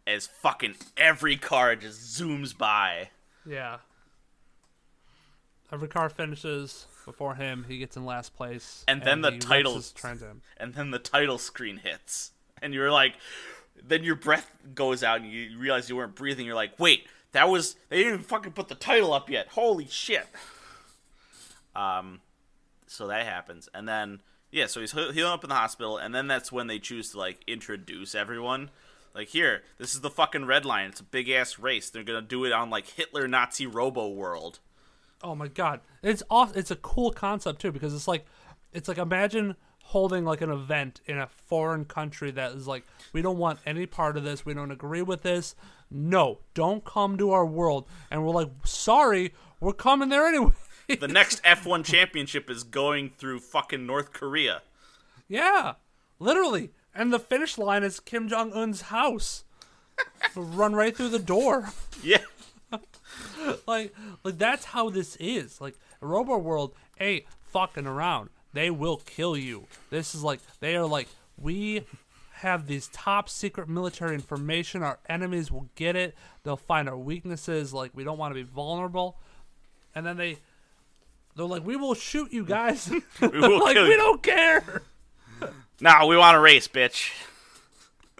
[0.06, 3.10] as fucking every car just zooms by.
[3.46, 3.78] Yeah.
[5.72, 7.64] Every car finishes before him.
[7.68, 10.42] He gets in last place, And then the he title- his Trans Am.
[10.56, 13.14] and then the title screen hits, and you're like,
[13.82, 16.46] then your breath goes out, and you realize you weren't breathing.
[16.46, 19.48] You're like, wait, that was they didn't even fucking put the title up yet.
[19.48, 20.26] Holy shit.
[21.74, 22.20] Um,
[22.86, 24.20] so that happens, and then
[24.50, 27.10] yeah, so he's he- healing up in the hospital, and then that's when they choose
[27.12, 28.70] to like introduce everyone.
[29.14, 30.88] Like here, this is the fucking red line.
[30.90, 31.88] It's a big ass race.
[31.90, 34.58] They're gonna do it on like Hitler Nazi Robo World.
[35.22, 38.26] Oh my god, it's aw- It's a cool concept too because it's like,
[38.72, 43.20] it's like imagine holding like an event in a foreign country that is like we
[43.22, 44.44] don't want any part of this.
[44.46, 45.54] We don't agree with this.
[45.90, 47.86] No, don't come to our world.
[48.10, 50.52] And we're like, sorry, we're coming there anyway.
[51.00, 54.60] The next F1 championship is going through fucking North Korea.
[55.28, 55.74] yeah,
[56.18, 56.70] literally.
[56.94, 59.44] And the finish line is Kim Jong Un's house.
[60.34, 61.70] Run right through the door.
[62.04, 62.18] Yeah.
[63.66, 63.94] like
[64.24, 65.60] like that's how this is.
[65.60, 68.30] Like robo world ain't fucking around.
[68.52, 69.66] They will kill you.
[69.90, 71.08] This is like they are like
[71.38, 71.84] we
[72.34, 74.82] have these top secret military information.
[74.82, 76.14] Our enemies will get it.
[76.42, 77.72] They'll find our weaknesses.
[77.72, 79.16] Like we don't want to be vulnerable.
[79.94, 80.38] And then they
[81.36, 82.90] they're like we will shoot you guys.
[83.20, 83.96] We will like kill we you.
[83.96, 84.82] don't care.
[85.80, 87.10] Nah, we want a race, bitch.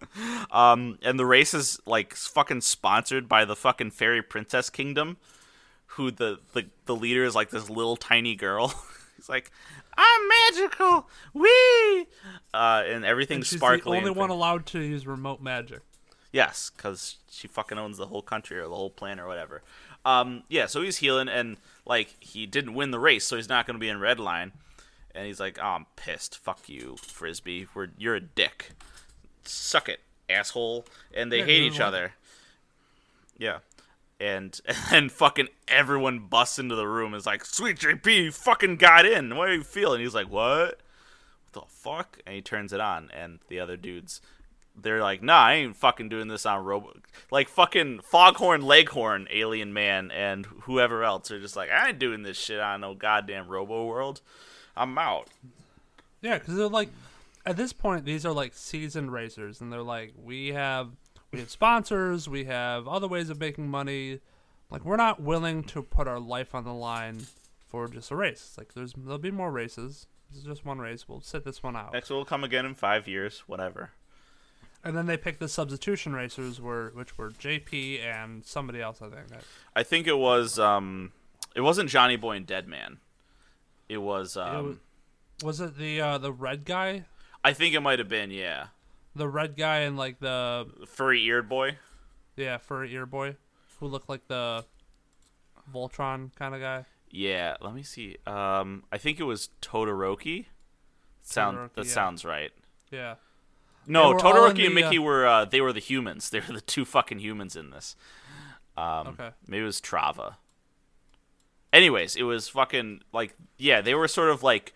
[0.51, 5.17] Um, and the race is like fucking sponsored by the fucking fairy princess kingdom,
[5.87, 8.69] who the the, the leader is like this little tiny girl.
[9.17, 9.51] He's like,
[9.97, 12.07] I'm magical, wee,
[12.53, 13.99] uh, and everything's she's sparkly.
[13.99, 15.81] the only one allowed to use remote magic
[16.33, 19.63] Yes, because she fucking owns the whole country or the whole planet or whatever.
[20.05, 23.67] Um, yeah, so he's healing and like he didn't win the race, so he's not
[23.67, 24.53] going to be in red line.
[25.15, 26.39] And he's like, oh, "I'm pissed.
[26.39, 27.67] Fuck you, frisbee.
[27.75, 28.71] We're you're a dick.
[29.45, 32.13] Suck it, asshole." And they Yeah, hate each like- other.
[33.39, 33.59] Yeah.
[34.21, 34.61] And
[34.91, 37.15] and fucking everyone busts into the room.
[37.15, 39.37] Is like, "Sweet JP, you fucking got in.
[39.37, 40.79] What do you feel?" And he's like, "What?
[41.51, 44.21] What the fuck?" And he turns it on, and the other dudes
[44.75, 46.95] they're like, nah, I ain't fucking doing this on Robo.
[47.31, 52.23] Like fucking Foghorn Leghorn, Alien Man, and whoever else are just like, I ain't doing
[52.23, 54.23] this shit on no goddamn Robo World.
[54.75, 55.29] I'm out.
[56.23, 56.89] Yeah, because they're like,
[57.45, 60.91] at this point, these are like seasoned racers, and they're like, we have
[61.33, 64.21] we have sponsors, we have other ways of making money.
[64.71, 67.27] Like, we're not willing to put our life on the line
[67.69, 68.45] for just a race.
[68.49, 70.07] It's like, there's there'll be more races.
[70.31, 71.09] This is just one race.
[71.09, 71.93] We'll sit this one out.
[71.93, 73.91] Next will come again in five years, whatever.
[74.85, 79.09] And then they picked the substitution racers, were which were JP and somebody else, I
[79.09, 79.27] think.
[79.77, 81.13] I think it was um,
[81.55, 82.99] it wasn't Johnny Boy and Dead Man.
[83.89, 84.77] It was It um, was,
[85.43, 87.05] was it the uh, the red guy?
[87.45, 88.67] I think it might have been yeah,
[89.17, 91.79] The red guy and like the furry eared boy.
[92.37, 93.37] yeah furry ear boy,
[93.81, 94.65] who looked like the
[95.73, 96.85] Voltron kind of guy.
[97.11, 98.17] Yeah, let me see.
[98.27, 100.47] Um, I think it was Todoroki.
[101.23, 101.93] Sound Todoroki, that yeah.
[101.93, 102.53] sounds right.
[102.91, 103.15] Yeah.
[103.87, 106.31] No, They were all in Todoroki and Mickey uh, were uh, they were the humans.
[106.31, 107.97] They were the two fucking humans in this.
[108.77, 109.31] Um, Okay.
[109.47, 110.37] Maybe it was Trava.
[111.73, 114.73] Anyways, it was fucking like yeah, they were sort of like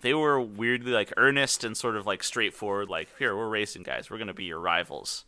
[0.00, 2.88] they were weirdly like earnest and sort of like straightforward.
[2.88, 4.10] Like here, we're racing guys.
[4.10, 5.24] We're gonna be your rivals.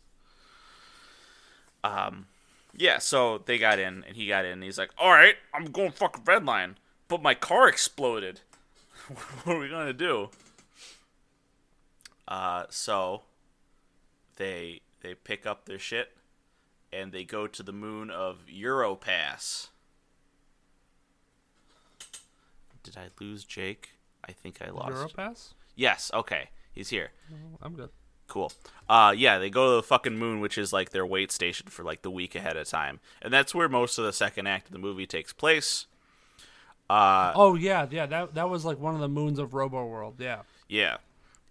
[1.83, 2.27] Um,
[2.75, 2.99] yeah.
[2.99, 4.53] So they got in, and he got in.
[4.53, 6.77] and He's like, all right, I'm going fucking red line,
[7.07, 8.41] but my car exploded.
[9.43, 10.29] what are we gonna do?
[12.27, 13.23] Uh, so
[14.35, 16.11] they they pick up their shit
[16.91, 19.67] and they go to the moon of Europass.
[22.83, 23.91] Did I lose Jake?
[24.29, 24.93] I think I lost.
[24.93, 25.53] Europass?
[25.75, 26.49] Yes, okay.
[26.71, 27.09] He's here.
[27.61, 27.89] I'm good.
[28.27, 28.51] Cool.
[28.87, 31.83] Uh yeah, they go to the fucking moon, which is like their wait station for
[31.83, 32.99] like the week ahead of time.
[33.23, 35.87] And that's where most of the second act of the movie takes place.
[36.89, 38.05] Uh Oh yeah, yeah.
[38.05, 40.15] That that was like one of the moons of Robo World.
[40.19, 40.41] Yeah.
[40.67, 40.97] yeah.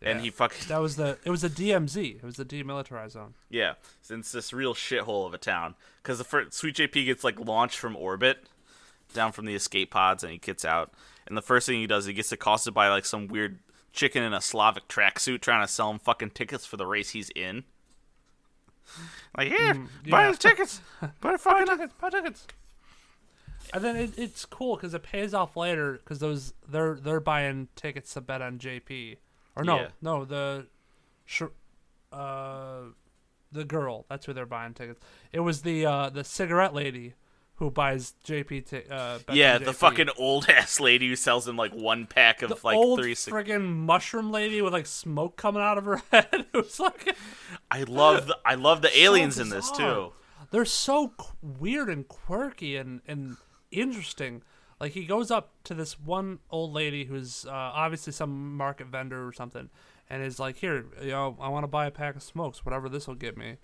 [0.00, 1.18] And he fucking That was the.
[1.24, 2.16] It was a DMZ.
[2.16, 3.34] It was the demilitarized zone.
[3.50, 5.74] Yeah, since this real shithole of a town.
[6.00, 8.46] Because the first, Sweet JP gets like launched from orbit,
[9.12, 10.92] down from the escape pods, and he gets out.
[11.28, 13.58] And the first thing he does, he gets accosted by like some weird
[13.92, 17.30] chicken in a Slavic tracksuit trying to sell him fucking tickets for the race he's
[17.30, 17.64] in.
[19.36, 19.74] Like here,
[20.08, 20.28] buy yeah.
[20.28, 20.80] his tickets,
[21.20, 22.46] buy fucking tickets, buy tickets.
[23.74, 27.68] And then it, it's cool because it pays off later because those they're they're buying
[27.76, 29.18] tickets to bet on JP
[29.56, 29.88] or no Yeah.
[30.00, 30.66] no the
[31.26, 31.42] Sh-
[32.10, 32.80] uh,
[33.52, 34.06] the girl.
[34.08, 35.00] That's who they're buying tickets.
[35.32, 37.12] It was the uh, the cigarette lady
[37.58, 38.66] who buys JP.
[38.68, 39.74] T- uh, Yeah, the JP.
[39.74, 43.14] fucking old ass lady who sells him like one pack of the like old three.
[43.14, 46.28] cig- friggin' mushroom lady with like smoke coming out of her head.
[46.32, 47.16] it was like
[47.70, 50.12] I love the I love the aliens in this too.
[50.50, 53.36] they're so qu- weird and quirky and and
[53.70, 54.42] interesting.
[54.80, 59.26] Like he goes up to this one old lady who's uh, obviously some market vendor
[59.26, 59.70] or something,
[60.08, 62.88] and is like, "Here, you know, I want to buy a pack of smokes, whatever
[62.88, 63.56] this will get me."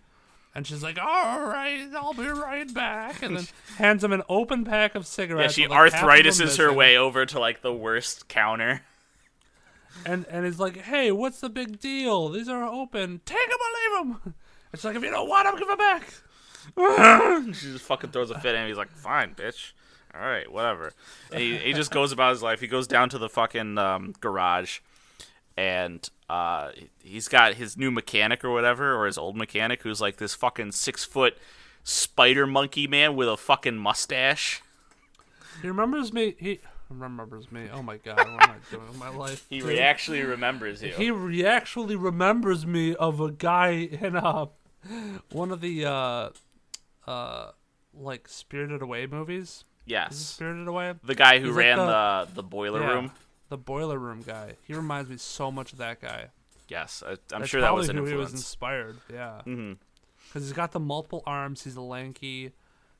[0.54, 4.64] And she's like, "All right, I'll be right back," and then hands him an open
[4.64, 5.58] pack of cigarettes.
[5.58, 8.82] Yeah, she like, half of them arthritises her way over to like the worst counter.
[10.06, 12.28] and and is like, "Hey, what's the big deal?
[12.28, 13.20] These are open.
[13.24, 14.34] Take them or leave them."
[14.72, 16.14] It's like, if you don't want them, give them back.
[17.54, 18.68] she just fucking throws a fit and.
[18.68, 19.72] He's like, "Fine, bitch.
[20.14, 20.92] All right, whatever."
[21.32, 22.60] And he, he just goes about his life.
[22.60, 24.78] He goes down to the fucking um, garage,
[25.56, 26.70] and uh,
[27.02, 30.72] he's got his new mechanic or whatever, or his old mechanic, who's like this fucking
[30.72, 31.36] six foot
[31.82, 34.62] spider monkey man with a fucking mustache.
[35.62, 36.34] He remembers me.
[36.38, 37.68] He remembers me.
[37.72, 39.46] Oh my god, what am I doing with my life?
[39.48, 40.92] He re- actually remembers you.
[40.92, 44.46] He re- actually remembers me of a guy in uh
[45.30, 46.30] one of the uh
[47.06, 47.50] uh
[47.96, 49.64] like Spirited Away movies.
[49.86, 50.94] Yes, Spirited Away?
[51.04, 51.84] the guy who He's like ran the-
[52.28, 53.12] the the boiler Yeah, room.
[53.48, 54.54] The boiler room guy.
[54.66, 56.28] He reminds me so much of that guy.
[56.68, 58.96] Yes, I, I'm That's sure that was an who he was inspired.
[59.12, 59.42] Yeah.
[59.42, 59.72] hmm
[60.28, 61.64] Because he's got the multiple arms.
[61.64, 62.52] He's lanky.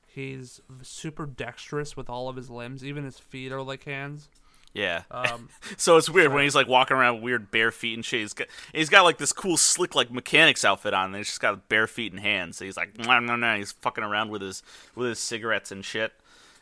[0.07, 2.85] He's super dexterous with all of his limbs.
[2.85, 4.29] Even his feet are like hands.
[4.73, 5.03] Yeah.
[5.09, 8.19] Um, So it's weird when he's like walking around with weird bare feet and shit.
[8.21, 11.41] He's got, he's got like this cool slick like mechanic's outfit on, and he's just
[11.41, 12.57] got bare feet and hands.
[12.57, 13.57] So he's like, no, no, no.
[13.57, 14.61] He's fucking around with his
[14.93, 16.13] with his cigarettes and shit.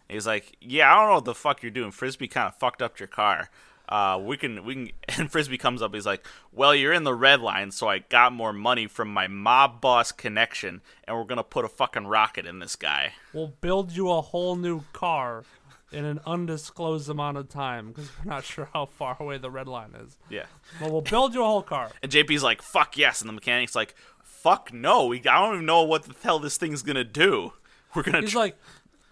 [0.07, 1.91] He's like, yeah, I don't know what the fuck you're doing.
[1.91, 3.49] Frisbee kind of fucked up your car.
[3.93, 4.89] Uh, we can we can.
[5.19, 5.93] And Frisbee comes up.
[5.93, 9.27] He's like, well, you're in the red line, so I got more money from my
[9.27, 13.13] mob boss connection, and we're gonna put a fucking rocket in this guy.
[13.31, 15.43] we'll build you a whole new car
[15.91, 19.67] in an undisclosed amount of time because we're not sure how far away the red
[19.67, 20.17] line is.
[20.27, 20.45] Yeah.
[20.79, 21.91] But we'll build you a whole car.
[22.01, 23.21] And JP's like, fuck yes.
[23.21, 23.93] And the mechanic's like,
[24.23, 25.05] fuck no.
[25.05, 27.53] We, I don't even know what the hell this thing's to do.
[27.95, 28.21] We're to.
[28.21, 28.57] He's Tr- like,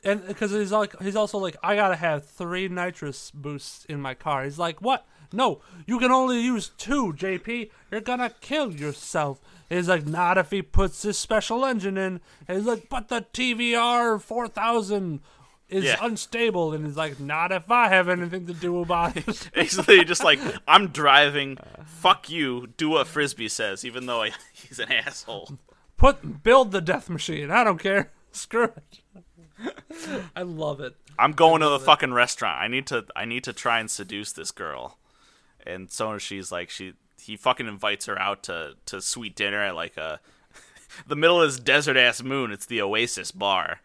[0.03, 4.13] and because he's like, he's also like, I gotta have three nitrous boosts in my
[4.13, 4.43] car.
[4.43, 5.05] He's like, what?
[5.33, 7.69] No, you can only use two, JP.
[7.89, 9.39] You're gonna kill yourself.
[9.69, 12.19] He's like, not if he puts this special engine in.
[12.47, 15.21] And he's like, but the TVR 4000
[15.69, 15.95] is Yeah.
[16.01, 16.73] unstable.
[16.73, 19.49] And he's like, not if I have anything to do about it.
[19.55, 21.57] He's literally just like, I'm driving.
[21.85, 22.67] Fuck you.
[22.75, 25.57] Do what Frisbee says, even though I, he's an asshole.
[25.95, 27.49] Put build the death machine.
[27.51, 28.11] I don't care.
[28.33, 28.99] Screw it.
[30.35, 30.95] I love it.
[31.17, 32.59] I'm going to the fucking restaurant.
[32.59, 33.05] I need to.
[33.15, 34.97] I need to try and seduce this girl.
[35.65, 36.93] And so she's like, she.
[37.21, 40.19] He fucking invites her out to to sweet dinner at like a,
[41.07, 42.51] the middle of this desert ass moon.
[42.51, 43.81] It's the Oasis bar.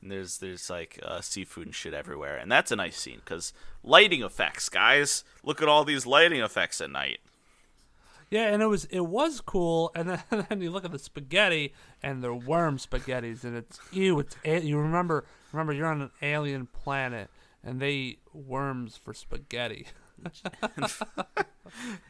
[0.00, 3.52] And there's there's like uh, seafood and shit everywhere, and that's a nice scene because
[3.82, 5.24] lighting effects, guys.
[5.42, 7.18] Look at all these lighting effects at night.
[8.30, 10.98] Yeah, and it was it was cool, and then, and then you look at the
[10.98, 11.72] spaghetti,
[12.02, 14.18] and they're worm spaghettis, and it's ew.
[14.20, 17.30] It's you remember remember you're on an alien planet,
[17.64, 19.86] and they eat worms for spaghetti.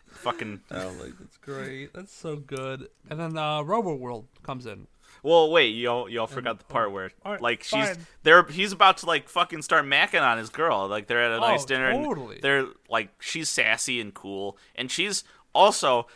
[0.09, 0.61] Fucking.
[0.71, 1.93] Oh, like that's great.
[1.95, 2.89] That's so good.
[3.11, 4.87] And then uh, Robo World comes in.
[5.23, 7.97] Well, wait, you all you all forgot the part where all right, like she's fine.
[8.23, 10.87] they're he's about to like fucking start macking on his girl.
[10.89, 12.35] Like they're at a nice Oh, dinner totally.
[12.37, 15.25] and they're like she's sassy and cool, and she's
[15.59, 16.07] also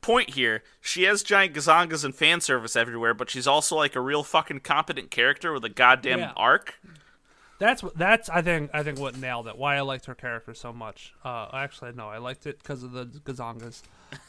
[0.00, 0.62] point here.
[0.80, 4.60] She has giant gazongas and fan service everywhere, but she's also like a real fucking
[4.60, 6.32] competent character with a goddamn Yeah.
[6.36, 6.78] arc.
[7.58, 9.58] That's what that's I think I think what nailed it.
[9.58, 11.12] Why I liked her character so much.
[11.24, 13.82] Uh, actually, no, I liked it because of the gazongas.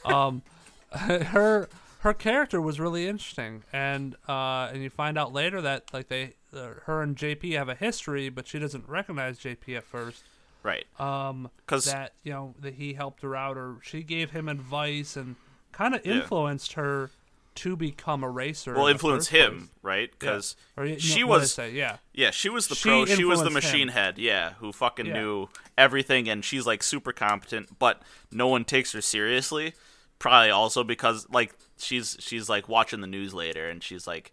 [0.04, 0.42] Um,
[0.92, 1.70] her
[2.00, 6.34] her character was really interesting, and uh, and you find out later that like they
[6.56, 10.24] uh, her and JP have a history, but she doesn't recognize JP at first.
[10.64, 10.86] Right.
[11.00, 15.16] Um, because that you know that he helped her out, or she gave him advice
[15.16, 15.36] and
[15.72, 16.16] kind of Yeah.
[16.16, 17.12] influenced her
[17.56, 18.74] to become a racer.
[18.74, 20.10] Well, in influence him, right?
[20.12, 21.72] Because you know, she what did I was say?
[21.72, 21.98] yeah.
[22.14, 23.06] Yeah, she was the She pro.
[23.06, 23.94] She was the machine him.
[23.94, 24.18] head.
[24.18, 25.14] Yeah, who fucking Yeah.
[25.14, 29.74] knew everything, and she's like super competent, but no one takes her seriously.
[30.20, 34.32] Probably also because like she's she's like watching the news later, and she's like,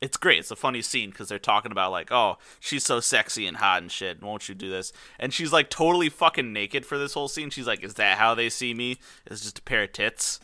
[0.00, 0.38] it's great.
[0.38, 3.82] It's a funny scene because they're talking about like, oh, she's so sexy and hot
[3.82, 4.22] and shit.
[4.22, 4.92] Won't you do this?
[5.18, 7.50] And she's like totally fucking naked for this whole scene.
[7.50, 8.98] She's like, is that how they see me?
[9.26, 10.38] It's just a pair of tits,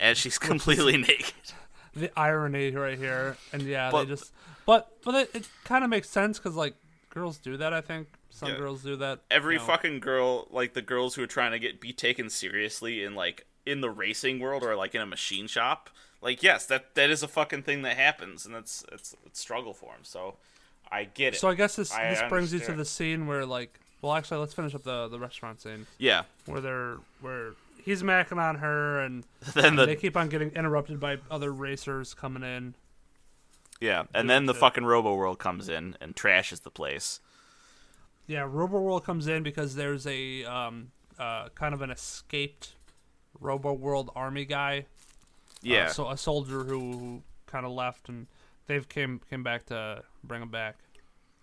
[0.00, 1.34] and she's completely naked.
[1.94, 4.32] the irony right here, and yeah, But- they just,
[4.64, 6.74] but but it, it kind of makes sense because like
[7.10, 7.72] girls do that.
[7.74, 8.56] I think some Yeah.
[8.56, 9.20] girls do that.
[9.30, 9.66] every you know.
[9.66, 13.46] fucking girl like the girls who are trying to get be taken seriously in like
[13.64, 15.88] in the racing world or like in a machine shop,
[16.20, 19.74] like yes, that that is a fucking thing that happens, and that's it's it's struggle
[19.74, 20.02] for him.
[20.02, 20.36] So
[20.90, 21.38] I get it.
[21.38, 24.38] So I guess this I this brings you to the scene where like, well, actually,
[24.38, 26.22] let's finish up the the restaurant scene yeah.
[26.46, 27.52] where they're where
[27.82, 29.24] he's macking on her and
[29.54, 32.74] Then they keep on getting interrupted by other racers coming in.
[33.80, 34.60] yeah, and then the shit.
[34.60, 37.20] fucking Robo World comes in and trashes the place.
[38.26, 42.74] Yeah, Robo World comes in because there's a um uh kind of an escaped
[43.40, 44.86] Robo World army guy.
[45.66, 45.84] Yeah.
[45.86, 48.26] Uh, so a soldier who, who kind of left and
[48.66, 50.76] they've came came back to bring him back.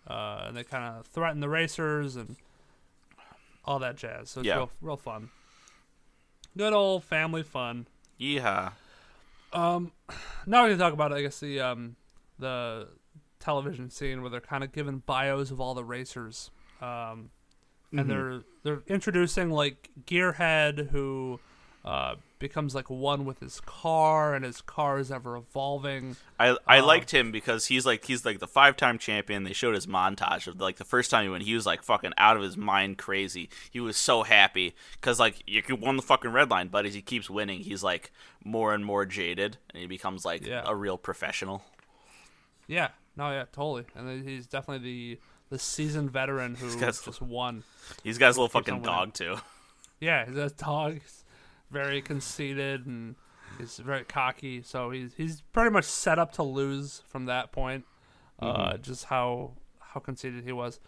[0.08, 2.36] Uh, and they kind of threaten the racers and
[3.66, 4.30] all that jazz.
[4.32, 4.56] So it's Yeah.
[4.58, 5.30] real real fun.
[6.58, 7.88] Good old family fun.
[8.20, 8.74] Yeehaw.
[9.54, 9.92] Um,
[10.46, 11.96] now we can talk about I guess the um
[12.40, 12.90] the
[13.40, 16.50] television scene where they're kind of giving bios of all the racers.
[16.82, 17.30] Um,
[17.96, 21.40] and they're they're introducing like Gearhead who
[21.86, 26.16] uh becomes like one with his car and his car is ever evolving.
[26.40, 29.44] I I Um, liked him because he's like he's like the five time champion.
[29.44, 32.14] They showed his montage of like the first time he went, he was like fucking
[32.18, 33.50] out of his mind crazy.
[33.72, 37.02] He was so happy because like you won the fucking red line, but as he
[37.02, 38.12] keeps winning, he's like
[38.46, 40.64] more and more jaded, and he becomes like Yeah.
[40.66, 41.64] a real professional.
[42.68, 43.86] Yeah, no, yeah, totally.
[43.96, 45.20] And he's definitely the
[45.50, 47.64] the seasoned veteran who got- just won.
[48.04, 49.38] He's got his little fucking dog too.
[50.00, 51.00] Yeah, he's a dog.
[51.74, 53.16] Very conceited and
[53.58, 54.62] he's very cocky.
[54.62, 57.86] So he's he's pretty much set up to lose from that point.
[58.40, 60.80] Uh, just how how conceited he was.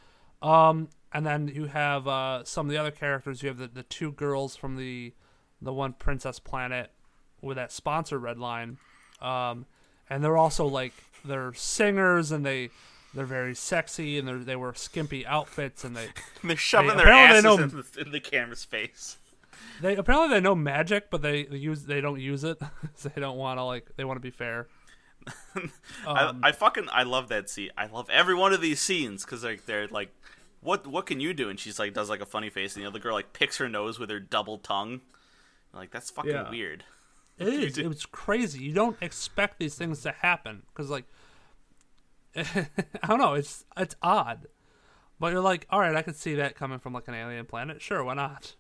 [0.42, 3.42] Um, and then you have uh, some of the other characters.
[3.42, 5.14] You have the, the two girls from the
[5.62, 6.92] the one Princess Planet
[7.42, 8.78] with that sponsor red line.
[9.22, 9.66] Um,
[10.10, 10.94] and they're also like
[11.24, 12.70] they're singers and they
[13.14, 16.10] they're very sexy and they they wear skimpy outfits and they
[16.44, 19.18] They're shoving Hey, their asses they in, the, in the camera's face.
[19.82, 22.60] They apparently they know magic, but they, use they don't use it.
[22.96, 24.68] so they don't want to like they want to be fair.
[25.56, 27.72] Um, I, I fucking I love that scene.
[27.78, 30.10] I love every one of these scenes because like they're like,
[30.62, 31.50] what what can you do?
[31.50, 33.68] And she's like does like a funny face, and the other girl like picks her
[33.68, 35.02] nose with her double tongue.
[35.74, 36.50] Like that's fucking Yeah.
[36.50, 36.84] weird.
[37.38, 37.78] It is.
[37.78, 38.60] It was crazy.
[38.64, 41.06] You don't expect these things to happen because, like,
[42.36, 42.68] I
[43.08, 43.34] don't know.
[43.34, 44.48] It's it's odd,
[45.20, 47.82] but you're like, all right, I could see that coming from like an alien planet.
[47.82, 48.56] Sure, why not?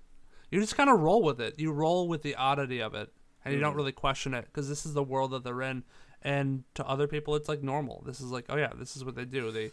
[0.52, 1.60] You just kind of roll with it.
[1.60, 3.12] You roll with the oddity of it,
[3.44, 5.84] and you don't really question it because this is the world that they're in.
[6.22, 8.04] And to other people, it's like normal.
[8.06, 9.52] This is like, oh yeah, this is what they do.
[9.52, 9.72] They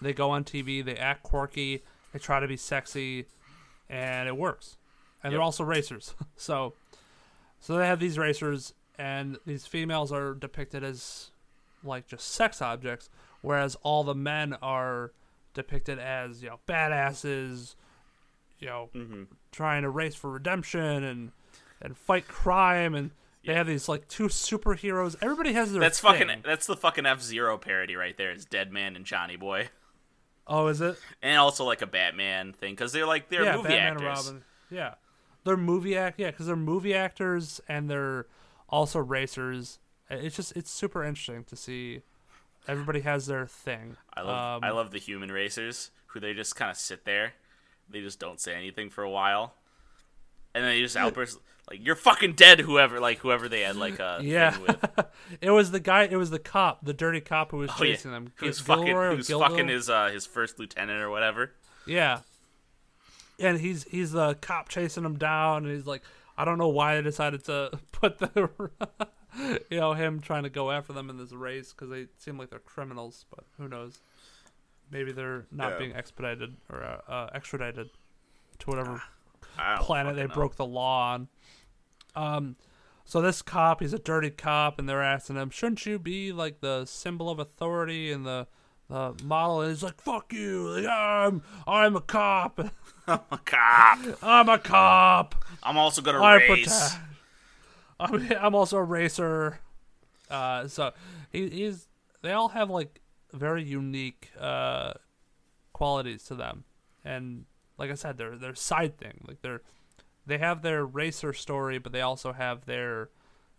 [0.00, 1.82] they go on TV, they act quirky,
[2.12, 3.26] they try to be sexy,
[3.88, 4.76] and it works.
[5.22, 6.74] And they're also racers, so
[7.60, 11.30] so they have these racers, and these females are depicted as
[11.82, 13.10] like just sex objects,
[13.42, 15.12] whereas all the men are
[15.54, 17.74] depicted as you know badasses,
[18.60, 19.22] you know, Mm-hmm.
[19.52, 21.32] Trying to race for redemption and
[21.80, 23.10] and fight crime, and
[23.46, 25.16] they have these like two superheroes.
[25.22, 26.12] Everybody has their That's thing.
[26.12, 28.30] fucking that's the fucking F Zero parody right there.
[28.30, 29.68] It's Dead Man and Johnny Boy,
[30.46, 30.98] Oh, is it?
[31.22, 34.26] and also like a Batman thing because they're like they're yeah, movie Batman actors.
[34.28, 34.44] and Robin.
[34.70, 34.94] Yeah,
[35.44, 36.18] they're movie act.
[36.18, 38.26] Yeah, because they're movie actors and they're
[38.68, 39.78] also racers.
[40.10, 42.02] It's just it's super interesting to see.
[42.66, 43.96] Everybody has their thing.
[44.14, 47.32] I love Um, I love the human racers who they just kind of sit there,
[47.90, 49.54] they just don't say anything for a while,
[50.54, 51.38] and then they just outburst
[51.70, 54.50] like "You're fucking dead," whoever like whoever they had like a Yeah.
[54.52, 55.06] thing with.
[55.40, 56.04] it was the guy.
[56.04, 57.94] It was the cop, the dirty cop who was Oh, yeah.
[57.94, 58.32] chasing them.
[58.36, 61.52] Who's fucking who's fucking his uh his first lieutenant or whatever.
[61.86, 62.20] Yeah.
[63.40, 66.02] And he's he's the cop chasing him down, and he's like,
[66.36, 68.50] I don't know why they decided to put the,
[69.70, 72.50] you know, him trying to go after them in this race because they seem like
[72.50, 73.98] they're criminals, but who knows?
[74.90, 75.78] Maybe they're not Yeah.
[75.78, 77.90] being expedited or uh, uh, extradited
[78.60, 79.02] to whatever
[79.80, 80.34] planet they know.
[80.34, 81.28] broke the law on.
[82.14, 82.56] Um,
[83.04, 86.60] so this cop, he's a dirty cop, and they're asking him, "Shouldn't you be like
[86.60, 88.46] the symbol of authority and the
[88.88, 90.68] the model?" And he's like, "Fuck you!
[90.68, 92.58] Like, I'm I'm a cop.
[93.06, 93.98] I'm a cop.
[94.22, 95.34] I'm a cop.
[95.62, 96.66] I'm also gonna I race.
[96.66, 97.04] protect.
[98.00, 99.58] I'm I'm also a racer."
[100.30, 100.92] Uh, so
[101.32, 101.88] he, he's
[102.22, 103.00] they all have like
[103.32, 104.94] very unique uh
[105.72, 106.64] qualities to them,
[107.04, 107.44] and
[107.76, 109.24] like I said, they're they're side thing.
[109.26, 109.62] Like they're
[110.26, 113.10] they have their racer story, but they also have their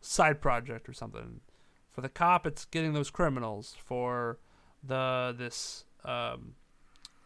[0.01, 1.41] side project or something.
[1.89, 3.75] For the cop, it's getting those criminals.
[3.83, 4.37] For
[4.83, 6.55] the this um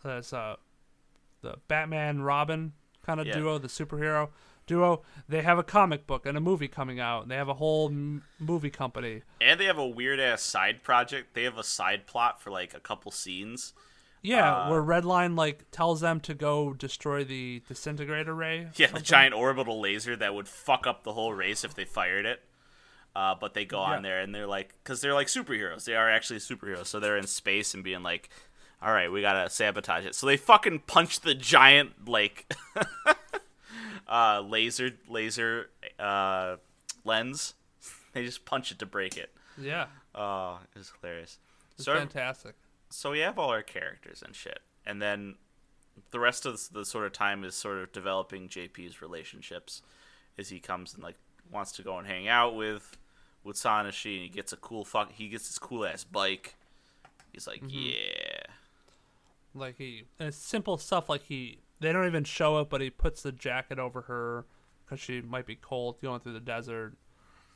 [0.03, 0.55] this uh
[1.41, 2.73] the Batman Robin
[3.05, 3.33] kind of Yeah.
[3.33, 4.29] duo, the superhero
[4.65, 7.23] duo, they have a comic book and a movie coming out.
[7.23, 9.21] And they have a whole m- movie company.
[9.41, 11.33] And they have a weird ass side project.
[11.33, 13.73] They have a side plot for like a couple scenes
[14.21, 18.67] Yeah, Uh, where Redline like tells them to go destroy the disintegrator ray.
[18.75, 22.25] Yeah, the giant orbital laser that would fuck up the whole race if they fired
[22.25, 22.41] it.
[23.15, 25.83] Uh, but they go on there and they're like, because they're like superheroes.
[25.85, 26.87] They are actually superheroes.
[26.87, 28.29] So they're in space and being like,
[28.81, 30.15] all right, we gotta sabotage it.
[30.15, 32.51] So they fucking punch the giant like
[34.07, 35.69] uh, laser laser
[35.99, 36.57] uh,
[37.03, 37.53] lens.
[38.13, 39.33] They just punch it to break it.
[39.59, 41.39] Yeah, Oh, it's hilarious.
[41.75, 42.53] it's So fantastic.
[42.91, 45.35] so we have all our characters and shit, and then
[46.11, 49.81] the rest of the, the sort of time is sort of developing JP's relationships,
[50.37, 51.15] as he comes and like
[51.51, 52.97] wants to go and hang out with
[53.43, 55.11] with Sonoshee, and he gets a cool fuck.
[55.11, 56.55] He gets his cool ass bike.
[57.31, 58.43] He's like, yeah,
[59.55, 61.57] Like he, and simple stuff like he.
[61.83, 64.45] They don't even show it, but he puts the jacket over her
[64.85, 66.95] because she might be cold going through the desert.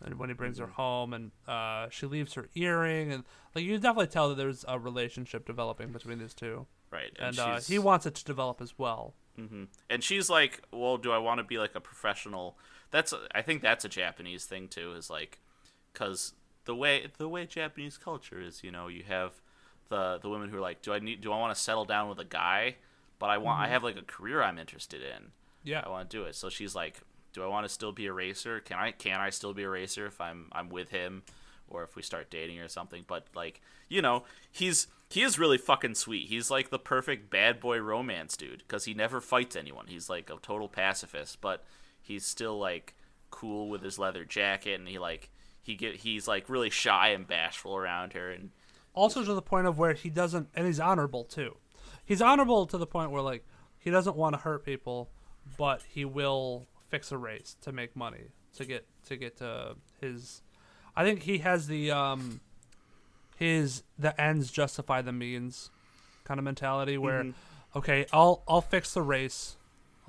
[0.03, 3.23] And when he brings her home, and uh, she leaves her earring, and
[3.55, 7.11] like you can definitely tell that there's a relationship developing between these two, right.
[7.17, 9.15] and uh, he wants it to develop as well.
[9.89, 12.57] and she's like, well, do I want to be like a professional?
[12.91, 14.93] That's I think that's a Japanese thing too.
[14.93, 15.39] Is like,
[15.93, 16.33] because
[16.65, 19.41] the way the way Japanese culture is, you know, you have
[19.89, 22.09] the the women who are like, do I need do I want to settle down
[22.09, 22.75] with a guy?
[23.19, 23.73] But I want I mm-hmm.
[23.73, 25.31] have like a career I'm interested in.
[25.63, 26.35] Yeah, I want to do it.
[26.35, 27.01] So she's like,
[27.33, 28.59] do I want to still be a racer?
[28.59, 31.23] Can I can I still be a racer if I'm I'm with him?
[31.69, 35.57] Or if we start dating or something, but like you know, he's he is really
[35.57, 36.27] fucking sweet.
[36.27, 39.87] He's like the perfect bad boy romance dude because he never fights anyone.
[39.87, 41.65] He's like a total pacifist, but
[42.01, 42.95] he's still like
[43.29, 45.29] cool with his leather jacket, and he like
[45.61, 48.51] he get he's like really shy and bashful around her, and
[48.93, 51.55] also to the point of where he doesn't and he's honorable too
[52.07, 53.43] he's honorable to the point where like
[53.77, 55.09] he doesn't want to hurt people
[55.57, 58.23] but he will fix a race to make money
[58.55, 60.41] to get to get to his
[60.95, 62.39] i think he has the um
[63.37, 65.69] his the ends justify the means
[66.23, 67.27] kind of mentality where
[67.75, 69.55] okay i'll i'll fix the race.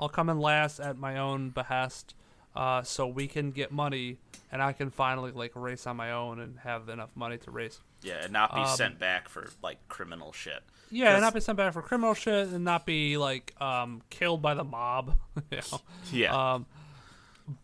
[0.00, 2.14] I'll come in last at my own behest
[2.54, 4.18] uh, so we can get money
[4.52, 7.80] and i can finally like race on my own and have enough money to race.
[8.02, 10.62] Yeah, and not be Um, sent back for like criminal shit.
[10.90, 14.40] Yeah, and not be sent back for criminal shit, and not be like um, killed
[14.43, 15.16] by the mob.
[15.51, 15.81] you know?
[16.12, 16.66] Yeah, Um,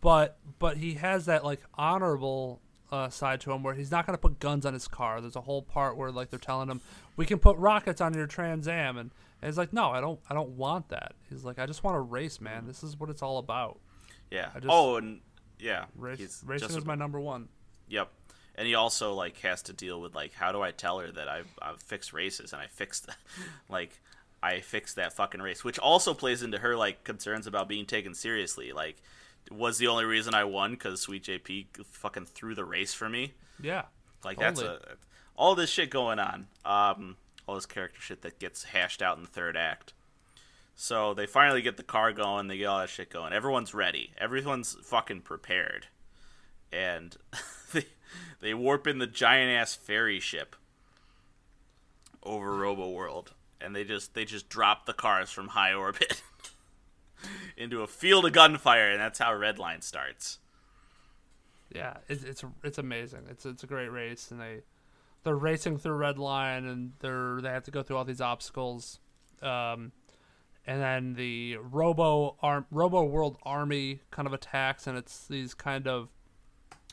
[0.01, 2.61] but but he has that like honorable
[2.91, 5.21] uh, side to him where he's not gonna put guns on his car.
[5.21, 6.81] There's a whole part where like they're telling him
[7.17, 9.11] we can put rockets on your Trans Am, and,
[9.41, 11.13] and he's like, no, I don't, I don't want that.
[11.29, 12.65] He's like, I just want to race, man.
[12.67, 13.79] This is what it's all about.
[14.31, 14.49] yeah.
[14.53, 15.21] I just- oh, and
[15.59, 17.47] yeah, Race, racing just is my number one.
[17.87, 18.09] Yep.
[18.57, 21.27] And he also like has to deal with like how do I tell her that
[21.27, 23.09] I've, I've fixed races and I fixed
[23.69, 23.99] like
[24.45, 28.13] I fixed that fucking race, which also plays into her like concerns about being taken
[28.13, 28.71] seriously.
[28.73, 28.97] Like,
[29.51, 33.33] was the only reason I won because Sweet JP fucking threw the race for me.
[33.59, 33.83] Yeah,
[34.23, 34.79] Like that's a
[35.35, 36.47] all this shit going on.
[36.63, 37.17] Um,
[37.47, 39.93] all this character shit that gets hashed out in the third act.
[40.75, 42.47] So they finally get the car going.
[42.47, 43.33] They get all that shit going.
[43.33, 44.11] Everyone's ready.
[44.17, 45.87] Everyone's fucking prepared,
[46.71, 47.15] and
[48.41, 50.55] they warp in the giant ass ferry ship
[52.23, 56.21] over Robo World, and they just they just drop the cars from high orbit
[57.57, 60.39] into a field of gunfire, and that's how Redline starts.
[61.73, 63.21] yeah, it's it's it's amazing.
[63.29, 64.61] It's it's a great race, and they
[65.23, 68.99] they're racing through red line, and they're they have to go through all these obstacles,
[69.41, 69.91] um,
[70.65, 75.87] and then the Robo arm Robo World Army kind of attacks, and it's these kind
[75.87, 76.09] of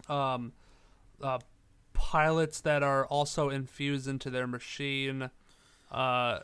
[0.09, 0.53] um,
[1.23, 1.39] uh,
[1.93, 5.31] pilots that are also infused into their machine,
[5.90, 6.40] uh,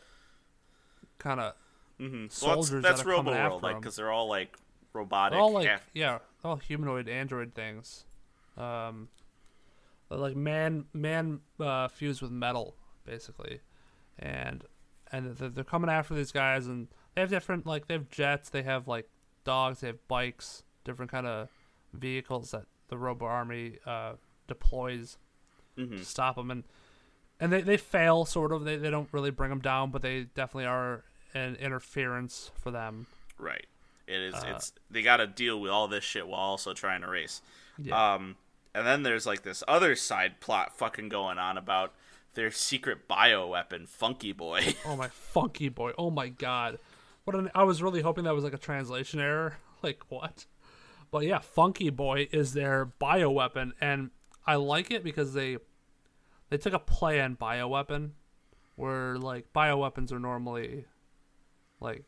[1.18, 1.54] kind of
[2.00, 2.26] Mm-hmm.
[2.30, 4.56] Soldiers well, that that's, are that's coming Robo World, after like because they're all like
[4.92, 5.32] robotic.
[5.32, 8.04] They're all like yeah, all humanoid android things.
[8.56, 9.08] Um,
[10.10, 13.60] like man man uh, fused with metal basically,
[14.18, 14.64] and
[15.10, 18.48] and they're, they're coming after these guys and they have different like they have jets,
[18.48, 19.08] they have like
[19.44, 21.48] dogs, they have bikes, different kind of
[21.92, 24.12] vehicles that the Robo Army uh,
[24.48, 25.16] deploys
[25.78, 25.98] Mhm.
[25.98, 26.64] to stop them and
[27.38, 30.24] and they, they fail sort of they, they don't really bring them down but they
[30.34, 31.04] definitely are
[31.34, 33.06] an interference for them
[33.38, 33.66] Right.
[34.08, 34.34] It is.
[34.34, 37.40] Uh, it's they got to deal with all this shit while also trying to race.
[37.80, 38.14] Yeah.
[38.14, 38.36] Um,
[38.74, 41.92] and then there's like this other side plot fucking going on about
[42.34, 44.74] their secret bio weapon, Funky Boy.
[44.86, 45.92] Oh my funky boy!
[45.98, 46.78] Oh my god!
[47.24, 49.58] What an, I was really hoping that was like a translation error.
[49.82, 50.46] Like what?
[51.12, 54.10] But yeah, funky boy is their bioweapon, and
[54.48, 55.58] I like it because they
[56.50, 58.10] they took a play on bioweapon,
[58.76, 60.86] where like bioweapons are normally
[61.80, 62.04] like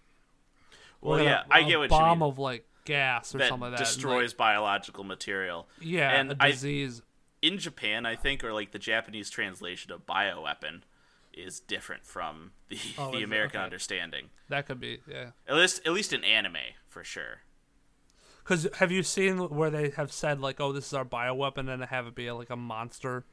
[1.01, 2.29] well, yeah, I a get what you bomb mean.
[2.29, 3.87] of like gas or that something like that.
[3.87, 5.69] and, destroys biological material.
[5.81, 7.03] yeah, and a I- disease.
[7.43, 10.83] in Japan, I think, or like the Japanese translation of bioweapon,
[11.33, 13.23] is different from the Oh, the?
[13.23, 13.65] American Okay.
[13.65, 14.31] understanding.
[14.49, 15.31] That could be, yeah.
[15.47, 16.57] At least at least in anime
[16.89, 17.43] for sure.
[18.51, 21.85] Because have you seen where they have said like, "Oh, this is our bioweapon," and
[21.85, 23.25] have it be like a monster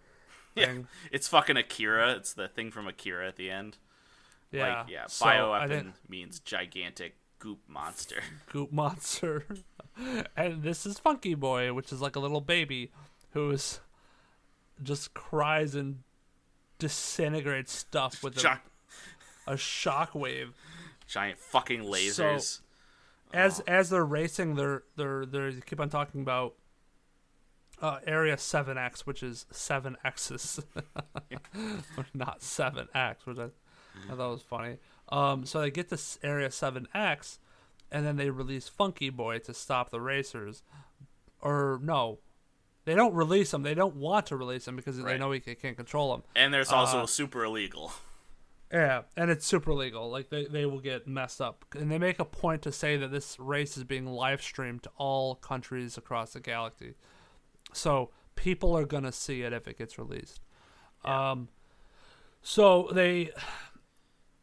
[0.54, 0.88] Yeah, thing?
[1.12, 2.12] it's fucking Akira.
[2.12, 3.78] It's the thing from Akira at the end.
[4.52, 8.22] Yeah, Like, yeah, So, bioweapon means gigantic goop monster.
[8.52, 9.44] goop monster,
[10.38, 12.92] and this is Funky Boy, which is like a little baby
[13.32, 13.80] who's
[14.84, 16.04] just cries and
[16.78, 18.48] disintegrates stuff with a, Gi-
[19.48, 20.50] a shockwave.
[21.08, 22.60] giant fucking lasers.
[23.34, 26.56] As as they're racing, they're they're they keep on talking about
[27.82, 30.60] uh, Area Seven X, which is seven X's,
[32.14, 33.50] not seven X, which I,
[34.12, 34.78] I thought was funny.
[35.10, 37.40] Um, so they get to Area Seven X,
[37.92, 40.64] and then they release Funky Boy to stop the racers,
[41.42, 42.20] or no.
[42.86, 43.64] They don't release him.
[43.64, 46.24] They don't want to release him because they know he can't control him.
[46.38, 47.92] and there's also uh, super illegal.
[48.72, 50.10] Yeah, and it's super legal.
[50.10, 53.12] Like they, they will get messed up, and they make a point to say that
[53.12, 56.96] this race is being live streamed to all countries across the galaxy,
[57.72, 60.42] so people are gonna see it if it gets released.
[61.06, 61.48] Um,
[62.42, 63.32] so they,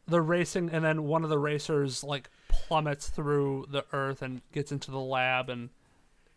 [0.09, 4.72] they're racing, and then one of the racers like plummets through the earth and gets
[4.72, 5.68] into the lab, and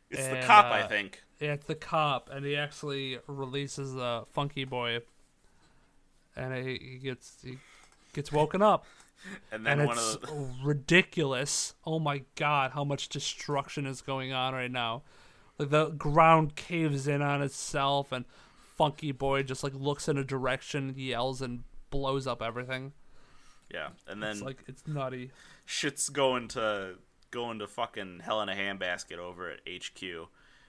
[0.09, 1.21] It's the cop, uh, I think.
[1.39, 4.99] yeah, it's the cop, and he actually releases the Funky Boy,
[6.35, 7.57] and he, he gets he
[8.17, 8.85] gets woken up,
[9.51, 11.73] And then and one it's of the ridiculous.
[11.85, 15.03] Oh my god, how much destruction is going on right now?
[15.57, 18.25] Like the ground caves in on itself, and
[18.77, 22.93] Funky Boy just like looks in a direction, yells, and blows up everything.
[23.73, 25.31] yeah, and then It's like it's nutty.
[25.65, 26.95] shit's going to
[27.31, 30.01] going to fucking hell in a handbasket over at HQ,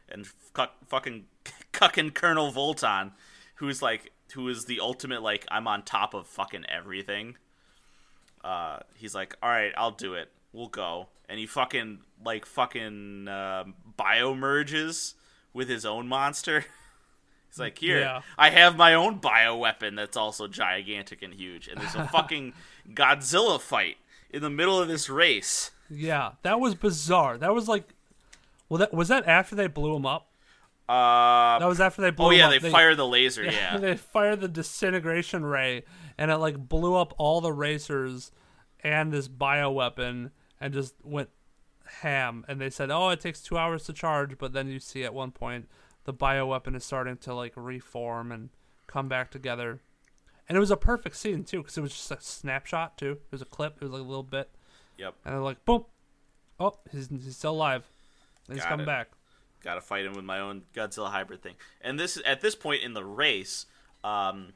[0.09, 1.27] and fuck, fucking
[1.73, 3.13] cucking Colonel Volton,
[3.57, 7.37] who's like who is the ultimate like I'm on top of fucking everything.
[8.45, 10.31] Uh, he's like, all right, I'll do it.
[10.53, 13.65] We'll go, and he fucking like fucking uh,
[13.99, 15.15] biomerges
[15.53, 16.65] with his own monster.
[17.51, 18.21] He's like, here, Yeah.
[18.37, 22.53] I have my own bio weapon that's also gigantic and huge, and there's a fucking
[22.93, 23.97] Godzilla fight
[24.31, 25.71] in the middle of this race.
[25.89, 27.39] Yeah, that was bizarre.
[27.39, 27.85] That was like,
[28.69, 30.28] well, that was that after they blew him up.
[30.89, 32.63] Uh, That was after they blew up oh yeah, up.
[32.63, 33.45] they, fire the laser.
[33.45, 35.85] Yeah, they fired the disintegration ray,
[36.17, 38.33] and it like blew up all the racers
[38.81, 41.29] and this bioweapon, and just went
[42.01, 42.45] ham.
[42.49, 45.13] And they said, "Oh, it takes two hours to charge," but then you see at
[45.13, 45.69] one point
[46.05, 48.49] the bioweapon is starting to like reform and
[48.87, 49.81] come back together.
[50.49, 53.13] And it was a perfect scene too, because it was just a snapshot too.
[53.13, 53.77] It was a clip.
[53.77, 54.49] It was like a little bit,
[54.97, 55.15] yep.
[55.25, 55.85] and they're like, "Boom!
[56.59, 57.85] Oh, he's he's still alive.
[58.49, 58.87] He's Got come it.
[58.87, 59.09] back."
[59.63, 61.55] Got to fight him with my own Godzilla hybrid thing.
[61.81, 63.67] And this at this point in the race,
[64.05, 64.53] um,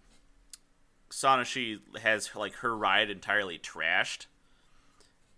[1.10, 4.26] Sonoshee has like her ride entirely trashed,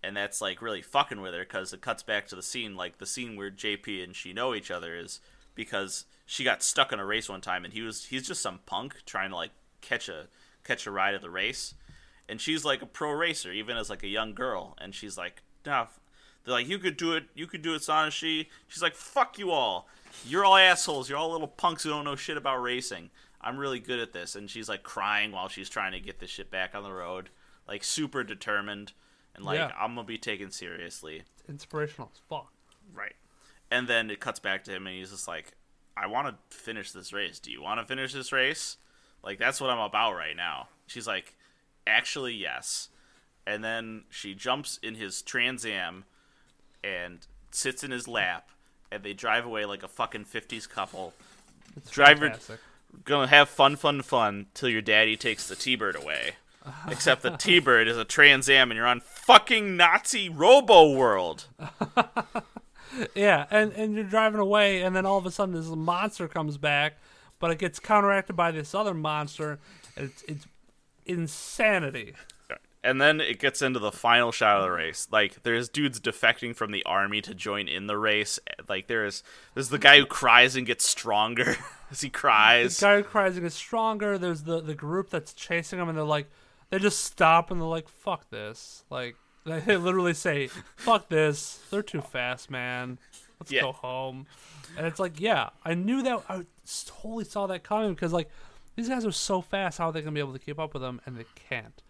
[0.03, 2.99] and that's like really fucking with her because it cuts back to the scene like
[2.99, 5.19] the scene where JP and she know each other is
[5.55, 8.59] because she got stuck in a race one time and he was he's just some
[8.65, 9.51] punk trying to like
[9.81, 10.27] catch a
[10.63, 11.73] catch a ride at the race,
[12.29, 15.41] and she's like a pro racer even as like a young girl, and she's like,
[15.65, 15.87] nah.
[16.45, 18.47] They're like, you could do it, you could do it, Sonoshee.
[18.67, 19.87] She's like, fuck you all.
[20.25, 21.09] You're all assholes.
[21.09, 23.09] You're all little punks who don't know shit about racing.
[23.41, 24.35] I'm really good at this.
[24.35, 27.29] And she's like crying while she's trying to get this shit back on the road.
[27.67, 28.93] Like super determined.
[29.35, 29.71] And like, Yeah.
[29.77, 31.23] I'm going to be taken seriously.
[31.39, 32.51] It's Inspirational as fuck.
[32.93, 33.15] Right.
[33.71, 35.53] And then it cuts back to him and he's just like,
[35.97, 37.39] I want to finish this race.
[37.39, 38.77] Do you want to finish this race?
[39.23, 40.67] Like, that's what I'm about right now.
[40.87, 41.35] She's like,
[41.87, 42.89] actually, yes.
[43.47, 46.05] And then she jumps in his Trans Am
[46.85, 47.19] and
[47.51, 48.49] sits in his lap
[48.91, 51.13] and they drive away like a fucking 50s couple.
[51.75, 52.59] It's Driver- fantastic.
[53.03, 56.35] Gonna have fun, fun, fun till your daddy takes the T Bird away.
[56.87, 61.47] Except the T Bird is a Trans Am and you're on fucking Nazi Robo World.
[63.13, 66.57] Yeah, and and you're driving away, and then all of a sudden this monster comes
[66.57, 66.97] back,
[67.39, 69.59] but it gets counteracted by this other monster.
[69.97, 70.45] It's it's
[71.05, 72.13] insanity.
[72.85, 75.07] And then it gets into the final shot of the race.
[75.11, 78.39] Like there's dudes defecting from the army to join in the race.
[78.69, 79.23] Like there's
[79.55, 81.57] there's the guy who cries and gets stronger
[81.91, 82.77] as he cries.
[82.77, 84.17] The guy who cries and gets stronger.
[84.17, 86.29] There's the the group that's chasing him, and they're like,
[86.69, 91.59] they just stop and they're like, "Fuck this!" Like they literally say, "Fuck this!
[91.71, 92.99] They're too fast, man.
[93.39, 93.61] Let's Yeah.
[93.61, 94.27] go home."
[94.77, 96.23] And it's like, yeah, I knew that.
[96.29, 96.41] I
[96.85, 98.29] totally saw that coming because like
[98.75, 99.77] these guys are so fast.
[99.77, 100.99] How are they gonna be able to keep up with them?
[101.05, 101.81] And they can't.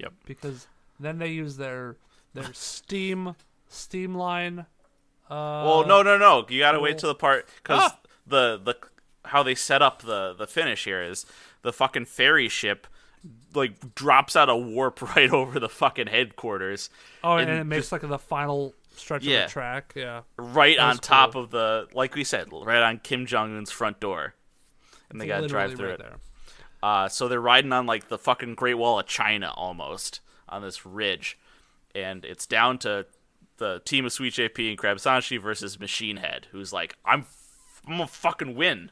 [0.00, 0.12] Yep.
[0.26, 0.66] because
[0.98, 1.96] then they use their
[2.34, 3.34] their steam
[3.68, 4.66] steam line.
[5.28, 6.44] Uh, Well, no, no, no.
[6.48, 7.98] You gotta wait till the part because Ah!
[8.26, 8.74] the the
[9.26, 11.26] how they set up the the finish here is
[11.62, 12.86] the fucking ferry ship
[13.54, 16.88] like drops out a warp right over the fucking headquarters.
[17.22, 19.40] Oh, and, And it makes just- like the final stretch Yeah.
[19.44, 19.92] of the track.
[19.94, 20.22] Yeah.
[20.36, 21.44] right That on top cool.
[21.44, 24.34] of the like we said, right on Kim Jong Un's front door.
[25.10, 25.98] And they gotta drive through right it.
[26.00, 26.16] there.
[26.82, 30.86] Uh, so they're riding on like the fucking Great Wall of China almost on this
[30.86, 31.38] ridge,
[31.94, 33.06] and it's down to
[33.58, 37.26] the team of Sweet JP and Krabsanshi versus Machine Head, who's like, I'm,
[37.86, 38.90] I'm gonna fucking win.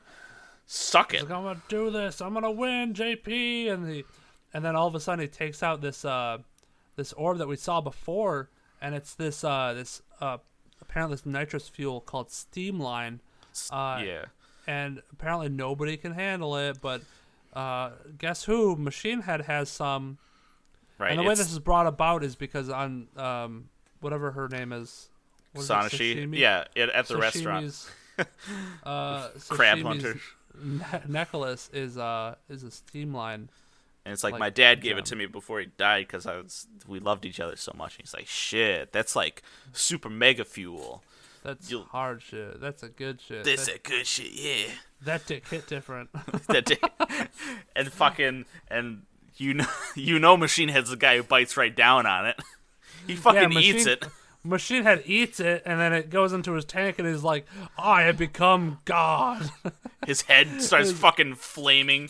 [0.67, 1.23] Suck it.
[1.23, 2.21] Like, I'm gonna do this.
[2.21, 3.73] I'm gonna win, JP.
[3.73, 4.05] And the,
[4.53, 6.39] and then all of a sudden he takes out this uh,
[6.97, 8.51] this orb that we saw before,
[8.81, 10.37] and it's this uh, this uh,
[10.81, 13.21] apparently this nitrous fuel called Steamline.
[13.73, 14.25] Uh, yeah.
[14.69, 16.81] and apparently nobody can handle it.
[16.81, 17.01] But
[17.53, 18.77] uh, guess who?
[18.77, 20.19] Machine Head has some.
[20.99, 21.11] Right.
[21.11, 23.69] And the way this is brought about is because on um,
[24.01, 25.09] whatever her name is,
[25.55, 26.37] is Sonoshee.
[26.37, 27.75] Yeah, at, at the restaurant.
[28.83, 30.19] Uh, Crab hunter.
[30.61, 33.49] ne- necklace is uh is a steam line.
[34.05, 36.39] And it's like, like, my dad gave it to me before he died because I
[36.39, 37.95] was we loved each other so much.
[37.97, 39.43] And he's like, shit, that's like
[39.73, 41.05] super mega fuel.
[41.43, 42.61] That's You'll- hard shit.
[42.61, 43.45] That's a good shit.
[43.45, 44.73] This that, a good shit, yeah.
[45.03, 46.11] that dick hit different.
[46.49, 46.79] that day.
[47.77, 49.03] and fucking and
[49.37, 49.67] you know
[49.97, 52.41] you know Machine Head's the guy who bites right down on it.
[53.07, 54.07] He fucking Machine- eats it.
[54.45, 57.45] Machine Head eats it, and then it goes into his tank, and he's like,
[57.77, 59.51] "I have become God."
[60.07, 62.09] His head starts fucking flaming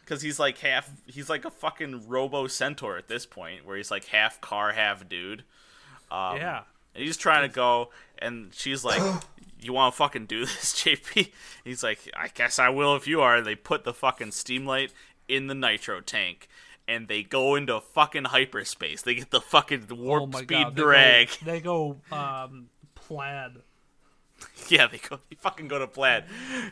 [0.00, 0.88] because he's like half.
[1.06, 5.08] He's like a fucking Robo Centaur at this point, where he's like half car, half
[5.08, 5.40] dude.
[6.10, 6.62] Um, yeah.
[6.94, 9.00] And he's trying to go, and she's like,
[9.60, 11.30] "You want to fucking do this, JP?"
[11.64, 14.92] He's like, "I guess I will if you are." They put the fucking steam light
[15.28, 16.48] in the nitro tank,
[16.86, 19.02] and they go into fucking hyperspace.
[19.02, 20.76] They get the fucking warp oh my speed god.
[20.76, 21.28] They drag.
[21.28, 23.52] Go, they go um plaid.
[24.68, 26.24] yeah, they go, they fucking go to plaid,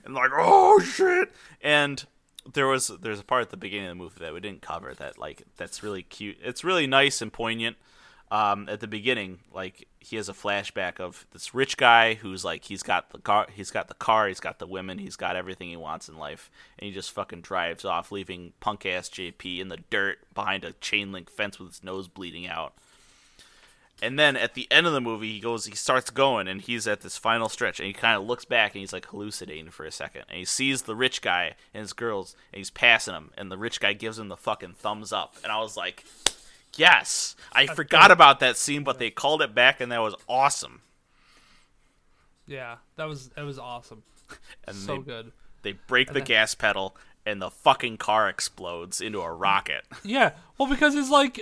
[0.04, 1.32] and like, oh shit.
[1.60, 2.04] And
[2.50, 4.94] there was there's a part at the beginning of the movie that we didn't cover
[4.94, 6.38] that like that's really cute.
[6.42, 7.76] It's really nice and poignant.
[8.32, 12.64] Um, at the beginning, like he has a flashback of this rich guy who's like
[12.64, 15.68] he's got the car, he's got the car, he's got the women, he's got everything
[15.68, 19.68] he wants in life, and he just fucking drives off, leaving punk ass JP in
[19.68, 22.72] the dirt behind a chain link fence with his nose bleeding out.
[24.00, 26.88] And then at the end of the movie, he goes, he starts going, and he's
[26.88, 29.84] at this final stretch, and he kind of looks back, and he's like hallucinating for
[29.84, 33.30] a second, and he sees the rich guy and his girls, and he's passing him,
[33.36, 36.06] and the rich guy gives him the fucking thumbs up, and I was like,
[36.76, 40.82] yes, I forgot about that scene, but they called it back, and that was awesome.
[42.46, 44.02] Yeah, that was that was awesome.
[44.64, 45.32] And so they, good.
[45.62, 46.96] they break the then- gas pedal,
[47.26, 49.84] and the fucking car explodes into a rocket.
[50.04, 51.40] Yeah, well, because it's like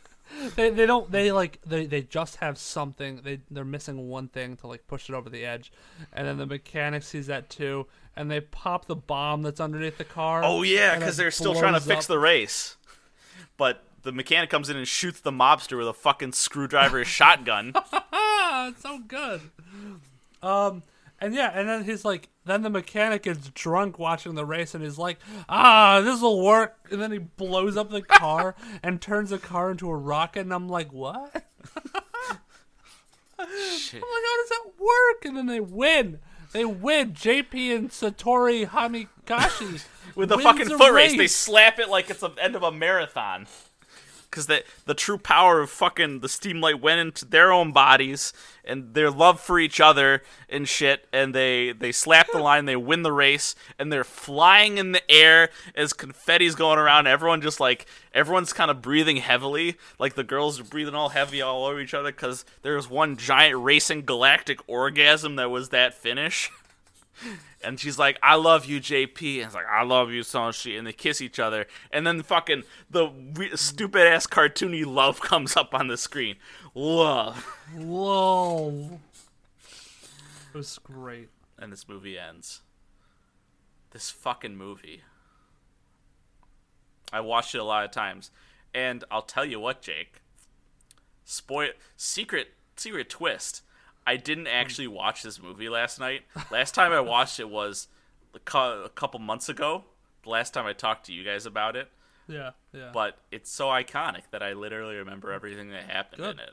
[0.56, 4.56] they they don't they like they they just have something they they're missing one thing
[4.56, 5.72] to like push it over the edge,
[6.12, 7.86] and then the mechanic sees that too,
[8.16, 10.42] and they pop the bomb that's underneath the car.
[10.44, 12.08] Oh yeah, because they're still trying to fix up.
[12.08, 12.76] the race.
[13.56, 17.74] But the mechanic comes in and shoots the mobster with a fucking screwdriver shotgun.
[18.64, 19.40] It's so good.
[20.42, 20.82] Um,
[21.20, 24.82] and yeah, and then he's like, then the mechanic is drunk watching the race, and
[24.82, 25.18] he's like,
[25.48, 26.88] ah, this will work.
[26.90, 30.52] And then he blows up the car and turns the car into a rocket, and
[30.52, 31.32] I'm like, what?
[33.76, 34.02] Shit.
[34.02, 35.24] I'm like, how does that work?
[35.24, 36.18] And then they win.
[36.52, 37.12] They win.
[37.12, 39.84] JP and Satori Hamikashi
[40.14, 43.46] With the fucking foot race, they slap it like it's the end of a marathon.
[44.32, 48.32] Because the the true power of fucking the steam light went into their own bodies
[48.64, 52.74] and their love for each other and shit, and they they slap the line, they
[52.74, 57.06] win the race, and they're flying in the air as confetti's going around.
[57.06, 57.84] Everyone just like
[58.14, 61.92] everyone's kind of breathing heavily, like the girls are breathing all heavy all over each
[61.92, 66.50] other because there was one giant racing galactic orgasm that was that finish.
[67.62, 70.86] And she's like, "I love you, JP." And it's like, "I love you, Sonshi." And
[70.86, 71.66] they kiss each other.
[71.90, 76.36] And then fucking the re- stupid ass cartoony love comes up on the screen.
[76.74, 77.44] Love.
[77.74, 79.00] Whoa.
[80.54, 81.28] It was great.
[81.58, 82.62] And this movie ends.
[83.92, 85.02] This fucking movie.
[87.12, 88.30] I watched it a lot of times,
[88.74, 90.22] and I'll tell you what, Jake.
[91.24, 93.62] Spoil secret secret twist.
[94.06, 96.22] I didn't actually watch this movie last night.
[96.50, 97.88] Last time I watched it was
[98.34, 98.38] a
[98.94, 99.84] couple months ago.
[100.24, 101.88] The last time I talked to you guys about it,
[102.28, 102.90] Yeah, yeah.
[102.92, 106.34] but it's so iconic that I literally remember everything that happened Good.
[106.34, 106.52] in it.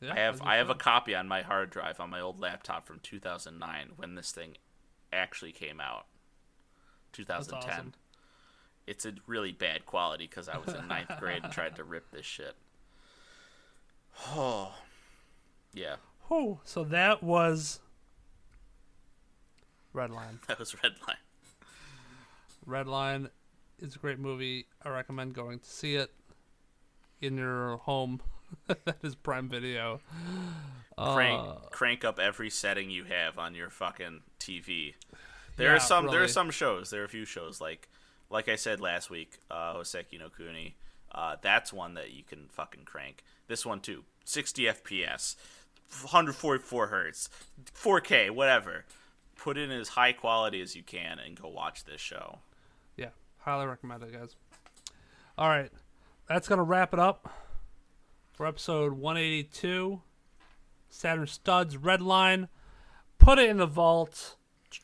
[0.00, 2.86] yeah, I have I have a copy on my hard drive on my old laptop
[2.86, 4.56] from 2009 when this thing
[5.12, 6.06] actually came out.
[7.12, 7.70] 2010.
[7.70, 7.92] awesome.
[8.86, 12.10] It's a really bad quality because I was in ninth grade and tried to rip
[12.12, 12.54] this shit.
[14.34, 14.72] Oh,
[15.76, 15.96] yeah,
[16.28, 17.78] Oh, so that was
[19.92, 20.40] Red Line.
[20.48, 21.16] that was Redline.
[22.64, 23.28] Red Line.
[23.78, 24.66] is a great movie.
[24.84, 26.10] I recommend going to see it
[27.20, 28.20] in your home.
[28.66, 30.00] that is Prime Video.
[30.98, 34.94] Crank Uh, crank up every setting you have on your fucking TV.
[35.56, 36.90] There Yeah, are some there are some shows.
[36.90, 37.88] There are a few shows like
[38.30, 40.74] like I said last week, uh, Hoseki no Kuni.
[41.12, 43.22] Uh, that's one that you can fucking crank.
[43.46, 45.36] This one too, 60 FPS,
[45.90, 47.28] 144 hertz,
[47.74, 48.84] 4K, whatever.
[49.36, 52.38] Put in as high quality as you can and go watch this show.
[52.96, 54.34] Yeah, highly recommend it, guys.
[55.38, 55.70] All right,
[56.28, 57.32] that's gonna wrap it up
[58.32, 60.00] for episode 182.
[60.88, 62.48] Saturn Studs Red Line.
[63.18, 64.36] Put it in the vault.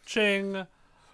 [0.06, 0.66] Ching.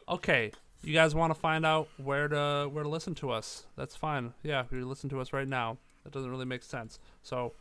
[0.09, 0.53] Okay,
[0.83, 3.67] you guys want to find out where to where to listen to us?
[3.77, 4.35] That's fine.
[4.43, 6.99] Yeah, if you listen to us right now, that doesn't really make sense.
[7.23, 7.55] So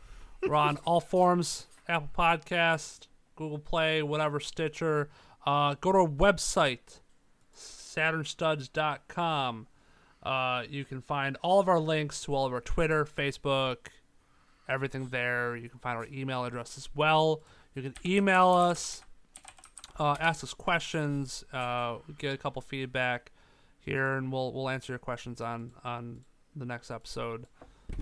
[0.46, 3.06] we're on all forms: Apple Podcast,
[3.36, 5.08] Google Play, whatever, Stitcher.
[5.46, 7.00] Uh, go to our website,
[7.56, 9.66] SaturnStuds.com.
[10.22, 13.76] Uh, you can find all of our links to all of our Twitter, Facebook,
[14.68, 15.56] everything there.
[15.56, 17.42] You can find our email address as well.
[17.74, 19.02] You can email us,
[19.98, 23.30] uh, ask us questions, uh, get a couple feedback
[23.80, 26.24] here, and we'll we'll answer your questions on on
[26.56, 27.46] the next episode.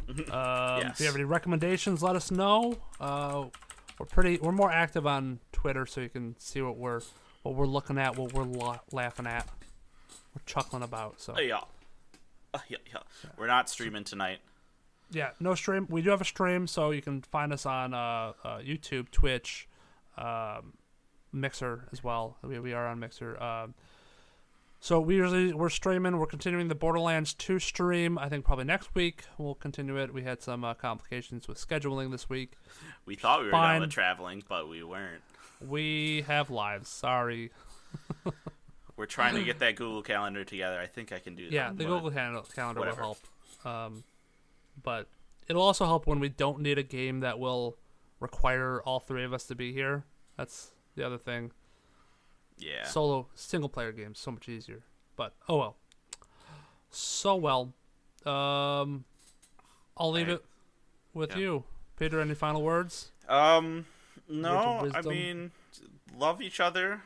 [0.08, 1.00] Um, If Yes.
[1.00, 2.78] you have any recommendations, let us know.
[3.98, 7.00] Uh, we're pretty we're more active on Twitter, so you can see what we're
[7.42, 9.48] what we're looking at, what we're la- laughing at,
[10.34, 11.20] we're chuckling about.
[11.20, 11.60] So Uh, yeah.
[12.54, 13.00] Uh, yeah, yeah.
[13.36, 14.38] We're not streaming tonight.
[15.10, 15.86] yeah, no stream.
[15.90, 19.68] We do have a stream, so you can find us on uh, uh, YouTube, Twitch,
[20.16, 20.72] um,
[21.32, 22.38] Mixer as well.
[22.42, 23.40] We, we are on Mixer.
[23.42, 23.74] Um,
[24.86, 26.16] so we usually we're streaming.
[26.16, 28.18] We're continuing the Borderlands 2 stream.
[28.18, 30.14] I think probably next week we'll continue it.
[30.14, 32.52] We had some uh, complications with scheduling this week.
[33.04, 33.74] We thought we were Fine.
[33.74, 35.22] done with traveling, but we weren't.
[35.60, 36.88] We have lives.
[36.88, 37.50] Sorry.
[38.96, 40.78] We're trying to get that Google Calendar together.
[40.78, 41.52] I think I can do that.
[41.52, 43.18] Yeah, the Google Calendar, calendar will help.
[43.64, 44.04] Um,
[44.80, 45.08] but
[45.48, 47.76] it'll also help when we don't need a game that will
[48.20, 50.04] require all three of us to be here.
[50.36, 51.50] That's the other thing.
[52.58, 52.84] Yeah.
[52.86, 54.82] Solo single player games so much easier.
[55.16, 55.76] But oh well.
[56.90, 57.72] So well.
[58.24, 59.04] Um,
[59.96, 60.44] I'll leave I- it
[61.14, 61.38] with yeah.
[61.38, 61.64] you,
[61.98, 62.20] Peter.
[62.20, 63.12] Any final words?
[63.28, 63.86] Um,
[64.28, 65.52] no, I mean,
[66.16, 67.02] love each other.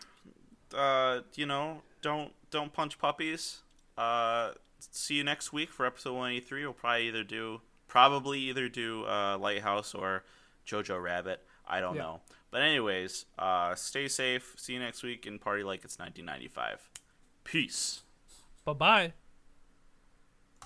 [0.74, 3.58] Uh, you know, don't don't punch puppies.
[3.98, 6.64] Uh, see you next week for episode one eighty three.
[6.64, 10.24] We'll probably either do probably either do uh, Lighthouse or
[10.66, 11.42] Jojo Rabbit.
[11.66, 12.02] I don't Yeah.
[12.02, 12.20] know.
[12.50, 14.54] But anyways, uh, stay safe.
[14.58, 16.88] See you next week and party like it's nineteen ninety five.
[17.44, 18.02] Peace.
[18.64, 19.12] Bye bye.